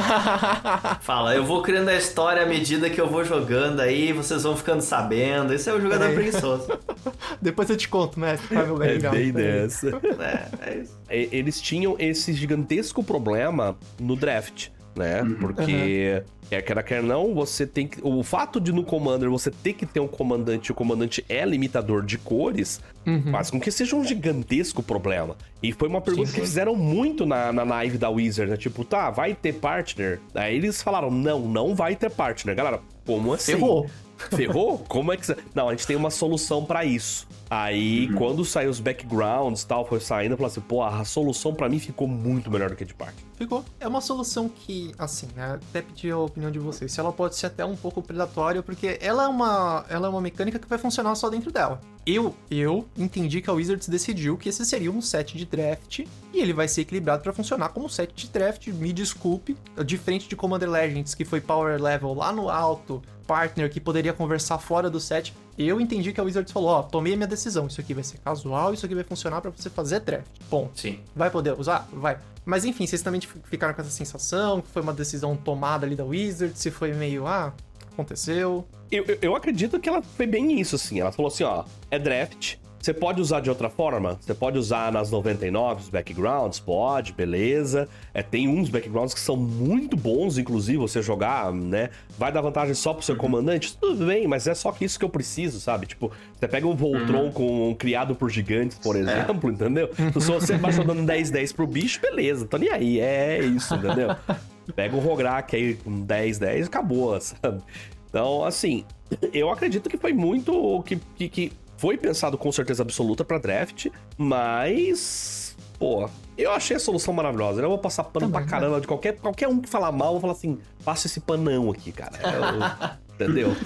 [1.01, 4.55] Fala, eu vou criando a história à medida que eu vou jogando, aí vocês vão
[4.55, 5.55] ficando sabendo.
[5.55, 6.13] Esse é o jogador É.
[6.15, 6.69] preguiçoso.
[7.41, 8.39] Depois eu te conto, né?
[8.61, 9.33] É É bem Peraí.
[9.33, 9.89] dessa.
[9.89, 10.99] É, é isso.
[11.11, 15.23] E- Eles tinham esse gigantesco problema no draft, né?
[15.41, 17.99] Porque, quer queira, quer não, você tem que.
[18.03, 21.45] O fato de no Commander você ter que ter um comandante e o comandante é
[21.45, 23.31] limitador de cores, Uhum.
[23.33, 25.35] faz com que seja um gigantesco problema.
[25.63, 28.57] E foi uma pergunta Sim, que fizeram muito na, na live da Wizard, né?
[28.59, 30.21] Tipo, tá, vai ter partner?
[30.35, 32.55] Aí eles falaram, não, não vai ter partner.
[32.55, 33.53] Galera, como assim?
[33.53, 33.89] Ferrou.
[34.35, 34.79] Ferrou?
[34.89, 35.35] Como é que.
[35.55, 37.27] Não, a gente tem uma solução pra isso.
[37.51, 41.53] Aí, quando saiu os backgrounds e tal, foi saindo, eu falei assim, pô, a solução
[41.53, 43.27] pra mim ficou muito melhor do que a de parte.
[43.37, 43.65] Ficou.
[43.81, 45.55] É uma solução que, assim, né?
[45.55, 46.93] Até pedir a opinião de vocês.
[46.93, 50.21] Se ela pode ser até um pouco predatória, porque ela é uma, ela é uma
[50.21, 51.81] mecânica que vai funcionar só dentro dela.
[52.07, 56.01] Eu, eu entendi que a Wizards decidiu que esse seria um set de draft
[56.33, 58.69] e ele vai ser equilibrado pra funcionar como set de draft.
[58.69, 63.79] Me desculpe, diferente de Commander Legends, que foi power level lá no alto, partner que
[63.79, 65.33] poderia conversar fora do set.
[65.57, 68.19] Eu entendi que a Wizards falou, ó, tomei a minha decisão, isso aqui vai ser
[68.19, 70.27] casual, isso aqui vai funcionar pra você fazer draft.
[70.49, 70.73] Ponto.
[70.75, 70.99] Sim.
[71.15, 71.89] Vai poder usar?
[71.93, 72.19] Vai.
[72.45, 76.05] Mas enfim, vocês também ficaram com essa sensação que foi uma decisão tomada ali da
[76.05, 77.55] Wizard, se foi meio, ah,
[77.93, 78.67] aconteceu.
[78.91, 80.99] Eu, eu, eu acredito que ela foi bem isso, assim.
[80.99, 82.57] Ela falou assim, ó, é draft.
[82.81, 84.17] Você pode usar de outra forma?
[84.19, 86.59] Você pode usar nas 99 os backgrounds?
[86.59, 87.87] Pode, beleza.
[88.15, 91.91] É, tem uns backgrounds que são muito bons, inclusive, você jogar, né?
[92.19, 93.77] Vai dar vantagem só pro seu comandante?
[93.77, 95.87] Tudo bem, mas é só que isso que eu preciso, sabe?
[95.87, 99.91] Tipo, você pega um Voltron com um criado por gigantes, por exemplo, entendeu?
[100.19, 102.99] Se você baixa dando 10-10 pro bicho, beleza, tô nem aí.
[102.99, 104.17] É isso, entendeu?
[104.75, 107.63] Pega o Rograk aí com 10-10 acabou, sabe?
[108.09, 108.85] Então, assim,
[109.33, 110.83] eu acredito que foi muito.
[110.85, 113.87] que, que, que foi pensado com certeza absoluta pra draft,
[114.19, 115.57] mas.
[115.79, 117.63] Pô, eu achei a solução maravilhosa.
[117.63, 118.47] Eu vou passar pano Também, pra né?
[118.51, 121.71] caramba de qualquer, qualquer um que falar mal, eu vou falar assim: passa esse panão
[121.71, 122.13] aqui, cara.
[122.23, 122.97] Eu-
[123.27, 123.57] entendeu?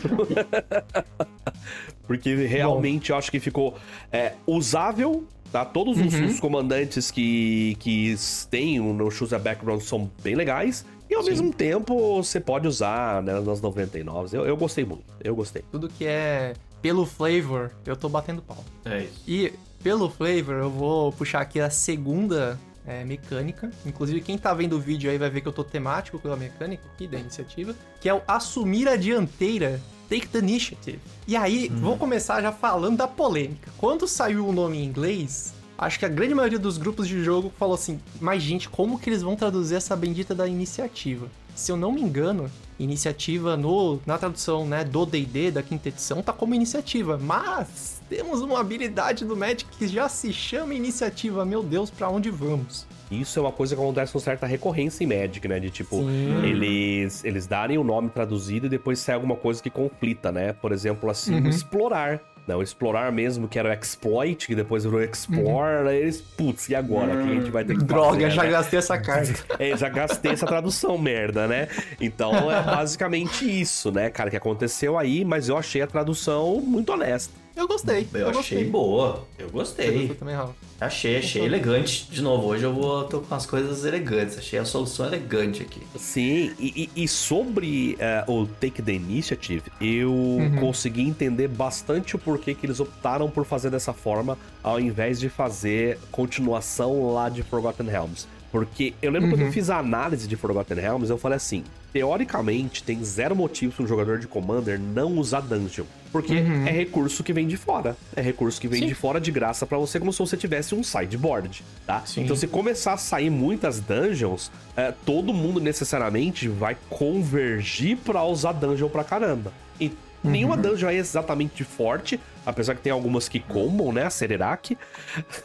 [2.07, 3.74] Porque realmente eu acho que ficou
[4.12, 5.24] é, usável.
[5.51, 5.65] Tá?
[5.65, 6.27] Todos os, Uhum.
[6.27, 8.15] os comandantes que, que
[8.51, 10.85] têm no Choose a Background são bem legais.
[11.09, 11.31] E ao Sim.
[11.31, 14.36] mesmo tempo você pode usar né, nas 99.
[14.36, 15.05] Eu, eu gostei muito.
[15.23, 15.62] Eu gostei.
[15.70, 16.55] Tudo que é
[16.85, 18.62] pelo flavor, eu tô batendo pau.
[18.85, 19.23] É isso.
[19.27, 23.70] E pelo flavor, eu vou puxar aqui a segunda é, mecânica.
[23.86, 26.85] Inclusive, quem tá vendo o vídeo aí vai ver que eu tô temático pela mecânica
[26.93, 29.81] aqui da iniciativa, que é o assumir a dianteira.
[30.11, 31.01] Take the initiative.
[31.27, 33.70] E aí, vou começar já falando da polêmica.
[33.78, 37.51] Quando saiu o nome em inglês, acho que a grande maioria dos grupos de jogo
[37.59, 41.28] falou assim: mas gente, como que eles vão traduzir essa bendita da iniciativa?
[41.55, 46.22] Se eu não me engano, iniciativa no, na tradução né, do DD, da quinta edição,
[46.22, 47.18] tá como iniciativa.
[47.20, 51.44] Mas temos uma habilidade do Magic que já se chama iniciativa.
[51.44, 52.86] Meu Deus, pra onde vamos?
[53.10, 55.60] Isso é uma coisa que acontece com certa recorrência em Magic, né?
[55.60, 56.42] De tipo, Sim.
[56.44, 60.52] eles, eles darem o nome traduzido e depois sai alguma coisa que conflita, né?
[60.55, 61.48] Por exemplo, assim, Uhum.
[61.48, 62.20] explorar.
[62.47, 66.75] Não, explorar mesmo, que era o exploit, que depois virou explore, aí eles, putz, e
[66.75, 67.15] agora?
[67.15, 67.87] O que a gente vai ter que Uhum.
[67.87, 68.51] Droga, fazer, já né?
[68.51, 69.35] gastei essa carta.
[69.59, 71.69] É, já gastei essa tradução, merda, né?
[72.01, 76.93] Então é basicamente isso, né, cara, que aconteceu aí, mas eu achei a tradução muito
[76.93, 77.44] honesta.
[77.56, 78.06] Eu gostei.
[78.12, 78.64] Eu, achei gostei.
[78.64, 79.24] boa.
[79.39, 79.98] Eu gostei.
[79.98, 80.52] gostou também, Rafa?
[80.81, 82.09] Achei, achei elegante.
[82.10, 84.36] De novo, hoje eu vou tô com as coisas elegantes.
[84.36, 85.81] Achei a solução elegante aqui.
[85.97, 90.12] Sim, e, e- e sobre eh, o Take the Initiative, eu
[90.59, 95.28] consegui entender bastante o porquê que eles optaram por fazer dessa forma, ao invés de
[95.28, 98.26] fazer continuação lá de Forgotten Realms.
[98.55, 102.85] Porque eu lembro quando eu fiz a análise de Forgotten Realms, eu falei assim: teoricamente,
[102.85, 105.85] tem zero motivo para um jogador de Commander não usar dungeon.
[106.12, 107.97] Porque é recurso que vem de fora.
[108.14, 108.86] É recurso que vem Sim.
[108.86, 112.02] de fora de graça pra você, como se você tivesse um sideboard, tá?
[112.06, 112.22] Sim.
[112.22, 118.52] Então, se começar a sair muitas dungeons, é, todo mundo necessariamente vai convergir pra usar
[118.52, 119.52] dungeon pra caramba.
[119.81, 119.90] E
[120.22, 124.05] nenhuma dungeon é exatamente forte, apesar que tem algumas que combam, né?
[124.05, 124.78] A Sererac.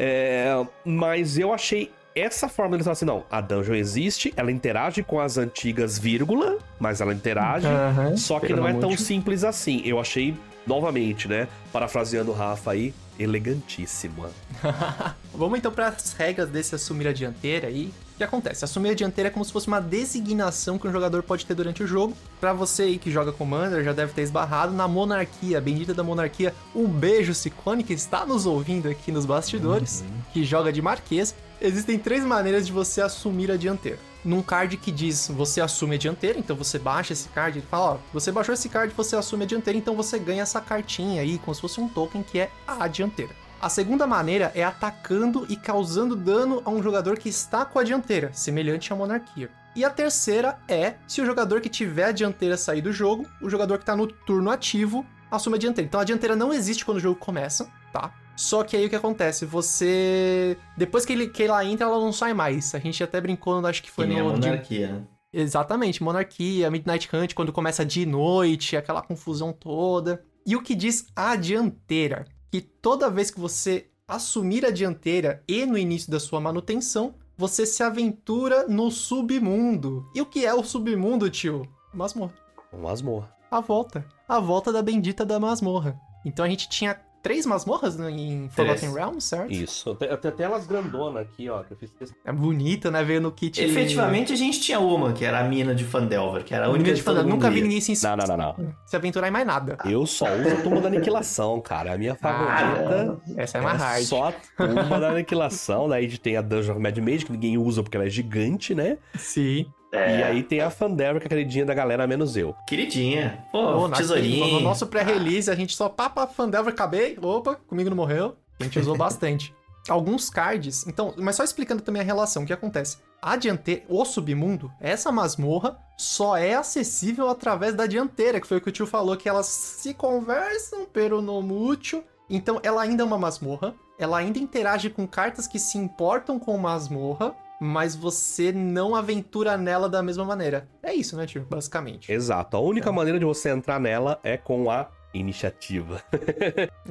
[0.00, 5.02] É, mas eu achei essa forma deles falar assim: não, a dungeon existe, ela interage
[5.02, 9.82] com as antigas, vírgula, mas ela interage, Aham, só que não é tão simples assim.
[9.84, 10.36] Eu achei,
[10.66, 11.48] novamente, né?
[11.72, 14.30] Parafraseando o Rafa aí, elegantíssima.
[15.34, 17.92] Vamos então para as regras desse assumir a dianteira aí.
[18.14, 18.64] O que acontece?
[18.64, 21.84] Assumir a dianteira é como se fosse uma designação que um jogador pode ter durante
[21.84, 22.16] o jogo.
[22.40, 26.02] Pra você aí que joga Commander, já deve ter esbarrado na monarquia, a bendita da
[26.02, 26.52] monarquia.
[26.74, 31.32] Um beijo, Ciclone, que está nos ouvindo aqui nos bastidores, que joga de Marquês.
[31.60, 33.98] Existem três maneiras de você assumir a dianteira.
[34.24, 37.94] Num card que diz você assume a dianteira, então você baixa esse card e fala,
[37.94, 41.38] ó, você baixou esse card, você assume a dianteira, então você ganha essa cartinha aí,
[41.38, 43.32] como se fosse um token que é a dianteira.
[43.60, 47.84] A segunda maneira é atacando e causando dano a um jogador que está com a
[47.84, 49.50] dianteira, semelhante à monarquia.
[49.74, 53.50] E a terceira é se o jogador que tiver a dianteira sair do jogo, o
[53.50, 55.88] jogador que está no turno ativo assume a dianteira.
[55.88, 58.12] Então a dianteira não existe quando o jogo começa, tá?
[58.38, 59.44] Só que aí o que acontece?
[59.44, 60.56] Você.
[60.76, 62.72] Depois que, ele, que ela entra, ela não sai mais.
[62.72, 64.32] A gente até brincou, acho que foi que no.
[64.38, 65.02] de- monarquia, né?
[65.32, 70.24] Exatamente, Monarquia, Midnight Hunt, quando começa de noite, aquela confusão toda.
[70.46, 72.24] E o que diz a dianteira?
[72.50, 77.66] Que toda vez que você assumir a dianteira e no início da sua manutenção, você
[77.66, 80.08] se aventura no submundo.
[80.14, 81.68] E o que é o submundo, tio?
[81.92, 82.32] Masmorra.
[82.72, 83.30] Masmorra.
[83.50, 84.06] A volta.
[84.28, 85.98] A volta da bendita da masmorra.
[86.24, 86.98] Então a gente tinha
[87.28, 89.52] três masmorras né, em Forgotten Realms, certo?
[89.52, 89.94] Isso.
[89.96, 91.92] Tem até elas grandona aqui, ó, que eu fiz.
[92.24, 93.04] É bonita, né?
[93.04, 93.62] Veio no kit.
[93.62, 96.94] Efetivamente, a gente tinha uma, que era a mina de Fandelver, que era a única
[96.94, 98.74] de mundo Nunca vi ninguém se, Não, não, não, não.
[98.86, 99.76] se aventurar em mais nada.
[99.84, 101.92] Eu só uso a tumba da aniquilação, cara.
[101.92, 104.04] A minha favorita Essa é mais hard.
[104.04, 105.86] só a tumba da aniquilação.
[105.86, 108.96] Daí tem a Dungeon of Mad Mage, que ninguém usa porque ela é gigante, né?
[109.16, 109.66] Sim.
[109.92, 112.54] É, E aí tem a Fandelver, que é a queridinha da galera, menos eu.
[112.66, 113.44] Queridinha.
[113.50, 114.46] Pô, na- tesourinho.
[114.54, 117.18] No nosso pré-release, a gente só papa Fandelver, acabei.
[117.22, 118.36] Opa, comigo não morreu.
[118.60, 119.54] A gente usou bastante.
[119.88, 120.86] Alguns cards.
[120.86, 122.98] Então, mas só explicando também a relação, o que acontece?
[123.22, 128.60] A dianteira, o submundo, essa masmorra, só é acessível através da dianteira, que foi o
[128.60, 132.04] que o tio falou, que elas se conversam, pero no mútuo.
[132.28, 133.74] Então, ela ainda é uma masmorra.
[133.98, 137.34] Ela ainda interage com cartas que se importam com masmorra.
[137.60, 140.68] Mas você não aventura nela da mesma maneira.
[140.82, 141.46] É isso, né, tio?
[141.50, 142.10] Basicamente.
[142.12, 142.56] Exato.
[142.56, 146.00] A única maneira de você entrar nela é com a iniciativa.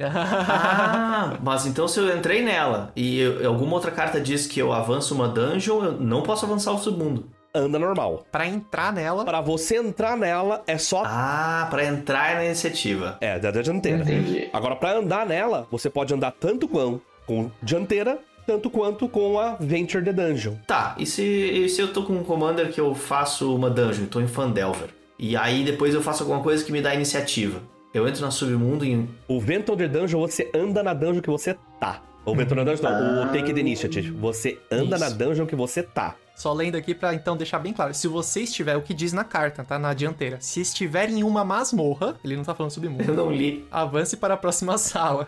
[0.00, 4.72] Ah, mas então se eu entrei nela e eu- alguma outra carta diz que eu
[4.72, 7.28] avanço uma dungeon, eu não posso avançar o submundo.
[7.54, 8.26] Anda normal.
[8.30, 11.02] Pra entrar nela, Pra você entrar nela, é só...
[11.06, 13.16] Ah, pra entrar na iniciativa.
[13.20, 14.02] É, da da dianteira.
[14.02, 14.48] entendi.
[14.52, 19.56] Agora, pra andar nela, você pode andar tanto com, com dianteira, tanto quanto com a
[19.60, 20.54] Venture the Dungeon.
[20.66, 24.06] Tá, e se, e se eu tô com um commander que eu faço uma dungeon,
[24.06, 24.88] tô em Fandelver,
[25.18, 27.60] e aí depois eu faço alguma coisa que me dá iniciativa?
[27.92, 29.06] Eu entro na submundo e.
[29.28, 32.02] O Venture the Dungeon, você anda na dungeon que você tá.
[32.24, 34.10] O Venture the Dungeon não, o Take the Initiative.
[34.12, 35.04] Você anda Isso.
[35.04, 36.14] na dungeon que você tá.
[36.38, 37.92] Só lendo aqui pra então deixar bem claro.
[37.92, 39.78] Se você estiver, o que diz na carta, tá?
[39.78, 40.38] Na dianteira.
[40.40, 43.12] Se estiver em uma masmorra, ele não tá falando Eu submundo.
[43.12, 43.66] não li.
[43.70, 45.26] Avance para a próxima sala.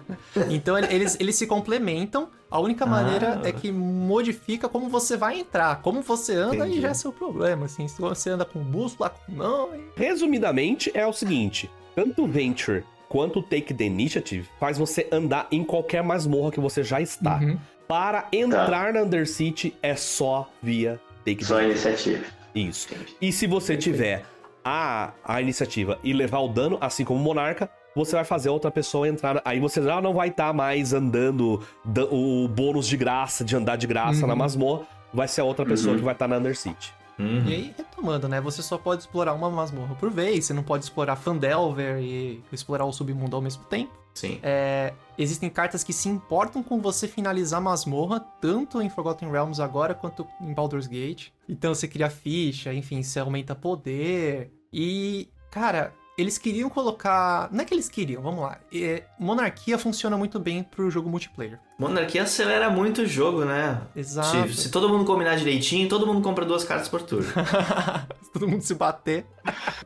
[0.48, 2.28] Então ele- eles, eles se complementam.
[2.50, 3.48] A única maneira Ah.
[3.48, 5.82] é que modifica como você vai entrar.
[5.82, 6.78] Como você anda Entendi.
[6.78, 7.66] e já é seu problema.
[7.66, 9.74] Assim, se você anda com bússola, com não.
[9.74, 15.08] e- Resumidamente, é o seguinte: tanto o Venture quanto o Take the Initiative faz você
[15.10, 17.36] andar em qualquer masmorra que você já está.
[17.38, 17.58] Uhum.
[17.90, 22.24] Para entrar na Undercity é só via Take Só iniciativa.
[22.54, 22.86] Isso.
[23.20, 24.24] E se você tiver
[24.64, 28.70] a, a iniciativa e levar o dano, assim como o Monarca, você vai fazer outra
[28.70, 29.42] pessoa entrar.
[29.44, 33.74] Aí você já não vai estar mais andando da- o bônus de graça, de andar
[33.74, 34.28] de graça Uhum.
[34.28, 34.86] na masmorra.
[35.12, 35.98] Vai ser a outra pessoa Uhum.
[35.98, 36.94] que vai estar na Undercity.
[37.18, 37.42] Uhum.
[37.44, 38.40] E aí, retomando, né?
[38.40, 40.44] Você só pode explorar uma masmorra por vez.
[40.44, 43.90] Você não pode explorar Fandelver e explorar o submundo ao mesmo tempo.
[44.14, 44.38] Sim.
[44.42, 49.60] É, existem cartas que se importam com você finalizar a masmorra, tanto em Forgotten Realms
[49.60, 51.28] agora quanto em Baldur's Gate.
[51.48, 54.52] Então você cria ficha, enfim, você aumenta poder.
[54.72, 57.48] E, cara, eles queriam colocar.
[57.50, 58.58] Não é que eles queriam, vamos lá.
[58.72, 61.58] É, monarquia funciona muito bem pro jogo multiplayer.
[61.78, 63.80] Monarquia acelera muito o jogo, né?
[63.96, 64.48] Exato.
[64.48, 67.28] Se, se todo mundo combinar direitinho, todo mundo compra duas cartas por turno.
[68.22, 69.26] Se todo mundo se bater.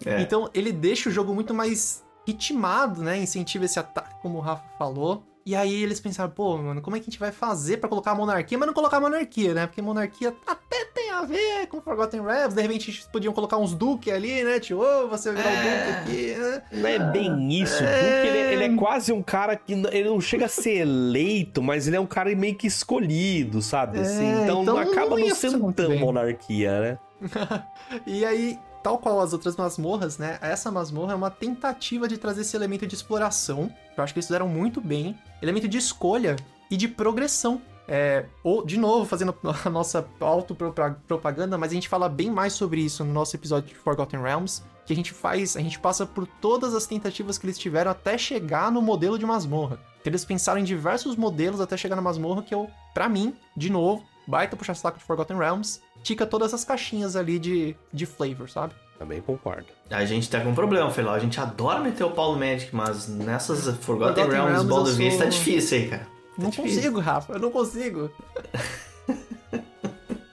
[0.05, 0.21] É.
[0.21, 3.19] Então ele deixa o jogo muito mais ritmado, né?
[3.19, 5.25] Incentiva esse ataque, como o Rafa falou.
[5.47, 8.13] E aí eles pensaram, pô, mano, como é que a gente vai fazer pra colocar
[8.13, 9.67] a monarquia, mas não colocar a monarquia, né?
[9.67, 12.55] Porque monarquia até tem a ver com Forgotten Realms.
[12.55, 14.59] De repente eles podiam colocar uns duque ali, né?
[14.59, 16.63] Tipo, ô, você vai virar o duque aqui, né?
[16.73, 17.87] Não é bem isso, É.
[18.23, 21.87] porque ele, ele é quase um cara que ele não chega a ser eleito, mas
[21.87, 23.99] ele é um cara meio que escolhido, sabe?
[23.99, 26.01] Assim, É, então, então acaba não sendo tão bem.
[26.01, 26.99] monarquia, né?
[28.07, 30.39] E aí, tal qual as outras masmorras, né?
[30.43, 33.69] Essa masmorra é uma tentativa de trazer esse elemento de exploração.
[33.95, 35.19] que Eu acho que eles fizeram muito bem.
[35.41, 36.37] Elemento de escolha
[36.71, 37.63] e de progressão.
[37.89, 39.35] É, ou, de novo, fazendo
[39.65, 43.75] a nossa autopropaganda, mas a gente fala bem mais sobre isso no nosso episódio de
[43.75, 44.63] Forgotten Realms.
[44.85, 48.19] Que a gente faz, a gente passa por todas as tentativas que eles tiveram até
[48.19, 49.81] chegar no modelo de masmorra.
[49.99, 53.71] Então, eles pensaram em diversos modelos até chegar na masmorra, que eu, pra mim, de
[53.71, 58.49] novo, baita puxar saco de Forgotten Realms, tica todas as caixinhas ali de, de flavor,
[58.49, 58.75] sabe?
[58.97, 59.67] Também concordo.
[59.91, 61.15] A gente tá com um problema, Felau.
[61.15, 65.23] A gente adora meter o Paulo Magic, mas nessas Forgotten, Forgotten Realms, Realms, Baldur's tá
[65.23, 66.05] sou- difícil aí, cara.
[66.05, 66.09] Tá
[66.39, 66.77] Não difícil.
[66.77, 68.11] consigo, Rafa, eu não consigo.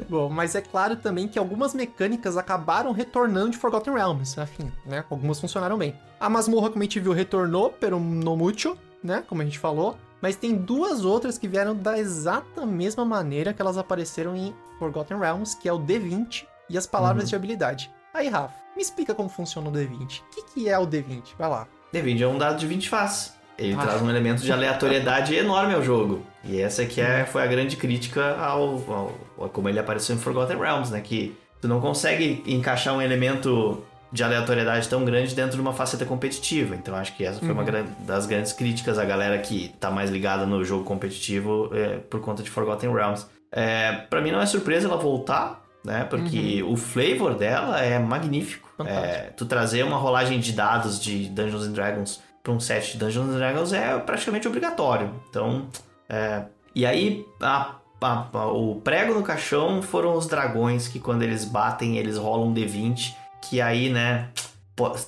[0.08, 5.06] Bom, mas é claro também que algumas mecânicas acabaram retornando de Forgotten Realms, enfim, né?
[5.10, 5.96] Algumas funcionaram bem.
[6.20, 9.24] A masmorra, como a gente viu, retornou, pero no mucho, né?
[9.28, 9.98] Como a gente falou.
[10.22, 15.20] Mas tem duas outras que vieram da exata mesma maneira que elas apareceram em Forgotten
[15.20, 17.92] Realms, que é o D20 e as palavras de habilidade.
[18.12, 20.22] Aí, Rafa, me explica como funciona o D20.
[20.22, 21.22] O que, que é o D20?
[21.38, 21.68] Vai lá.
[21.94, 23.36] D20 é um dado de 20 faces.
[23.60, 23.84] Ele Ah.
[23.84, 26.24] traz um elemento de aleatoriedade enorme ao jogo.
[26.44, 30.20] E essa aqui é, foi a grande crítica ao, ao- ao- como ele apareceu em
[30.20, 31.00] Forgotten Realms, né?
[31.00, 36.06] Que tu não consegue encaixar um elemento de aleatoriedade tão grande dentro de uma faceta
[36.06, 36.76] competitiva.
[36.76, 40.10] Então acho que essa foi uma gran- das grandes críticas à galera que tá mais
[40.10, 43.28] ligada no jogo competitivo é, por conta de Forgotten Realms.
[43.52, 46.04] É, para mim não é surpresa ela voltar, né?
[46.06, 48.70] Porque o flavor dela é magnífico.
[48.88, 52.98] É, tu trazer uma rolagem de dados de Dungeons and Dragons para um set de
[52.98, 55.12] Dungeons and Dragons é praticamente obrigatório.
[55.30, 55.68] Então,
[56.10, 61.22] é, e aí a- a- a- o prego no caixão foram os dragões que quando
[61.22, 64.30] eles batem eles rolam um D20 que aí, né?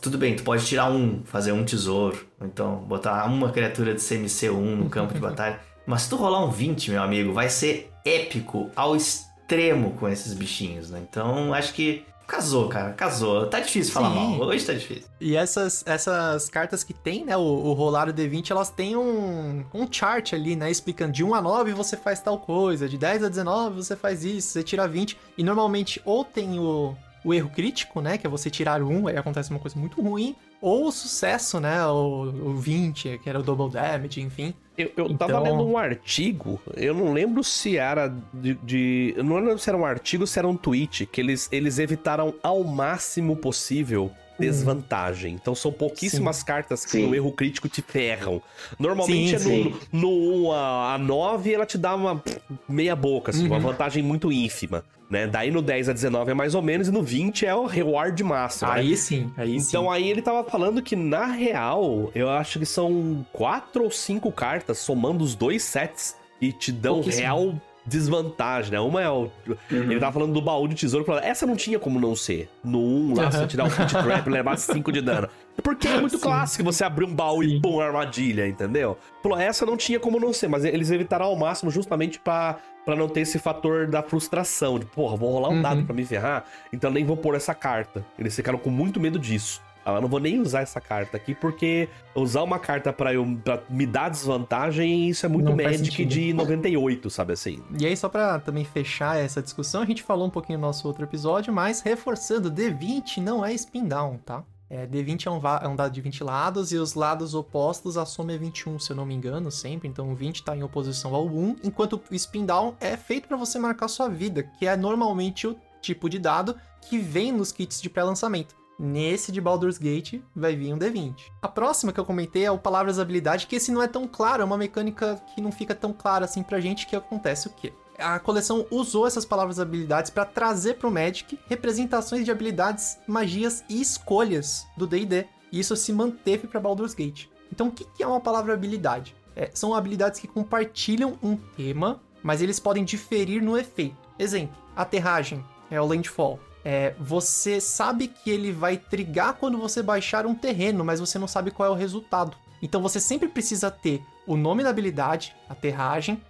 [0.02, 4.02] Tudo bem, tu pode tirar um, fazer um tesouro, ou então botar uma criatura de
[4.02, 5.60] CMC1 no campo de batalha.
[5.86, 10.34] Mas se tu rolar um 20, meu amigo, vai ser épico ao extremo com esses
[10.34, 11.02] bichinhos, né?
[11.08, 13.46] Então acho que casou, cara, casou.
[13.48, 14.16] Tá difícil falar Sim.
[14.16, 15.04] mal, hoje tá difícil.
[15.20, 19.64] E essas, essas cartas que tem, né, o, o rolar o D20, elas têm um,
[19.74, 23.26] um chart ali, né, explicando de 1 a 9 você faz tal coisa, de 10
[23.26, 25.18] a 19 você faz isso, você tira 20.
[25.38, 29.16] E normalmente ou tem o, o erro crítico, né, que é você tirar um, aí
[29.18, 33.44] acontece uma coisa muito ruim, ou o sucesso, né, o, o 20, que era o
[33.44, 34.54] double damage, enfim.
[34.78, 39.24] Eu, eu tava Então- lendo um artigo, eu não lembro se era de, de- Eu
[39.24, 42.34] não lembro se era um artigo ou se era um tweet, que eles, eles evitaram
[42.42, 45.34] ao máximo possível desvantagem.
[45.36, 47.08] Então são pouquíssimas cartas que Sim.
[47.08, 48.42] no erro crítico te ferram.
[48.80, 49.80] Normalmente Sim, é no, sim.
[49.92, 50.10] no
[50.48, 53.62] 1 a, a 9 ela te dá uma pff, meia boca, assim, uma Uhum.
[53.62, 54.84] vantagem muito ínfima.
[55.14, 55.28] Né?
[55.28, 58.24] Daí no 10 a 19 é mais ou menos, e no 20 é o reward
[58.24, 58.72] máximo.
[58.72, 58.80] né?
[58.80, 59.68] Aí sim, aí sim.
[59.68, 64.32] Então aí ele tava falando que na real, eu acho que são quatro ou cinco
[64.32, 67.54] cartas somando os dois sets e te dão real
[67.86, 68.80] desvantagem, né?
[68.80, 69.30] Uma é o.
[69.70, 72.50] Ele tava falando do baú de tesouro, falando, essa não tinha como não ser.
[72.64, 73.32] No 1 lá, Aham.
[73.32, 75.28] você tirar o kit trap e levar 5 de dano.
[75.62, 76.24] Porque é muito Sim.
[76.24, 77.62] clássico você abrir um baú e Sim.
[77.62, 78.98] pum, armadilha, entendeu?
[79.22, 82.96] Falou, essa não tinha como não ser, mas eles evitaram ao máximo justamente pra, pra
[82.96, 84.78] não ter esse fator da frustração.
[84.80, 85.62] De, porra, vou rolar um Uhum.
[85.62, 88.06] dado pra me ferrar, então nem vou pôr essa carta.
[88.18, 89.62] Eles ficaram com muito medo disso.
[89.86, 93.38] Ah, eu não vou nem usar essa carta aqui, porque usar uma carta pra, eu,
[93.44, 97.62] pra me dar desvantagem, isso é muito Não Magic de 98, sabe assim?
[97.78, 100.88] E aí, só pra também fechar essa discussão, a gente falou um pouquinho no nosso
[100.88, 104.44] outro episódio, mas reforçando, D20 não é spin down, tá?
[104.74, 108.08] É, D20 é um, é um dado de 20 lados e os lados opostos a
[108.08, 109.88] soma é 21, se eu não me engano, sempre.
[109.88, 113.38] Então o 20 tá em oposição ao 1, enquanto o spin down é feito pra
[113.38, 116.56] você marcar sua vida, que é normalmente o tipo de dado
[116.90, 118.56] que vem nos kits de pré-lançamento.
[118.80, 121.18] Nesse de Baldur's Gate vai vir um D20.
[121.40, 124.42] A próxima que eu comentei é o Palavras Habilidade, que esse não é tão claro,
[124.42, 127.72] é uma mecânica que não fica tão clara assim pra gente que acontece o quê?
[128.04, 133.80] A coleção usou essas palavras habilidades para trazer pro Magic representações de habilidades, magias e
[133.80, 135.26] escolhas do D&D.
[135.52, 137.28] E isso se manteve para Baldur's Gate.
[137.50, 139.16] Então, o que é uma palavra habilidade?
[139.36, 143.96] É, são habilidades que compartilham um tema, mas eles podem diferir no efeito.
[144.20, 146.40] Exemplo, aterragem é o landfall.
[146.66, 151.28] É, você sabe que ele vai trigar quando você baixar um terreno, mas você não
[151.28, 152.36] sabe qual é o resultado.
[152.62, 156.22] Então você sempre precisa ter o nome da habilidade, a terragem,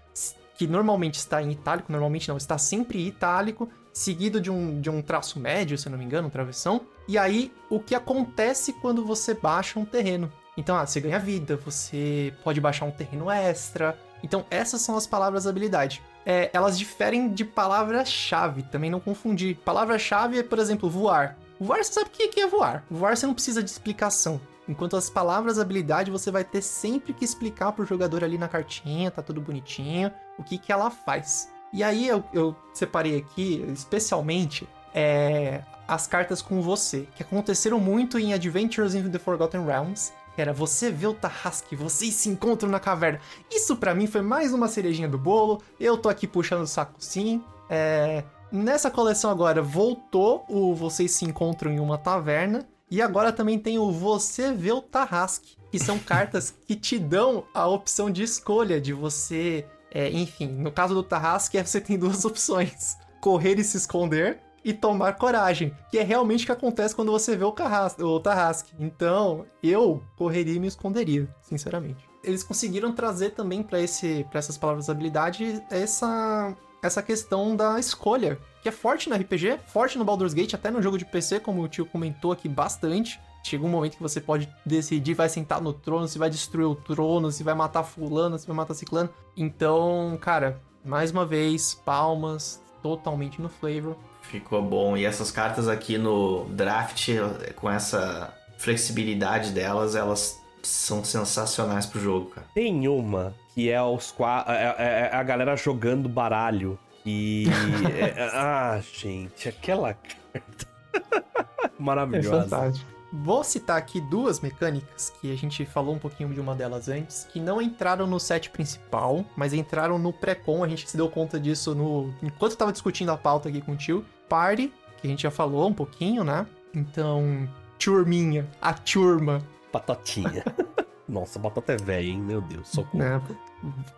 [0.63, 4.89] que normalmente está em itálico, normalmente não, está sempre em itálico, seguido de um, de
[4.89, 6.81] um traço médio, se eu não me engano, travessão.
[7.05, 10.31] E aí, o que acontece quando você baixa um terreno?
[10.55, 13.97] Então, ah, você ganha vida, você pode baixar um terreno extra.
[14.23, 16.01] Então, essas são as palavras habilidade.
[16.25, 19.57] É, elas diferem de palavra-chave, também não confundir.
[19.65, 21.37] Palavra-chave é, por exemplo, voar.
[21.59, 22.85] Voar, você sabe o que é voar.
[22.89, 24.39] Voar, você não precisa de explicação.
[24.67, 29.11] Enquanto as palavras habilidade, você vai ter sempre que explicar pro jogador ali na cartinha,
[29.11, 31.51] tá tudo bonitinho, o que que ela faz.
[31.73, 38.17] E aí eu, eu separei aqui, especialmente, é, as cartas com você, que aconteceram muito
[38.17, 40.13] em Adventures in the Forgotten Realms.
[40.37, 43.19] Era você vê o Tarrasque, vocês se encontram na caverna.
[43.51, 45.61] Isso para mim foi mais uma cerejinha do bolo.
[45.79, 47.43] Eu tô aqui puxando o saco sim.
[47.69, 52.67] É, nessa coleção agora voltou o Vocês se encontram em uma taverna.
[52.93, 57.43] E agora também tem o Você vê o Tarrasque, que são cartas que te dão
[57.51, 62.23] a opção de escolha de você é, enfim, no caso do Tarrasque, você tem duas
[62.25, 67.11] opções: correr e se esconder e tomar coragem, que é realmente o que acontece quando
[67.11, 68.75] você vê o, Carras o Tarrasque.
[68.79, 72.07] Então, eu correria e me esconderia, sinceramente.
[72.23, 76.55] Eles conseguiram trazer também para essas palavras habilidade essa,
[76.85, 80.81] essa questão da escolha, que é forte no RPG, forte no Baldur's Gate, até no
[80.81, 83.19] jogo de PC, como o tio comentou aqui bastante.
[83.43, 86.75] Chega um momento que você pode decidir, vai sentar no trono, se vai destruir o
[86.75, 89.09] trono, se vai matar fulano, se vai matar ciclano.
[89.35, 93.97] Então, cara, mais uma vez, palmas, totalmente no flavor.
[94.21, 94.95] Ficou bom.
[94.95, 97.09] E essas cartas aqui no draft,
[97.55, 102.47] com essa flexibilidade delas, elas são sensacionais pro jogo, cara.
[102.53, 104.51] Tem uma que é os quatro.
[104.51, 106.77] É, é, é, a galera jogando baralho.
[107.05, 107.45] E.
[107.97, 110.67] é, ah, gente, aquela carta.
[111.77, 112.37] Maravilhosa.
[112.37, 112.93] É fantástico.
[113.15, 117.27] Vou citar aqui duas mecânicas que a gente falou um pouquinho de uma delas antes,
[117.31, 120.63] que não entraram no set principal, mas entraram no pré-com.
[120.63, 123.75] A gente se deu conta disso no enquanto estava discutindo a pauta aqui com o
[123.75, 124.03] tio.
[124.27, 126.47] Party, que a gente já falou um pouquinho, né?
[126.73, 129.43] Então, turminha, a turma.
[129.73, 130.45] Batatinha.
[131.09, 132.17] Nossa, batata é velha, hein?
[132.17, 133.03] Meu Deus, socorro.
[133.03, 133.21] É,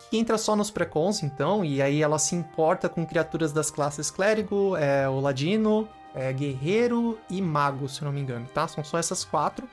[0.10, 4.10] que entra só nos precons, então, e aí ela se importa com criaturas das classes
[4.10, 8.68] clérigo, é, o ladino, é, guerreiro e mago, se não me engano, tá?
[8.68, 9.68] São só essas quatro.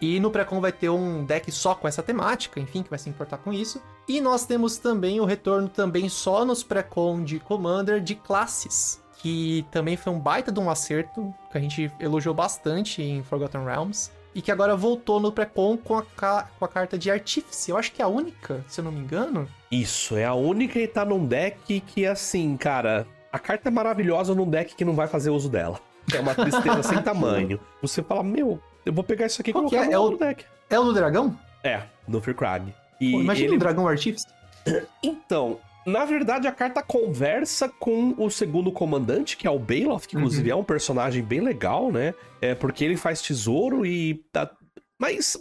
[0.00, 3.10] E no Precon vai ter um deck só com essa temática, enfim, que vai se
[3.10, 3.82] importar com isso.
[4.06, 9.66] E nós temos também o retorno também só nos Precon de Commander de classes, que
[9.72, 14.12] também foi um baita de um acerto, que a gente elogiou bastante em Forgotten Realms.
[14.34, 17.70] E que agora voltou no Precon com a, com a carta de Artífice.
[17.70, 19.48] Eu acho que é a única, se eu não me engano.
[19.70, 24.34] Isso, é a única e tá num deck que, assim, cara, a carta é maravilhosa
[24.34, 25.80] num deck que não vai fazer uso dela.
[26.14, 27.60] É uma tristeza sem tamanho.
[27.82, 29.86] Você fala, meu, eu vou pegar isso aqui e colocar é?
[29.86, 30.44] no é o, deck.
[30.70, 31.38] É o do dragão?
[31.62, 32.74] É, do Krag.
[33.00, 33.56] E Pô, imagina ele...
[33.56, 34.26] um dragão artífice.
[35.02, 40.16] Então, na verdade, a carta conversa com o segundo comandante, que é o Bailoff, que
[40.16, 40.58] inclusive uhum.
[40.58, 42.14] é um personagem bem legal, né?
[42.40, 44.22] É porque ele faz tesouro e.
[44.32, 44.50] Tá...
[44.98, 45.36] Mas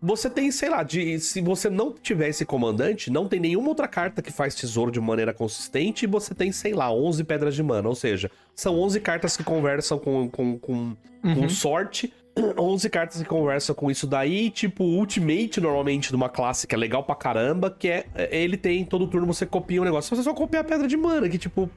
[0.00, 3.88] você tem, sei lá, de, se você não tiver esse comandante, não tem nenhuma outra
[3.88, 7.62] carta que faz tesouro de maneira consistente, e você tem, sei lá, 11 pedras de
[7.62, 7.88] mana.
[7.88, 11.34] Ou seja, são 11 cartas que conversam com, com, com, uhum.
[11.34, 12.12] com sorte.
[12.58, 16.78] 11 cartas que conversam com isso daí, tipo, ultimate normalmente de uma classe que é
[16.78, 20.14] legal pra caramba, que é ele tem todo turno você copia um negócio.
[20.16, 21.68] Você só copia a pedra de mana, que tipo,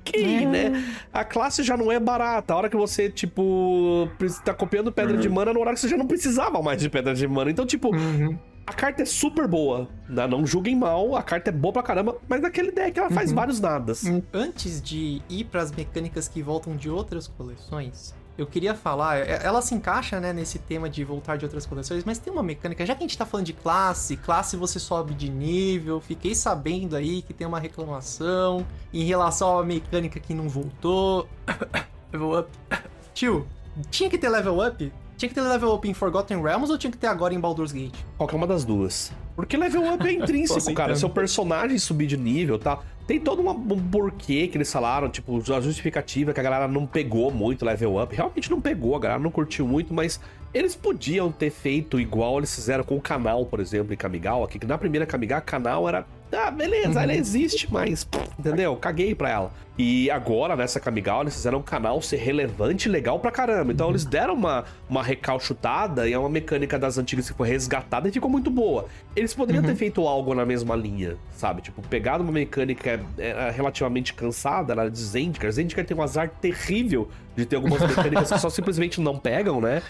[0.00, 0.46] ok, é.
[0.46, 0.84] né?
[1.12, 2.52] A classe já não é barata.
[2.52, 4.08] A hora que você, tipo,
[4.44, 5.20] tá copiando pedra uhum.
[5.20, 7.50] de mana, na hora que você já não precisava mais de pedra de mana.
[7.50, 8.36] Então, tipo, uhum.
[8.66, 9.88] a carta é super boa.
[10.08, 10.26] Né?
[10.26, 13.36] Não julguem mal, a carta é boa pra caramba, mas naquele deck ela faz uhum.
[13.36, 14.04] vários nadas.
[14.32, 19.40] Antes de ir para as mecânicas que voltam de outras coleções, eu queria falar, é,
[19.44, 22.84] ela se encaixa, né, nesse tema de voltar de outras coleções, mas tem uma mecânica,
[22.86, 26.96] já que a gente tá falando de classe, classe você sobe de nível, fiquei sabendo
[26.96, 31.28] aí que tem uma reclamação em relação à mecânica que não voltou.
[32.12, 32.50] level up.
[33.14, 33.46] Tio,
[33.90, 34.92] tinha que ter level up?
[35.22, 37.70] Tinha que ter level up em Forgotten Realms ou tinha que ter agora em Baldur's
[37.70, 37.94] Gate?
[38.18, 39.12] Qualquer uma das duas.
[39.36, 40.96] Porque level up é intrínseco, cara.
[40.96, 42.80] Seu personagem subir de nível, tá?
[43.06, 46.88] Tem todo uma, um porquê que eles falaram, tipo, a justificativa que a galera não
[46.88, 48.12] pegou muito level up.
[48.12, 50.18] Realmente não pegou, a galera não curtiu muito, mas
[50.52, 54.66] eles podiam ter feito igual eles fizeram com o canal, por exemplo, em Kamigawa, que
[54.66, 58.74] na primeira Kamigawa, canal era Ah, beleza, ela existe, mas, entendeu?
[58.76, 59.52] Caguei pra ela.
[59.78, 63.72] E agora, nessa Kamigawa, eles fizeram um canal ser relevante e legal pra caramba.
[63.72, 68.08] Então, eles deram uma, uma recalchutada e é uma mecânica das antigas que foi resgatada
[68.08, 68.86] e ficou muito boa.
[69.16, 71.62] Eles poderiam ter feito algo na mesma linha, sabe?
[71.62, 75.50] Tipo, pegado uma mecânica é, relativamente cansada, era de Zendikar.
[75.50, 79.82] Zendikar tem um azar terrível de ter algumas mecânicas que só simplesmente não pegam, né?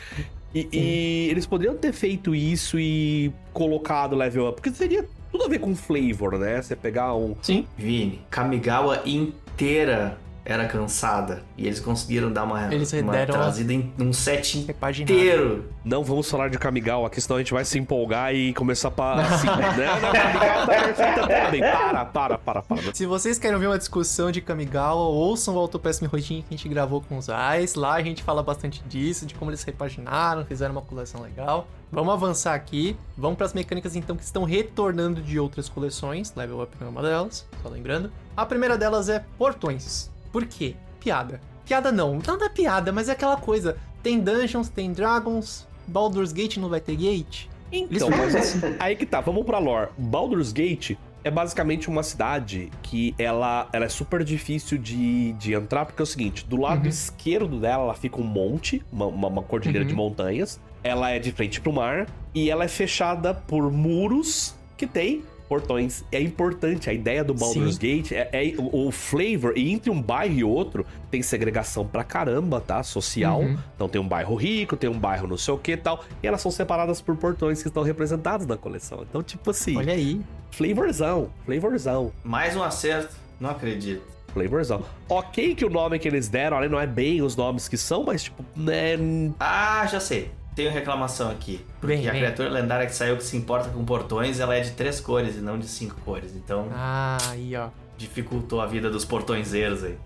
[0.55, 5.49] E, e eles poderiam ter feito isso e colocado level up, porque seria tudo a
[5.49, 6.61] ver com flavor, né?
[6.61, 7.35] Você pegar um.
[7.41, 7.66] Sim.
[7.77, 11.43] Vini, Kamigawa inteira era cansada.
[11.56, 14.66] E eles conseguiram dar uma, Eles uma deram uma trazida em um set
[15.01, 15.70] inteiro.
[15.85, 19.14] Não vamos falar de Kamigawa aqui, senão a gente vai se empolgar e começar pra.
[19.14, 19.86] Assim, né?
[20.01, 21.60] Não, Kamigawa tá perfeita também.
[21.60, 22.94] Para, para, para, para.
[22.94, 26.69] Se vocês querem ver uma discussão de Kamigawa, ouçam o Autopass Mirrodin que a gente
[26.69, 27.74] gravou com os Ais.
[27.74, 31.66] Lá a gente fala bastante disso, de como eles repaginaram, fizeram uma coleção legal.
[31.90, 32.97] Vamos avançar aqui.
[33.16, 36.32] Vamos para as mecânicas então que estão retornando de outras coleções.
[36.35, 38.10] Level Up é uma delas, só lembrando.
[38.36, 40.11] A primeira delas é portões.
[40.33, 40.75] Por quê?
[40.99, 41.41] Piada.
[41.65, 43.77] Piada não, não é piada, mas é aquela coisa.
[44.03, 47.47] Tem dungeons, tem dragons, Baldur's Gate não vai ter gate.
[47.71, 49.89] Então, mas assim, aí que tá, vamos pra lore.
[49.97, 55.87] Baldur's Gate é basicamente uma cidade que ela, ela é super difícil de, de entrar,
[55.87, 56.89] porque é o seguinte, do lado Uhum.
[56.89, 59.89] esquerdo dela, ela fica um monte, uma, uma, uma cordilheira Uhum.
[59.89, 60.61] de montanhas.
[60.85, 65.23] Ela é de frente pro mar e ela é fechada por muros que tem
[65.53, 66.03] portões.
[66.11, 67.81] É importante, a ideia do Baldur's Sim.
[67.81, 72.03] Gate é, é o, o flavor, e entre um bairro e outro, tem segregação pra
[72.03, 72.83] caramba, tá?
[72.83, 73.41] Social.
[73.41, 73.59] Uhum.
[73.74, 76.03] Então tem um bairro rico, tem um bairro não sei o que e tal.
[76.23, 79.05] E elas são separadas por portões que estão representados na coleção.
[79.09, 80.23] Então, tipo assim, Olha aí.
[80.51, 83.15] flavorzão, flavorzão, Mais um acerto.
[83.39, 84.03] Não acredito.
[84.33, 84.83] flavorzão.
[85.09, 88.05] Ok que o nome que eles deram ali não é bem os nomes que são,
[88.05, 88.97] mas tipo, né...
[89.39, 90.31] Ah, já sei.
[90.55, 91.65] Tenho reclamação aqui.
[91.81, 92.20] Porque Vem, a vem.
[92.20, 95.41] criatura lendária que saiu que se importa com portões, ela é de três cores e
[95.41, 96.35] não de cinco cores.
[96.37, 97.69] Então Ah, aí ó.
[97.97, 99.97] dificultou a vida dos portõezeiros aí.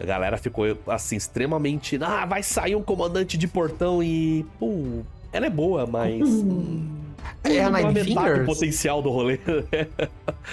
[0.00, 1.98] A galera ficou, assim, extremamente...
[2.02, 4.44] Ah, vai sair um comandante de portão e...
[4.60, 5.00] Pô,
[5.32, 6.20] ela é boa, mas...
[6.28, 7.00] hum,
[7.42, 8.46] É a Nine Fingers?
[8.46, 9.38] potencial do rolê.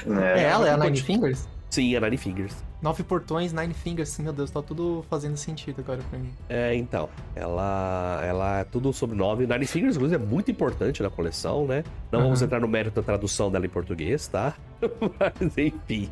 [0.07, 1.47] É ela, é a Nine Fingers?
[1.69, 2.53] Sim, é Nine Fingers.
[2.81, 4.17] Nove portões, Nine Fingers.
[4.19, 6.31] Meu Deus, tá tudo fazendo sentido agora pra mim.
[6.49, 9.45] É, então, ela, ela é tudo sobre nove.
[9.45, 11.83] Nine Fingers, inclusive, é muito importante na coleção, né?
[12.11, 12.45] Não vamos Uhum.
[12.47, 14.55] entrar no mérito da tradução dela em português, tá?
[15.19, 16.09] Mas, enfim.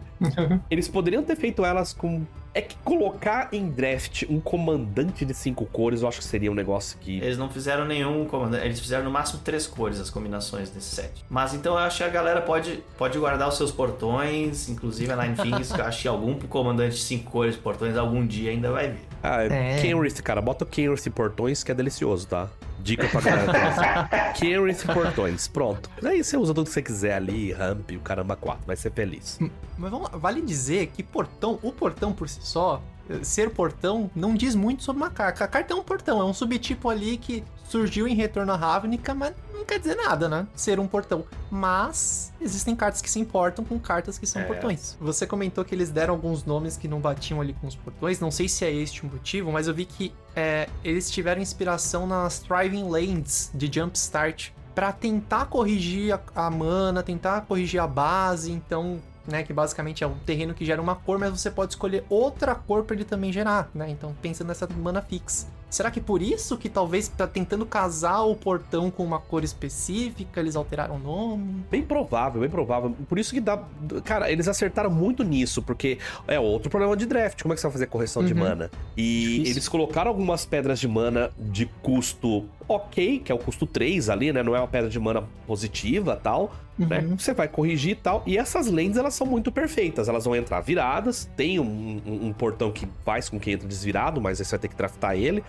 [0.70, 2.24] Eles poderiam ter feito elas com...
[2.52, 6.56] É que colocar em draft um comandante de cinco cores, eu acho que seria um
[6.56, 7.18] negócio que...
[7.20, 8.66] Eles não fizeram nenhum comandante.
[8.66, 11.24] Eles fizeram no máximo três cores as combinações desse set.
[11.30, 15.16] Mas então eu acho que a galera pode, pode guardar os seus portões, inclusive a
[15.16, 18.72] Nine Fingers, que eu acho que algum comandante de cinco cores portões algum dia ainda
[18.72, 19.07] vai vir.
[19.23, 19.80] Ah, É.
[19.81, 22.48] Kenrith, cara, bota o Kenrith portões que é delicioso, tá?
[22.80, 24.10] Dica pra galera.
[24.36, 25.90] Kenrith portões, pronto.
[26.03, 29.40] Aí você usa tudo que você quiser ali, ramp, o caramba 4, vai ser feliz.
[29.77, 34.10] Mas vamos lá, vale dizer que portão, o portão por si só, eh, ser portão
[34.15, 35.44] não diz muito sobre uma carta.
[35.44, 39.14] A carta é um portão, é um subtipo ali que surgiu em Retorno à Ravnica,
[39.14, 40.48] mas não quer dizer nada, né?
[40.56, 41.24] Ser um portão.
[41.52, 44.46] Mas existem cartas que se importam com cartas que são É.
[44.46, 44.98] portões.
[45.00, 48.20] Você comentou que eles deram alguns nomes que não batiam ali com os portões.
[48.20, 52.08] Não sei se é este o motivo, mas eu vi que é, eles tiveram inspiração
[52.08, 58.52] nas Thriving Lands de Jumpstart pra tentar corrigir a, a mana, tentar corrigir a base,
[58.52, 62.06] então, né, que basicamente é um terreno que gera uma cor, mas você pode escolher
[62.10, 63.90] outra cor pra ele também gerar, né?
[63.90, 65.48] Então, pensando nessa mana fixa.
[65.70, 70.40] Será que por isso que talvez tá tentando casar o portão com uma cor específica,
[70.40, 71.64] eles alteraram o nome?
[71.70, 72.96] Bem provável, bem provável.
[73.08, 73.62] Por isso que dá.
[74.04, 75.98] Cara, eles acertaram muito nisso, porque
[76.28, 77.41] é outro problema de draft.
[77.41, 78.40] Como é que você vai fazer correção de Uhum.
[78.40, 78.72] mana?
[78.98, 79.52] E Difícil.
[79.54, 84.32] eles colocaram algumas pedras de mana de custo ok, que é o custo 3 ali,
[84.34, 84.41] né?
[84.44, 86.54] Não é uma pedra de mana positiva tal.
[86.78, 87.00] Né?
[87.00, 87.18] Uhum.
[87.18, 88.24] Você vai corrigir e tal.
[88.26, 90.08] E essas lentes, elas são muito perfeitas.
[90.08, 91.30] Elas vão entrar viradas.
[91.36, 94.60] Tem um, um- um portão que faz com que entre desvirado, mas aí você vai
[94.60, 95.44] ter que draftar ele.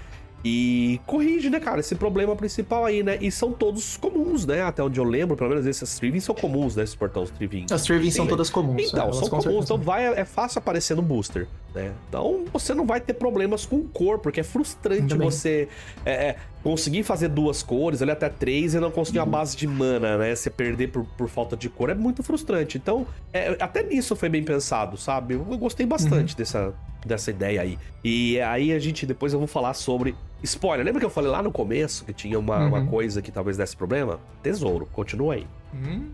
[0.45, 3.19] E corrige, né, cara, esse problema principal aí, né?
[3.21, 4.62] E são todos comuns, né?
[4.62, 6.83] Até onde eu lembro, pelo menos esses Trivins são comuns, né?
[6.83, 7.71] Esses portões Trivins.
[7.71, 8.31] As Trivins são Sim.
[8.31, 8.89] todas comuns.
[8.89, 11.93] Então, elas são com comuns, então vai, é fácil aparecer no booster, né?
[12.09, 15.19] Então você não vai ter problemas com cor, porque é frustrante bem.
[15.31, 15.69] você
[16.05, 19.25] é, é, conseguir fazer duas cores, ali até três, e não conseguir Uhum.
[19.27, 20.35] uma base de mana, né?
[20.35, 22.77] Você perder por, por falta de cor é muito frustrante.
[22.79, 25.35] Então, é, até nisso foi bem pensado, sabe?
[25.35, 25.91] Eu gostei Uhum.
[25.91, 26.75] bastante dessa,
[27.07, 27.79] dessa ideia aí.
[28.05, 30.15] E aí a gente, depois eu vou falar sobre.
[30.43, 32.87] Spoiler, lembra que eu falei lá no começo que tinha uma, uma Uhum.
[32.87, 34.19] coisa que talvez desse problema?
[34.43, 35.47] Tesouro, continua aí.
[35.75, 36.09] Hum,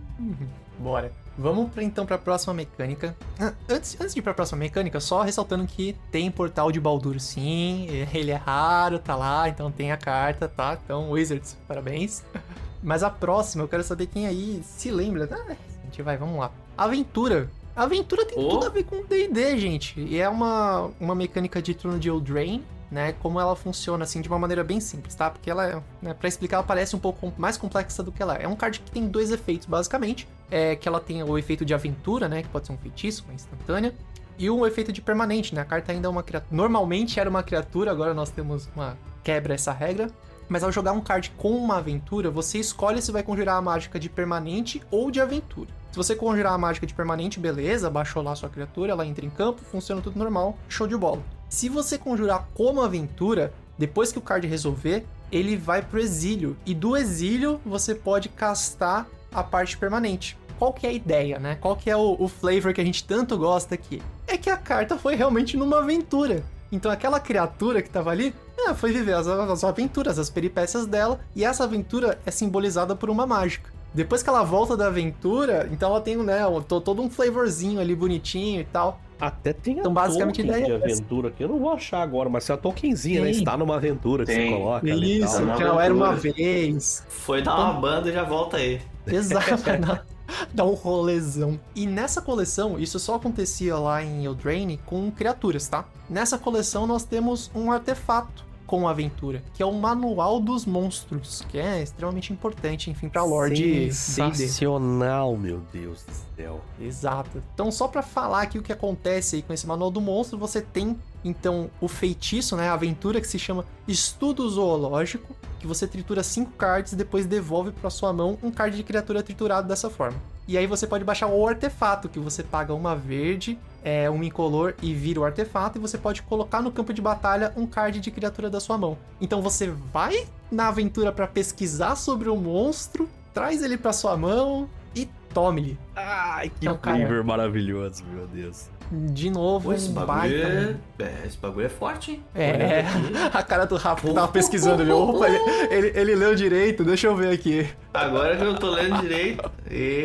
[0.80, 1.12] bora.
[1.38, 3.14] Vamos pra, então pra próxima mecânica.
[3.38, 7.20] Ah, Antes, antes de ir pra próxima mecânica, só ressaltando que tem portal de Baldur
[7.20, 10.78] sim, ele é raro, tá lá, então tem a carta, tá?
[10.82, 12.24] Então, Wizards, parabéns.
[12.82, 15.28] Mas a próxima, eu quero saber quem aí se lembra.
[15.30, 16.50] Ah, a gente vai, vamos lá.
[16.76, 18.48] Aventura A aventura tem Oh.
[18.48, 20.00] tudo a ver com D&D, gente.
[20.00, 23.12] E é uma, uma mecânica de turno de Eldraine, né?
[23.20, 25.30] Como ela funciona, assim, de uma maneira bem simples, tá?
[25.30, 28.36] Porque ela, é, né, pra explicar, ela parece um pouco mais complexa do que ela
[28.36, 28.44] é.
[28.44, 30.28] É um card que tem dois efeitos, basicamente.
[30.50, 32.42] É que ela tem o efeito de aventura, né?
[32.42, 33.94] Que pode ser um feitiço, uma instantânea.
[34.38, 35.62] E um efeito de permanente, né?
[35.62, 36.54] A carta ainda é uma criatura.
[36.54, 40.10] Normalmente era uma criatura, agora nós temos uma quebra essa regra.
[40.48, 43.98] Mas ao jogar um card com uma aventura, você escolhe se vai conjurar a mágica
[43.98, 45.70] de permanente ou de aventura.
[45.90, 49.30] Se você conjurar a mágica de permanente, beleza, baixou lá sua criatura, ela entra em
[49.30, 51.22] campo, funciona tudo normal, show de bola.
[51.48, 56.56] Se você conjurar como aventura, depois que o card resolver, ele vai pro exílio.
[56.66, 60.36] E do exílio você pode castar a parte permanente.
[60.58, 61.56] Qual que é a ideia, né?
[61.60, 64.02] Qual que é o, o flavor que a gente tanto gosta aqui?
[64.26, 66.42] É que a carta foi realmente numa aventura.
[66.72, 71.20] Então aquela criatura que tava ali, é, foi viver as, as aventuras, as peripécias dela,
[71.34, 73.70] e essa aventura é simbolizada por uma mágica.
[73.96, 77.80] Depois que ela volta da aventura, então ela tem né, um- to- todo um flavorzinho
[77.80, 79.00] ali bonitinho e tal.
[79.18, 81.42] Até tem a Então, basicamente, a token ideia de é aventura aqui.
[81.42, 83.30] Eu não vou achar agora, mas é a tokenzinha, né?
[83.30, 84.50] Está numa aventura que Tem.
[84.50, 85.56] você coloca ali Isso, tal.
[85.56, 87.02] Que ela era uma vez.
[87.08, 88.78] Foi dar uma banda e já volta aí.
[89.06, 89.46] Exato,
[90.52, 91.58] dar um rolezão.
[91.74, 95.86] E nessa coleção, isso só acontecia lá em Eldraine com criaturas, tá?
[96.10, 101.58] Nessa coleção nós temos um artefato com aventura, que é o Manual dos Monstros, que
[101.58, 103.92] é extremamente importante, enfim, pra lore de D&D.
[103.92, 106.60] Sensacional, meu Deus do céu.
[106.80, 107.42] Exato.
[107.54, 110.60] Então, só pra falar aqui o que acontece aí com esse manual do monstro, você
[110.60, 116.22] tem então o feitiço, né, a aventura que se chama Estudo Zoológico, que você tritura
[116.22, 120.18] cinco cards e depois devolve pra sua mão um card de criatura triturado dessa forma.
[120.48, 124.74] E aí você pode baixar o artefato, que você paga uma verde, é, uma incolor
[124.80, 128.10] e vira o artefato, e você pode colocar no campo de batalha um card de
[128.10, 128.96] criatura da sua mão.
[129.20, 134.68] Então você vai na aventura pra pesquisar sobre o monstro, traz ele pra sua mão
[134.94, 135.76] e tome-lhe.
[135.94, 138.68] Ai, que Então, cara- maravilhoso, meu Deus.
[138.90, 140.78] De novo, Pô, esse um bagulho, baita.
[140.98, 141.02] é...
[141.02, 142.24] é, esse bagulho é forte, hein?
[142.34, 143.12] É, aqui.
[143.36, 144.92] a cara do Rafa que tava pesquisando ali.
[144.92, 145.38] Opa, ele,
[145.70, 147.68] ele, ele leu direito, deixa eu ver aqui.
[147.92, 149.50] Agora que eu tô lendo direito.
[149.70, 150.04] E...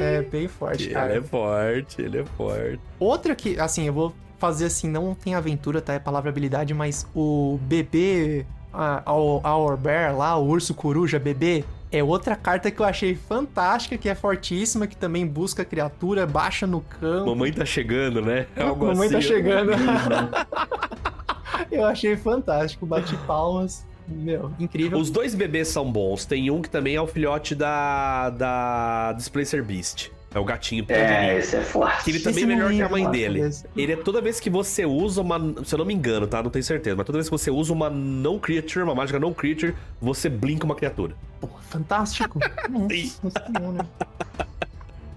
[0.00, 1.16] É bem forte, Ele cara.
[1.16, 2.80] é forte, ele é forte.
[2.98, 5.94] Outra que, assim, eu vou fazer assim, não tem aventura, tá?
[5.94, 12.02] É palavra habilidade, mas o bebê, a, a, Bear lá, o urso coruja bebê, é
[12.02, 16.80] outra carta que eu achei fantástica, que é fortíssima, que também busca criatura, baixa no
[16.80, 17.30] campo.
[17.30, 18.46] Mamãe tá chegando, né?
[18.56, 19.28] Algo Mamãe tá assim.
[19.28, 19.72] chegando.
[21.70, 23.86] eu achei fantástico, bati palmas.
[24.06, 24.98] Meu, incrível.
[24.98, 26.24] Os dois bebês são bons.
[26.24, 28.30] Tem um que também é o filhote da.
[28.30, 30.10] da Displacer Beast.
[30.34, 32.04] É o gatinho É, esse é forte.
[32.04, 33.50] Que ele também Esse é melhor que a ia mãe dele.
[33.74, 35.38] Ele é toda vez que você usa uma.
[35.64, 36.42] Se eu não me engano, tá?
[36.42, 36.94] Não tenho certeza.
[36.96, 40.66] Mas toda vez que você usa uma não creature, uma mágica não creature, você blinka
[40.66, 41.14] uma criatura.
[41.40, 42.38] Pô, fantástico.
[42.68, 43.88] Nossa senhora.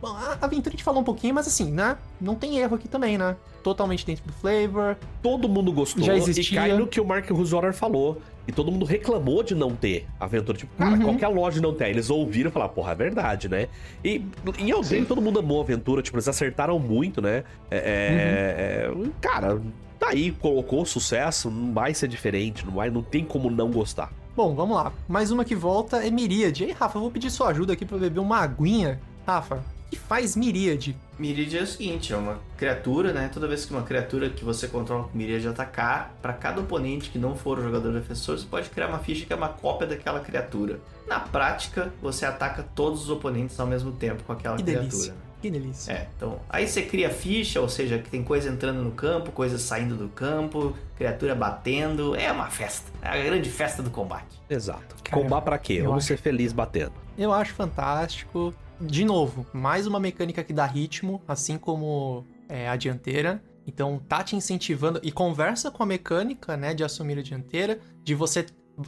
[0.02, 1.96] Bom, a aventura a gente falou um pouquinho, mas assim, né?
[2.20, 3.36] Não tem erro aqui também, né?
[3.64, 4.98] Totalmente dentro do flavor.
[5.22, 6.04] Todo mundo gostou.
[6.04, 6.60] Já E existia.
[6.60, 8.20] cai no que o Mark Ruzorer falou.
[8.48, 10.58] E todo mundo reclamou de não ter aventura.
[10.58, 11.02] Tipo, cara, Uhum.
[11.04, 11.90] qualquer loja não tem.
[11.90, 13.68] Eles ouviram e falaram, porra, é verdade, né?
[14.04, 14.24] E
[14.58, 16.02] em Eldraine todo mundo amou a aventura.
[16.02, 17.44] Tipo, eles acertaram muito, né?
[17.70, 19.06] É, Uhum.
[19.06, 19.62] é, cara,
[20.00, 21.50] tá aí, colocou sucesso.
[21.52, 22.66] Não vai ser diferente.
[22.66, 24.12] Não, vai, não tem como não gostar.
[24.36, 24.92] Bom, vamos lá.
[25.08, 26.64] Mais uma que volta é Miríade.
[26.64, 29.00] Ei, Rafa, eu vou pedir sua ajuda aqui pra beber uma aguinha.
[29.28, 30.96] Rafa, que faz Miríade?
[31.20, 33.30] Miríade é o seguinte, é uma criatura, né?
[33.32, 37.20] Toda vez que uma criatura que você controla com Miríade atacar, para cada oponente que
[37.20, 40.22] não for o jogador defensor, você pode criar uma ficha que é uma cópia daquela
[40.22, 40.80] criatura.
[41.08, 44.90] Na prática, você ataca todos os oponentes ao mesmo tempo com aquela Que criatura.
[44.90, 45.14] delícia.
[45.42, 45.92] Que delícia.
[45.92, 49.58] É, então, aí você cria ficha, ou seja, que tem coisa entrando no campo, coisa
[49.58, 54.40] saindo do campo, criatura batendo, é uma festa, é a grande festa do combate.
[54.50, 54.96] Exato.
[55.12, 55.74] Combar pra quê?
[55.74, 56.94] eu Vamos acho- ser felizes batendo.
[57.18, 58.54] Eu acho fantástico.
[58.82, 63.42] De novo, mais uma mecânica que dá ritmo, assim como é, a dianteira.
[63.66, 68.16] Então tá te incentivando e conversa com a mecânica, né, de assumir a dianteira, de
[68.16, 68.46] você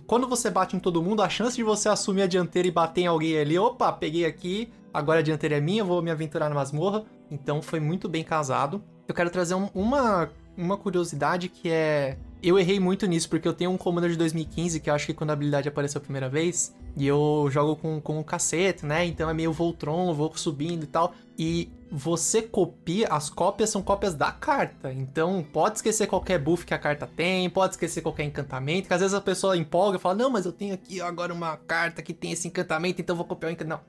[0.07, 3.01] quando você bate em todo mundo, a chance de você assumir a dianteira e bater
[3.01, 6.55] em alguém ali, opa, peguei aqui, agora a dianteira é minha, vou me aventurar na
[6.55, 7.03] masmorra.
[7.29, 8.83] Então foi muito bem casado.
[9.07, 13.53] Eu quero trazer um- uma uma curiosidade que é eu errei muito nisso, porque eu
[13.53, 16.27] tenho um Commander de 2015, que eu acho que quando a habilidade apareceu a primeira
[16.27, 19.05] vez, e eu jogo com, com o cacete, né?
[19.05, 21.13] Então é meio Voltron, vou subindo e tal.
[21.37, 24.91] E você copia, as cópias são cópias da carta.
[24.91, 28.99] Então pode esquecer qualquer buff que a carta tem, pode esquecer qualquer encantamento, que às
[28.99, 32.13] vezes a pessoa empolga e fala: Não, mas eu tenho aqui agora uma carta que
[32.13, 33.85] tem esse encantamento, então eu vou copiar o encantamento.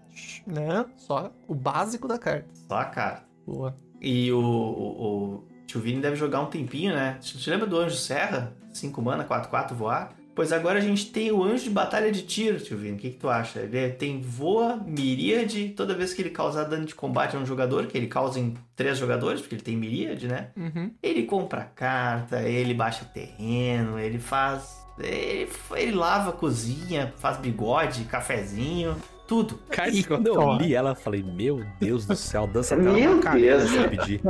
[0.46, 2.48] Não, não, só o básico da carta.
[2.68, 3.24] Só a cara.
[3.46, 3.76] Boa.
[4.00, 7.18] E o, o, o tio Vini deve jogar um tempinho, né?
[7.20, 8.52] Você lembra do Anjo Serra?
[8.72, 10.14] 5 mana, 4-4 voar?
[10.34, 12.96] Pois agora a gente tem o anjo de batalha de tiro, tio Vini.
[12.96, 13.60] O que, que tu acha?
[13.60, 17.86] Ele tem voa, miríade, toda vez que ele causar dano de combate a um jogador,
[17.86, 20.48] que ele causa em três jogadores, porque ele tem miríade, né?
[20.56, 20.90] Uhum.
[21.00, 24.84] Ele compra carta, ele baixa terreno, ele faz.
[24.98, 28.96] Ele, ele lava a cozinha, faz bigode, cafezinho,
[29.26, 29.58] tudo.
[29.70, 30.56] Cara, E- quando eu ó.
[30.56, 33.86] li ela, eu falei, meu Deus do céu, dança até Meu uma carreira Deus.
[33.88, 34.20] pedir.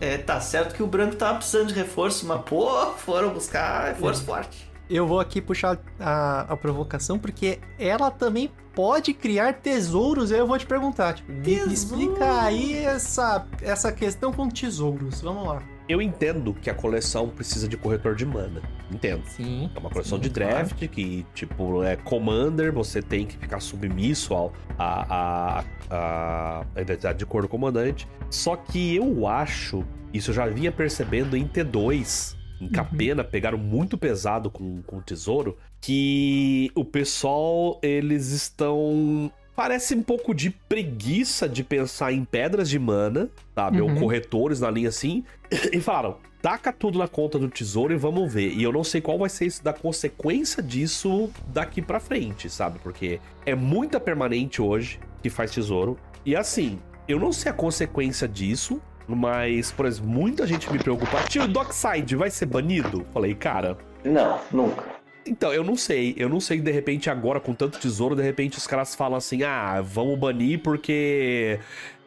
[0.00, 4.24] É, tá certo que o branco tava precisando de reforço, mas pô, foram buscar reforço
[4.24, 4.70] forte.
[4.90, 10.30] Eu vou aqui puxar a, a provocação, porque ela também pode criar tesouros.
[10.32, 15.20] Aí eu vou te perguntar, tipo, me- explica aí essa, essa questão com tesouros.
[15.22, 15.62] Vamos lá.
[15.92, 18.62] Eu entendo que a coleção precisa de corretor de mana.
[18.90, 19.22] Entendo.
[19.26, 19.70] Sim.
[19.74, 24.32] É uma coleção sim, de draft que, tipo, é Commander, você tem que ficar submisso
[24.32, 28.08] ao, a, a, a identidade de cor do comandante.
[28.30, 33.98] Só que eu acho, isso eu já vinha percebendo em T2, em Capena, pegaram muito
[33.98, 39.30] pesado com, com o tesouro, que o pessoal, eles estão.
[39.54, 43.82] Parece um pouco de preguiça de pensar em pedras de mana, sabe?
[43.82, 44.00] Ou Uhum.
[44.00, 45.22] corretores na linha assim.
[45.72, 48.52] E falaram, taca tudo na conta do tesouro e vamos ver.
[48.52, 52.78] E eu não sei qual vai ser isso da consequência disso daqui pra frente, sabe?
[52.82, 55.98] Porque é muita permanente hoje que faz tesouro.
[56.24, 61.22] E assim, eu não sei a consequência disso, mas, por exemplo, muita gente me preocupa.
[61.28, 63.04] Tio, o Dockside vai ser banido?
[63.12, 64.84] Falei, cara, Não, nunca.
[65.26, 66.14] então, eu não sei.
[66.16, 69.42] Eu não sei, de repente, agora, com tanto tesouro, de repente os caras falam assim:
[69.42, 71.58] ah, vamos banir porque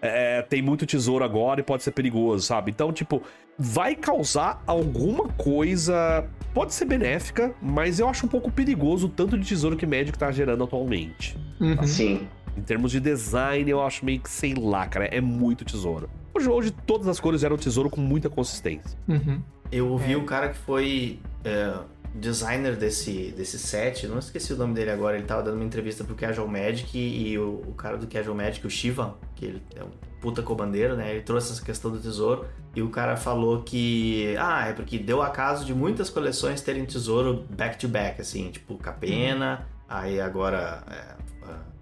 [0.02, 2.72] é, tem muito tesouro agora e pode ser perigoso, sabe?
[2.72, 3.22] Então, tipo,
[3.58, 6.28] vai causar alguma coisa.
[6.54, 10.18] Pode ser benéfica, mas eu acho um pouco perigoso o tanto de tesouro que Magic
[10.18, 11.38] tá gerando atualmente.
[11.60, 11.84] Uhum.
[11.86, 12.28] Sim.
[12.58, 15.06] Em termos de design, eu acho meio que sei lá, cara.
[15.06, 16.10] É muito tesouro.
[16.34, 18.98] Hoje, hoje todas as cores eram tesouro com muita consistência.
[19.08, 19.42] Uhum.
[19.72, 20.18] Eu ouvi É.
[20.18, 21.74] o cara que foi é,
[22.16, 26.04] designer desse, desse set, não esqueci o nome dele agora, ele tava dando uma entrevista
[26.04, 29.84] pro Casual Magic e, o, o cara do Casual Magic, o Shiva, que ele é
[29.84, 29.90] um
[30.22, 31.12] puta cobandeiro, né?
[31.12, 35.22] Ele trouxe essa questão do tesouro e o cara falou que, ah, é porque deu
[35.22, 41.16] acaso de muitas coleções terem tesouro back to back, assim, tipo Capena, aí agora é,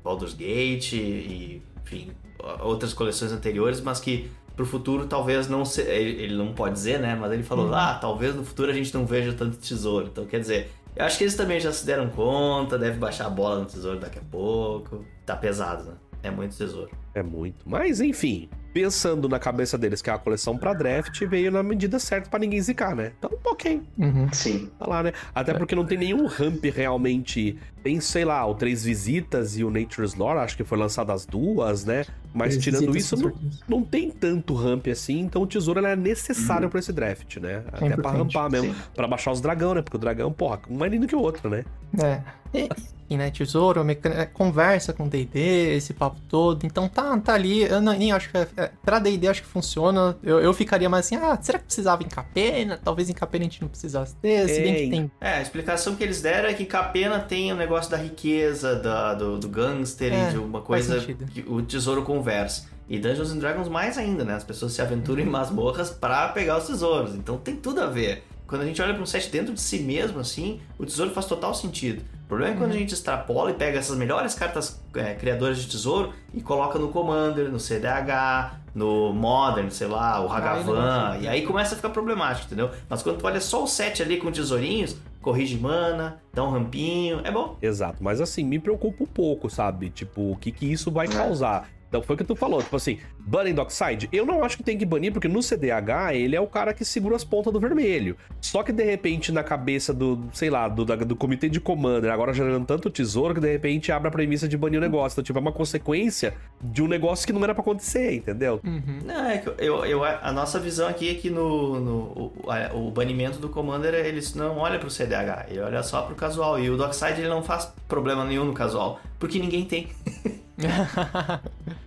[0.04, 2.12] Baldur's Gate e, enfim,
[2.60, 7.16] outras coleções anteriores, mas que pro futuro talvez não se, ele, não pode dizer, né?
[7.20, 7.74] Mas ele falou, Uhum.
[7.76, 10.08] ah, talvez no futuro a gente não veja tanto tesouro.
[10.12, 13.30] Então, quer dizer, eu acho que eles também já se deram conta, deve baixar a
[13.30, 15.04] bola no tesouro daqui a pouco.
[15.26, 15.94] Tá pesado, né?
[16.22, 16.90] É muito tesouro.
[17.16, 17.58] É muito.
[17.66, 22.00] Mas, enfim, pensando na cabeça deles que é a coleção pra draft, veio na medida
[22.00, 23.12] certa pra ninguém zicar, né?
[23.18, 24.28] Então, ok, Uhum.
[24.34, 24.70] Sim.
[24.80, 25.14] tá lá, né?
[25.34, 27.58] Até porque não tem nenhum ramp realmente.
[27.84, 31.26] Tem, sei lá, o Três Visitas e o Nature's Lore, acho que foi lançado as
[31.26, 32.06] duas, né?
[32.34, 33.34] Mas Três tirando visitas, isso,
[33.68, 37.62] não, não tem tanto ramp assim, então o tesouro é necessário pra esse draft, né?
[37.68, 39.82] Até pra importante, rampar mesmo, pra baixar os dragão, né?
[39.82, 41.66] Porque o dragão, porra, um mais lindo que o outro, né?
[42.02, 42.22] É.
[42.54, 42.70] E,
[43.10, 46.66] e, né, tesouro, é, conversa com D&D, esse papo todo.
[46.66, 47.64] Então tá, tá ali.
[47.64, 48.38] Eu nem acho que...
[48.38, 50.18] É, é, pra D&D acho que funciona.
[50.24, 52.80] Eu, eu ficaria mais assim, ah, será que precisava em Capena?
[52.84, 54.48] Talvez em Capena a gente não precisasse ter.
[54.48, 55.12] Se bem que tem...
[55.22, 59.14] É, a explicação que eles deram é que Capena tem o negócio da riqueza, da,
[59.14, 62.68] do, do gangster É, e de uma coisa que o tesouro conversa.
[62.90, 64.36] E Dungeons and Dragons mais ainda, né?
[64.36, 67.16] As pessoas se aventuram em masmorras pra pegar os tesouros.
[67.16, 68.24] Então tem tudo a ver.
[68.46, 71.26] Quando a gente olha pra um set dentro de si mesmo, assim, o tesouro faz
[71.26, 72.04] total sentido.
[72.34, 75.68] O problema é quando a gente extrapola e pega essas melhores cartas é, criadoras de
[75.68, 80.74] tesouro e coloca no Commander, no CDH, no Modern, sei lá, o Hagavan.
[80.74, 82.72] dá E aí começa a ficar problemático, entendeu?
[82.90, 87.22] Mas quando tu olha só o set ali com tesourinhos, corrige mana, dá um rampinho,
[87.24, 87.56] é bom.
[87.62, 89.92] Exato, mas assim, me preocupa um pouco, sabe?
[89.92, 91.70] Tipo, o que que isso vai causar?
[91.94, 94.76] Então foi o que tu falou, tipo assim, banning Dockside, eu não acho que tem
[94.80, 98.18] que banir, porque no CDH ele é o cara que segura as pontas do vermelho.
[98.42, 102.12] Só que de repente na cabeça do, sei lá, do, da- do comitê de commander,
[102.12, 105.14] agora gerando tanto tesouro que de repente abre a premissa de banir o negócio.
[105.14, 108.60] Então, tipo, é uma consequência de um negócio que não era pra acontecer, entendeu?
[108.64, 108.98] Uhum.
[109.06, 112.76] Não, é que eu, eu, a nossa visão aqui é que no, no o, a-
[112.76, 116.60] o banimento do Commander, ele não olha pro CDH, ele olha só pro casual.
[116.60, 119.90] E o Dockside ele não faz problema nenhum no casual, porque ninguém tem.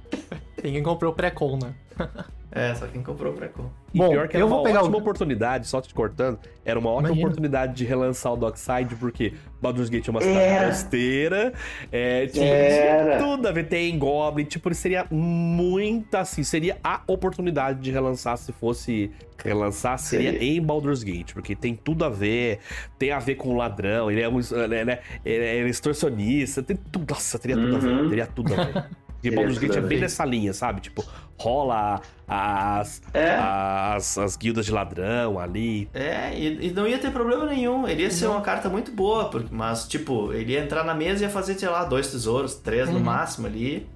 [0.67, 1.75] tem quem comprou o pré-com, né?
[2.51, 3.69] É, só quem comprou pra com.
[3.95, 6.39] E Bom, pior que era eu vou uma pegar ótima o- oportunidade, só te cortando,
[6.65, 7.27] era uma ótima Imagina.
[7.27, 10.67] oportunidade de relançar o Dockside, porque Baldur's Gate é uma cidade Era.
[10.67, 11.53] costeira,
[11.93, 12.99] é, tinha, Era.
[12.99, 18.37] tinha tudo a ver, tem Goblin, tipo, seria muito assim, seria a oportunidade de relançar
[18.39, 19.11] se fosse
[19.45, 20.49] relançar, seria, Seria.
[20.57, 22.59] em Baldur's Gate, porque tem tudo a ver,
[22.99, 26.77] tem a ver com o ladrão, ele é um ele é, ele é extorsionista, tem
[26.77, 28.09] tudo, nossa, teria tudo a ver, Uhum.
[28.09, 28.75] teria tudo a ver.
[29.17, 30.01] Porque Baldur's Gate é bem Exatamente.
[30.03, 30.81] nessa linha, sabe?
[30.81, 31.05] Tipo,
[31.39, 33.35] rola as, É.
[33.39, 35.89] as, as guildas de ladrão ali.
[35.93, 37.87] É, e, e não ia ter problema nenhum.
[37.89, 41.23] Ele ia ser uma carta muito boa, porque, mas, tipo, ele ia entrar na mesa
[41.23, 43.89] e ia fazer, sei lá, dois tesouros, três no máximo ali.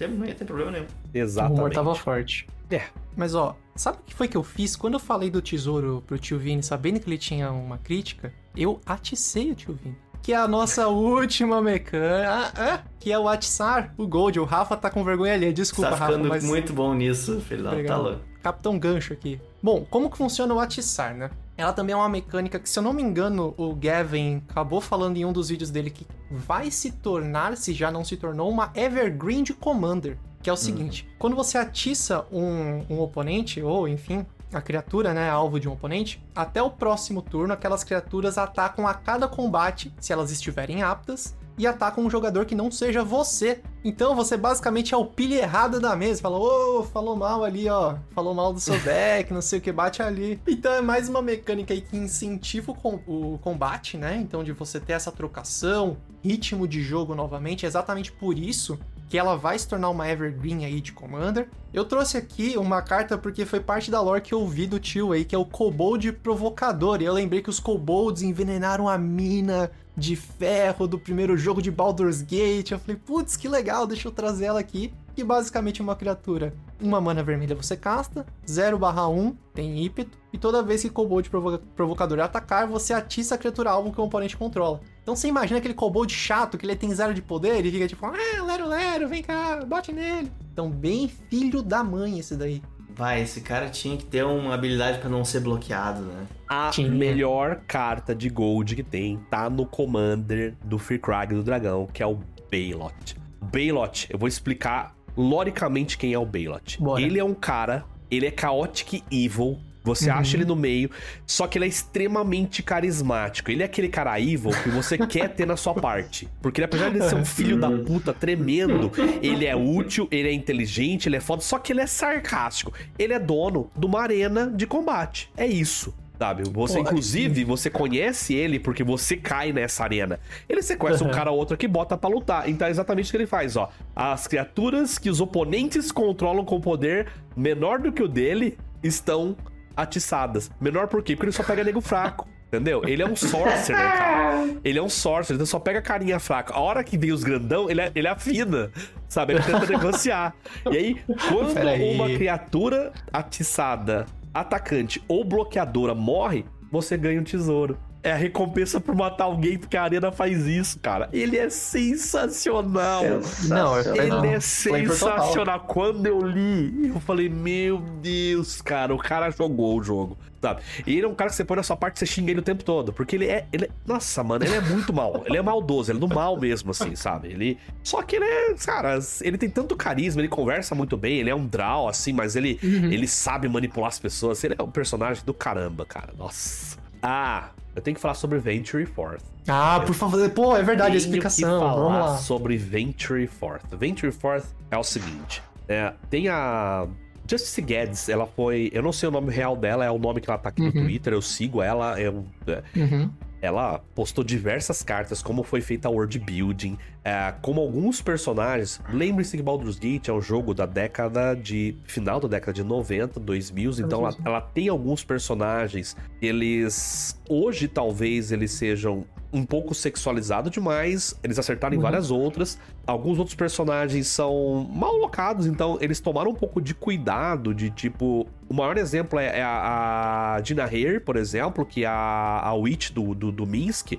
[0.00, 0.84] Não ia ter problema nenhum.
[0.84, 1.74] O humor Exatamente.
[1.74, 2.46] tava forte.
[2.70, 2.82] É.
[3.16, 4.76] Mas ó, sabe o que foi que eu fiz?
[4.76, 8.80] Quando eu falei do tesouro pro tio Vini, sabendo que ele tinha uma crítica, eu
[8.86, 9.96] aticei o tio Vini.
[10.28, 12.28] Que é a nossa última mecânica.
[12.28, 14.38] Ah, ah, que é o atiçar o Gold.
[14.38, 15.50] O Rafa tá com vergonha ali.
[15.54, 16.44] Desculpa, tá Rafa, ficando mas.
[16.44, 18.20] muito bom nisso, filho da tá louco.
[18.42, 19.40] Capitão Gancho aqui.
[19.62, 21.30] Bom, como que funciona o atiçar, né?
[21.56, 25.16] Ela também é uma mecânica que, se eu não me engano, o Gavin acabou falando
[25.16, 28.70] em um dos vídeos dele que vai se tornar, se já não se tornou, uma
[28.74, 30.18] Evergreen de Commander.
[30.42, 35.28] Que é o seguinte: quando você atiça um, um oponente, ou enfim, a criatura, né,
[35.28, 40.12] alvo de um oponente, até o próximo turno, aquelas criaturas atacam a cada combate, se
[40.12, 43.60] elas estiverem aptas, e atacam um jogador que não seja você.
[43.84, 46.22] Então você basicamente é o pilha errado da mesa.
[46.22, 47.96] Fala, ô, falou mal ali, ó.
[48.12, 50.40] Falou mal do seu deck, não sei o que, bate ali.
[50.46, 54.16] Então é mais uma mecânica aí que incentiva o, com- o combate, né?
[54.16, 57.64] Então de você ter essa trocação, ritmo de jogo novamente.
[57.64, 58.78] É exatamente por isso
[59.08, 61.48] que ela vai se tornar uma Evergreen aí de Commander.
[61.72, 65.12] Eu trouxe aqui uma carta porque foi parte da lore que eu vi do tio
[65.12, 67.00] aí, que é o Kobold Provocador.
[67.00, 71.70] E eu lembrei que os Kobolds envenenaram a mina de ferro do primeiro jogo de
[71.70, 72.70] Baldur's Gate.
[72.70, 74.92] Eu falei, putz, que legal, deixa eu trazer ela aqui.
[75.14, 76.54] Que basicamente é uma criatura.
[76.80, 82.20] Uma mana vermelha você casta, 0/1, tem ímpeto, e toda vez que Kobold provoca- Provocador
[82.20, 84.80] atacar, você atiça a criatura alvo que o oponente controla.
[85.02, 88.06] Então você imagina aquele Kobold chato, que ele tem zero de poder, e fica tipo,
[88.06, 88.12] ah,
[88.46, 90.30] lero, lero, vem cá, bate nele.
[90.52, 92.62] Então, bem filho da mãe esse daí.
[92.98, 96.26] Vai, esse cara tinha que ter uma habilidade pra não ser bloqueado, né?
[96.48, 96.90] A Tinha.
[96.90, 102.06] melhor carta de gold que tem tá no Commander do Firkrag do Dragão, que é
[102.06, 102.18] o
[102.50, 103.16] Baylot.
[103.40, 106.82] Baylot, eu vou explicar loricamente quem é o Baylot.
[106.82, 107.00] Bora.
[107.00, 109.60] Ele é um cara, ele é chaotic evil.
[109.88, 110.90] Você acha ele no meio,
[111.26, 113.50] só que ele é extremamente carismático.
[113.50, 116.28] Ele é aquele cara evil que você quer ter na sua parte.
[116.42, 118.90] Porque ele, apesar de ser um filho da puta tremendo,
[119.22, 122.72] ele é útil, ele é inteligente, ele é foda, só que ele é sarcástico.
[122.98, 125.30] Ele é dono de uma arena de combate.
[125.36, 125.94] É isso.
[126.18, 126.42] Sabe?
[126.50, 130.18] Você, Pô, inclusive, você conhece ele porque você cai nessa arena.
[130.48, 131.16] Ele sequestra um Aham.
[131.16, 132.48] cara ou outro que bota pra lutar.
[132.48, 133.70] Então é exatamente o que ele faz, ó.
[133.94, 137.06] As criaturas que os oponentes controlam com poder
[137.36, 139.36] menor do que o dele estão
[139.78, 140.50] atiçadas.
[140.60, 141.14] Menor por quê?
[141.14, 142.28] Porque ele só pega nego fraco.
[142.48, 142.82] Entendeu?
[142.86, 144.48] Ele é um sorcerer, cara.
[144.64, 146.54] Ele é um sorcerer, então só pega carinha fraca.
[146.54, 148.70] A hora que vem os grandão, ele, ele afina,
[149.06, 149.34] sabe?
[149.34, 150.34] Ele tenta negociar.
[150.70, 150.96] E aí,
[151.28, 151.54] quando
[151.94, 157.78] uma criatura atiçada, atacante ou bloqueadora morre, você ganha um tesouro.
[158.02, 161.08] É a recompensa por matar alguém, porque a arena faz isso, cara.
[161.12, 163.02] Ele é sensacional.
[163.48, 164.24] Não, é Sensacional.
[164.24, 165.18] Ele é Flavor total.
[165.18, 165.60] sensacional.
[165.60, 170.62] Quando eu li, eu falei, meu Deus, cara, o cara jogou o jogo, sabe?
[170.86, 172.40] E ele é um cara que você põe na sua parte e você xinga ele
[172.40, 172.92] o tempo todo.
[172.92, 175.24] Porque ele é, ele é- Nossa, mano, ele é muito mal.
[175.26, 177.28] Ele é maldoso, ele é do mal mesmo, assim, sabe?
[177.28, 177.58] Ele.
[177.82, 178.54] Só que ele é.
[178.54, 182.36] Cara, ele tem tanto carisma, ele conversa muito bem, ele é um draw, assim, mas
[182.36, 184.42] ele, ele sabe manipular as pessoas.
[184.44, 186.12] Ele é um personagem do caramba, cara.
[186.16, 186.78] Nossa.
[187.02, 189.22] Ah, eu tenho que falar sobre Venture Forth.
[189.46, 191.58] Ah, por favor, pô, é verdade a Tenho explicação.
[191.60, 192.16] que falar Vamos lá.
[192.18, 193.64] sobre Venture Forth.
[193.76, 196.86] Venture Forth é o seguinte: é, tem a
[197.30, 198.70] Justice Guedes, ela foi.
[198.74, 200.66] Eu não sei o nome real dela, é o nome que ela tá aqui no
[200.68, 200.84] Uhum.
[200.84, 201.98] Twitter, eu sigo ela.
[202.00, 203.10] Eu, é, Uhum.
[203.40, 208.80] Ela postou diversas cartas, como foi feita a world building, é, como alguns personagens.
[208.92, 211.76] Lembre-se que Baldur's Gate é um jogo da década de.
[211.84, 215.96] final da década de 90, 2000, então ela, ela tem alguns personagens.
[216.20, 217.20] Eles.
[217.28, 221.18] Hoje, talvez, eles sejam um pouco sexualizados demais.
[221.22, 222.58] Eles acertaram em várias outras.
[222.86, 228.26] Alguns outros personagens são mal alocados, então eles tomaram um pouco de cuidado de tipo.
[228.48, 232.54] O maior exemplo é, é a, a Dina Hare, por exemplo, que é a, a
[232.54, 233.98] Witch do, do, do Minsk,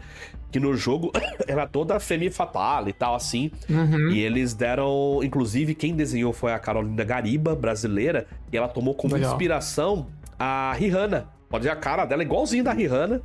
[0.52, 1.12] que no jogo
[1.48, 3.52] ela é toda femme fatale e tal, assim.
[3.70, 4.10] Uhum.
[4.10, 5.20] E eles deram.
[5.24, 9.32] Inclusive, quem desenhou foi a Carolina Gariba, brasileira, e ela tomou como Legal.
[9.32, 10.08] inspiração
[10.40, 11.28] a Rihanna.
[11.48, 13.22] Pode ver a cara dela igualzinha da Rihanna,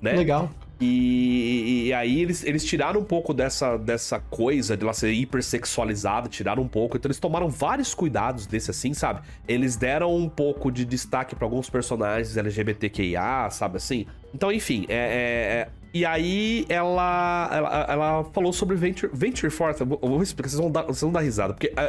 [0.00, 0.12] né?
[0.12, 0.50] Legal.
[0.80, 6.28] E, e aí eles, eles tiraram um pouco dessa, dessa coisa de ela ser hipersexualizada,
[6.28, 6.96] tiraram um pouco.
[6.96, 9.22] Então eles tomaram vários cuidados desse assim, sabe?
[9.46, 14.06] Eles deram um pouco de destaque pra alguns personagens LGBTQIA, sabe assim?
[14.32, 14.94] Então, enfim, é.
[14.94, 15.68] é- é-
[15.98, 19.80] E aí ela, ela, ela falou sobre Venture, Venture Forth.
[19.80, 21.86] Eu vou, explicar, vocês vão dar, vocês vão dar risada, porque a,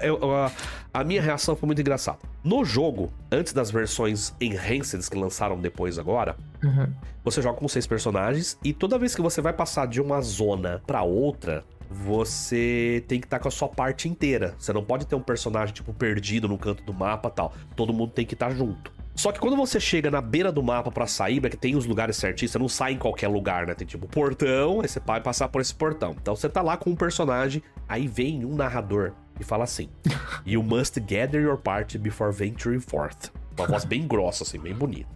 [0.95, 2.17] a, a minha reação foi muito engraçada.
[2.43, 6.91] No jogo, antes das versões Enhanced que lançaram depois agora, Uhum.
[7.23, 10.81] você joga com seis personagens e toda vez que você vai passar de uma zona
[10.87, 14.55] pra outra, você tem que estar com a sua parte inteira.
[14.57, 17.53] Você não pode ter um personagem, tipo, perdido no canto do mapa tal.
[17.75, 18.91] Todo mundo tem que estar junto.
[19.19, 22.15] Só que quando você chega na beira do mapa pra sair, que tem os lugares
[22.15, 23.73] certinhos, você não sai em qualquer lugar, né?
[23.73, 26.15] Tem tipo portão, aí você vai passar por esse portão.
[26.21, 29.89] Então você tá lá com um personagem, aí vem um narrador e fala assim:
[30.47, 33.29] You must gather your party before venturing forth.
[33.57, 35.09] Uma voz bem grossa, assim, bem bonita.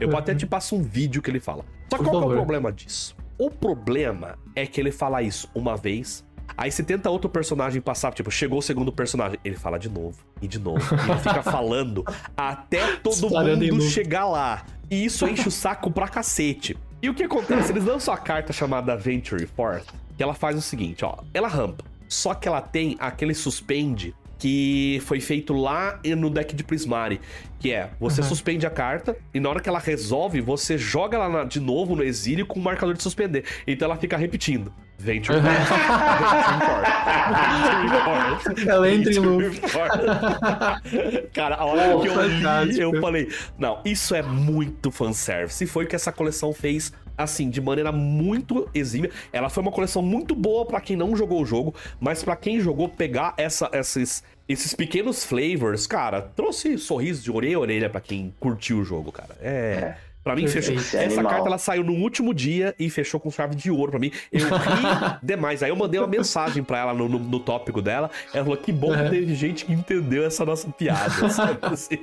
[0.00, 1.66] Eu até te passo um vídeo que ele fala.
[1.90, 3.14] Só que qual é o problema disso?
[3.36, 6.24] O problema é que ele fala isso uma vez,
[6.56, 10.18] Aí você tenta outro personagem passar, tipo, chegou o segundo personagem, ele fala de novo,
[10.40, 12.04] e de novo, e ele fica falando
[12.36, 14.64] até todo mundo chegar lá.
[14.90, 16.76] E isso enche o saco pra cacete.
[17.02, 17.72] E o que acontece?
[17.72, 19.86] Eles lançam a carta chamada Venture Forth,
[20.16, 24.14] que ela faz o seguinte, ó, ela rampa, só que ela tem aquele suspende
[24.44, 27.18] que foi feito lá no deck de Prismari,
[27.58, 28.28] que é, você uhum.
[28.28, 32.02] suspende a carta e na hora que ela resolve, você joga ela de novo no
[32.02, 33.46] exílio com o marcador de suspender.
[33.66, 34.70] Então ela fica repetindo.
[34.98, 35.44] Venture uhum.
[38.68, 39.60] Ela entra em loop.
[41.32, 42.22] Cara, a hora que eu
[42.64, 45.64] li, eu falei, não, isso é muito fanservice.
[45.64, 49.10] E foi o que essa coleção fez assim, de maneira muito exímia.
[49.32, 52.60] Ela foi uma coleção muito boa para quem não jogou o jogo, mas para quem
[52.60, 58.00] jogou, pegar essa, esses, esses pequenos flavors, cara, trouxe sorriso de orelha a orelha para
[58.00, 59.36] quem curtiu o jogo, cara.
[59.40, 59.50] É.
[59.50, 59.96] é.
[60.24, 60.74] Pra mim, fechou.
[60.74, 64.10] Essa carta ela saiu no último dia e fechou com chave de ouro pra mim.
[64.32, 65.62] Eu ri demais.
[65.62, 68.10] Aí eu mandei uma mensagem pra ela no, no, no tópico dela.
[68.32, 71.12] Ela falou: que bom que teve gente que entendeu essa nossa piada.
[71.60, 71.98] Assim.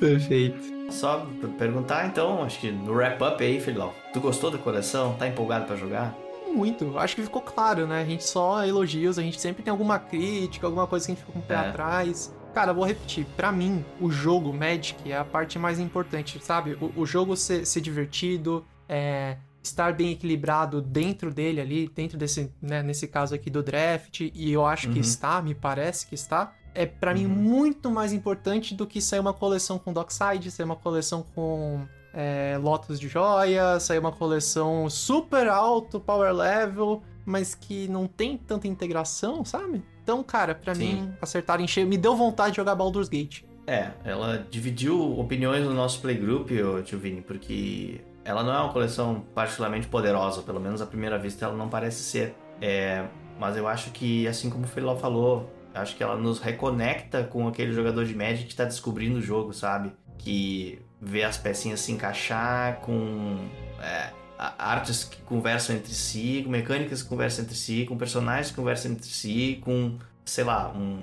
[0.00, 0.58] Perfeito.
[0.90, 1.26] Só
[1.58, 3.92] perguntar então, acho que no wrap-up aí, Filão.
[4.14, 5.14] Tu gostou da coleção?
[5.14, 6.16] Tá empolgado para jogar?
[6.56, 6.98] Muito.
[6.98, 8.02] Acho que ficou claro, né?
[8.02, 11.24] A gente só elogios, a gente sempre tem alguma crítica, alguma coisa que a gente
[11.24, 11.58] fica com o pé é.
[11.58, 12.34] atrás.
[12.54, 13.26] Cara, vou repetir.
[13.36, 16.78] Para mim, o jogo Magic é a parte mais importante, sabe?
[16.80, 22.50] O, o jogo ser, ser divertido, é, estar bem equilibrado dentro dele ali, dentro desse,
[22.62, 24.94] né, nesse caso aqui do draft, e eu acho uhum.
[24.94, 27.18] que está, me parece que está é para uhum.
[27.18, 31.86] mim muito mais importante do que sair uma coleção com Dockside, sair uma coleção com
[32.16, 38.38] é, Lotus de joia, sair uma coleção super alto power level, mas que não tem
[38.38, 39.84] tanta integração, sabe?
[40.02, 43.42] Então, cara, para mim, acertar em cheio me deu vontade de jogar Baldur's Gate.
[43.66, 46.48] É, ela dividiu opiniões no nosso playgroup,
[46.84, 51.44] tio Vini, porque ela não é uma coleção particularmente poderosa, pelo menos à primeira vista
[51.44, 52.34] ela não parece ser.
[52.60, 53.04] É,
[53.38, 57.46] mas eu acho que, assim como o Feló falou, Acho que ela nos reconecta com
[57.46, 59.92] aquele jogador de Magic que está descobrindo o jogo, sabe?
[60.16, 63.48] Que vê as pecinhas se encaixar com
[63.80, 68.56] é, artes que conversam entre si, com mecânicas que conversam entre si, com personagens que
[68.56, 71.02] conversam entre si, com, sei lá, um,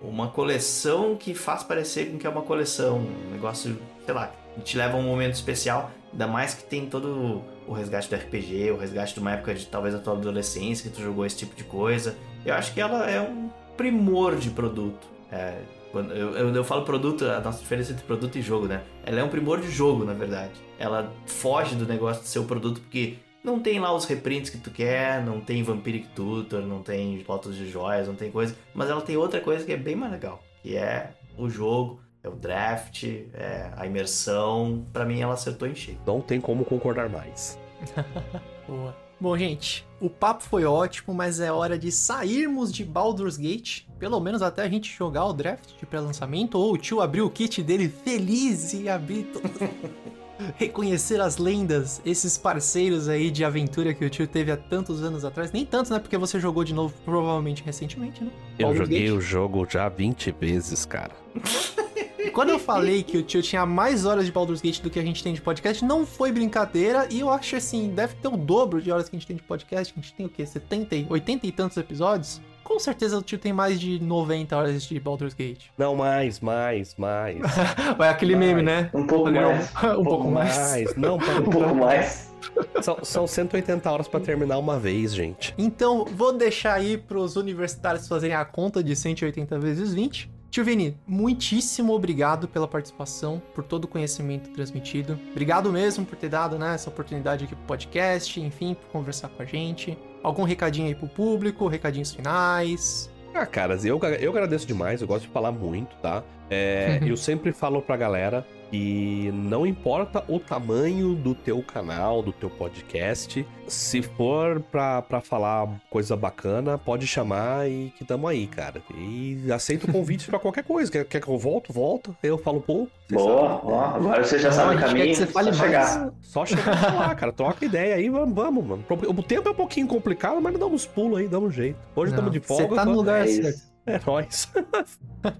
[0.00, 2.98] uma coleção que faz parecer com que é uma coleção.
[2.98, 5.90] Um negócio, sei lá, que te leva a um momento especial.
[6.12, 9.66] Ainda mais que tem todo o resgate do RPG, o resgate de uma época de
[9.66, 12.16] talvez a tua adolescência que tu jogou esse tipo de coisa.
[12.44, 15.06] Eu acho que ela é um primor de produto.
[15.30, 15.58] É,
[15.90, 18.82] quando eu, eu, eu, falo produto, a nossa diferença entre produto e jogo, né?
[19.04, 20.52] Ela é um primor de jogo, na verdade.
[20.78, 24.58] Ela foge do negócio de ser o produto porque não tem lá os reprints que
[24.58, 28.90] tu quer, não tem Vampiric Tutor, não tem fotos de joias, não tem coisa, mas
[28.90, 32.34] ela tem outra coisa que é bem mais legal, que é o jogo, é o
[32.34, 34.86] draft, é a imersão.
[34.92, 35.98] Para mim ela acertou em cheio.
[36.06, 37.58] Não tem como concordar mais.
[38.68, 39.07] Boa.
[39.20, 44.20] Bom, gente, o papo foi ótimo, mas é hora de sairmos de Baldur's Gate, pelo
[44.20, 47.62] menos até a gente jogar o draft de pré-lançamento, ou o tio abrir o kit
[47.62, 49.50] dele feliz e abrir todo...
[50.56, 55.24] reconhecer as lendas, esses parceiros aí de aventura que o tio teve há tantos anos
[55.24, 55.50] atrás.
[55.50, 55.98] Nem tantos, né?
[55.98, 58.30] Porque você jogou de novo provavelmente recentemente, né?
[58.56, 59.18] Eu Baldur's joguei Gate.
[59.18, 61.10] o jogo já 20 vezes, cara.
[62.38, 65.02] Quando eu falei que o tio tinha mais horas de Baldur's Gate do que a
[65.02, 67.08] gente tem de podcast, não foi brincadeira.
[67.10, 69.42] E eu acho assim, deve ter o dobro de horas que a gente tem de
[69.42, 69.92] podcast.
[69.92, 70.46] A gente tem o quê?
[70.46, 72.40] 70, 80 e tantos episódios?
[72.62, 75.64] Com certeza o tio tem mais de 90 horas de Baldur's Gate.
[75.76, 77.40] Não, mais, mais, mais.
[77.98, 78.46] Vai aquele mais.
[78.46, 78.88] meme, né?
[78.94, 79.72] Um pouco mais.
[79.82, 80.56] um, um, pouco mais.
[80.56, 80.94] mais.
[80.94, 82.32] Não, um pouco mais.
[82.80, 85.52] São, são 180 horas para terminar uma vez, gente.
[85.58, 90.37] Então, vou deixar aí pros universitários fazerem a conta de 180 vezes 20.
[90.50, 95.18] Tio Vini, muitíssimo obrigado pela participação, por todo o conhecimento transmitido.
[95.30, 99.42] Obrigado mesmo por ter dado né, essa oportunidade aqui pro podcast, enfim, por conversar com
[99.42, 99.96] a gente.
[100.22, 103.10] Algum recadinho aí pro público, recadinhos finais?
[103.34, 106.24] Ah, caras, eu, eu agradeço demais, eu gosto de falar muito, tá?
[106.48, 112.32] É, eu sempre falo pra galera E não importa o tamanho do teu canal, do
[112.32, 118.46] teu podcast, se for pra, pra falar coisa bacana, pode chamar e que tamo aí,
[118.46, 118.82] cara.
[118.94, 120.90] E aceito o convite pra qualquer coisa.
[120.92, 121.72] Quer, quer que eu volto?
[121.72, 122.14] Volto.
[122.22, 122.90] Eu falo pouco.
[123.08, 125.06] vocês Boa, ó, agora você já Não, sabe a o caminho.
[125.06, 125.70] que você fale só mais.
[125.70, 126.12] chegar.
[126.20, 127.32] Só chegar lá, cara.
[127.32, 128.84] Troca ideia aí, vamos, vamos, mano.
[128.90, 131.78] O tempo é um pouquinho complicado, mas damos pulo aí, damos um jeito.
[131.96, 132.68] Hoje estamos de folga.
[132.68, 133.68] Você tá no lugar É certo.
[133.88, 134.52] É nóis.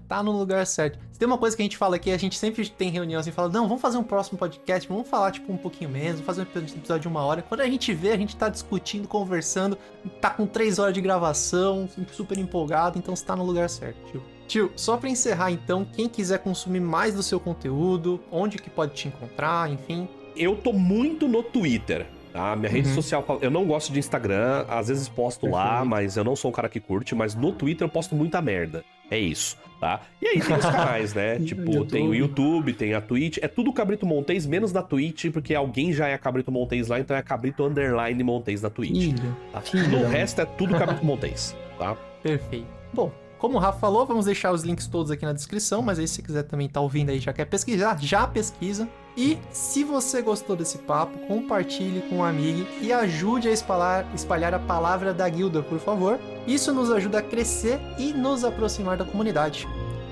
[0.09, 0.99] Tá no lugar certo.
[1.09, 3.31] Se tem uma coisa que a gente fala aqui, a gente sempre tem reunião assim,
[3.31, 6.41] fala, não, vamos fazer um próximo podcast, vamos falar, tipo, um pouquinho menos, vamos fazer
[6.41, 7.41] um episódio de uma hora.
[7.41, 9.77] Quando a gente vê, a gente tá discutindo, conversando,
[10.19, 14.23] tá com três horas de gravação, super empolgado, então você tá no lugar certo, tio.
[14.47, 18.93] Tio, só pra encerrar então, quem quiser consumir mais do seu conteúdo, onde que pode
[18.95, 20.09] te encontrar, enfim.
[20.35, 22.05] Eu tô muito no Twitter.
[22.39, 22.55] Tá?
[22.55, 22.95] Minha rede Uhum.
[22.95, 25.89] social, eu não gosto de Instagram, às vezes posto lá, Perfeito.
[25.89, 28.81] mas eu não sou um cara que curte, mas no Twitter eu posto muita merda.
[29.11, 29.99] É isso, tá?
[30.21, 31.37] E aí tem os canais, né?
[31.39, 31.89] tipo, YouTube.
[31.91, 35.91] tem o YouTube, tem a Twitch, é tudo Cabrito Montes, menos da Twitch, porque alguém
[35.91, 38.95] já é Cabrito Montes lá, então é Cabrito Underline Montes na Twitch.
[39.15, 39.59] Filho, Tá?
[39.59, 41.97] filho No resto é tudo Cabrito Montes, tá?
[42.23, 42.67] Perfeito.
[42.93, 46.07] Bom, como o Rafa falou, vamos deixar os links todos aqui na descrição, mas aí
[46.07, 48.87] se você quiser também tá ouvindo aí, já quer pesquisar, já pesquisa.
[49.15, 54.53] E se você gostou desse papo, compartilhe com um amigo e ajude a espalhar, espalhar
[54.53, 56.19] a palavra da guilda, por favor.
[56.45, 59.67] Isso nos ajuda a crescer e nos aproximar da comunidade.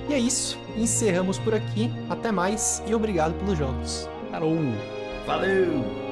[0.09, 1.91] E é isso, encerramos por aqui.
[2.09, 4.09] Até mais e obrigado pelos jogos.
[4.31, 4.77] Caramba!
[5.25, 6.06] Valeu!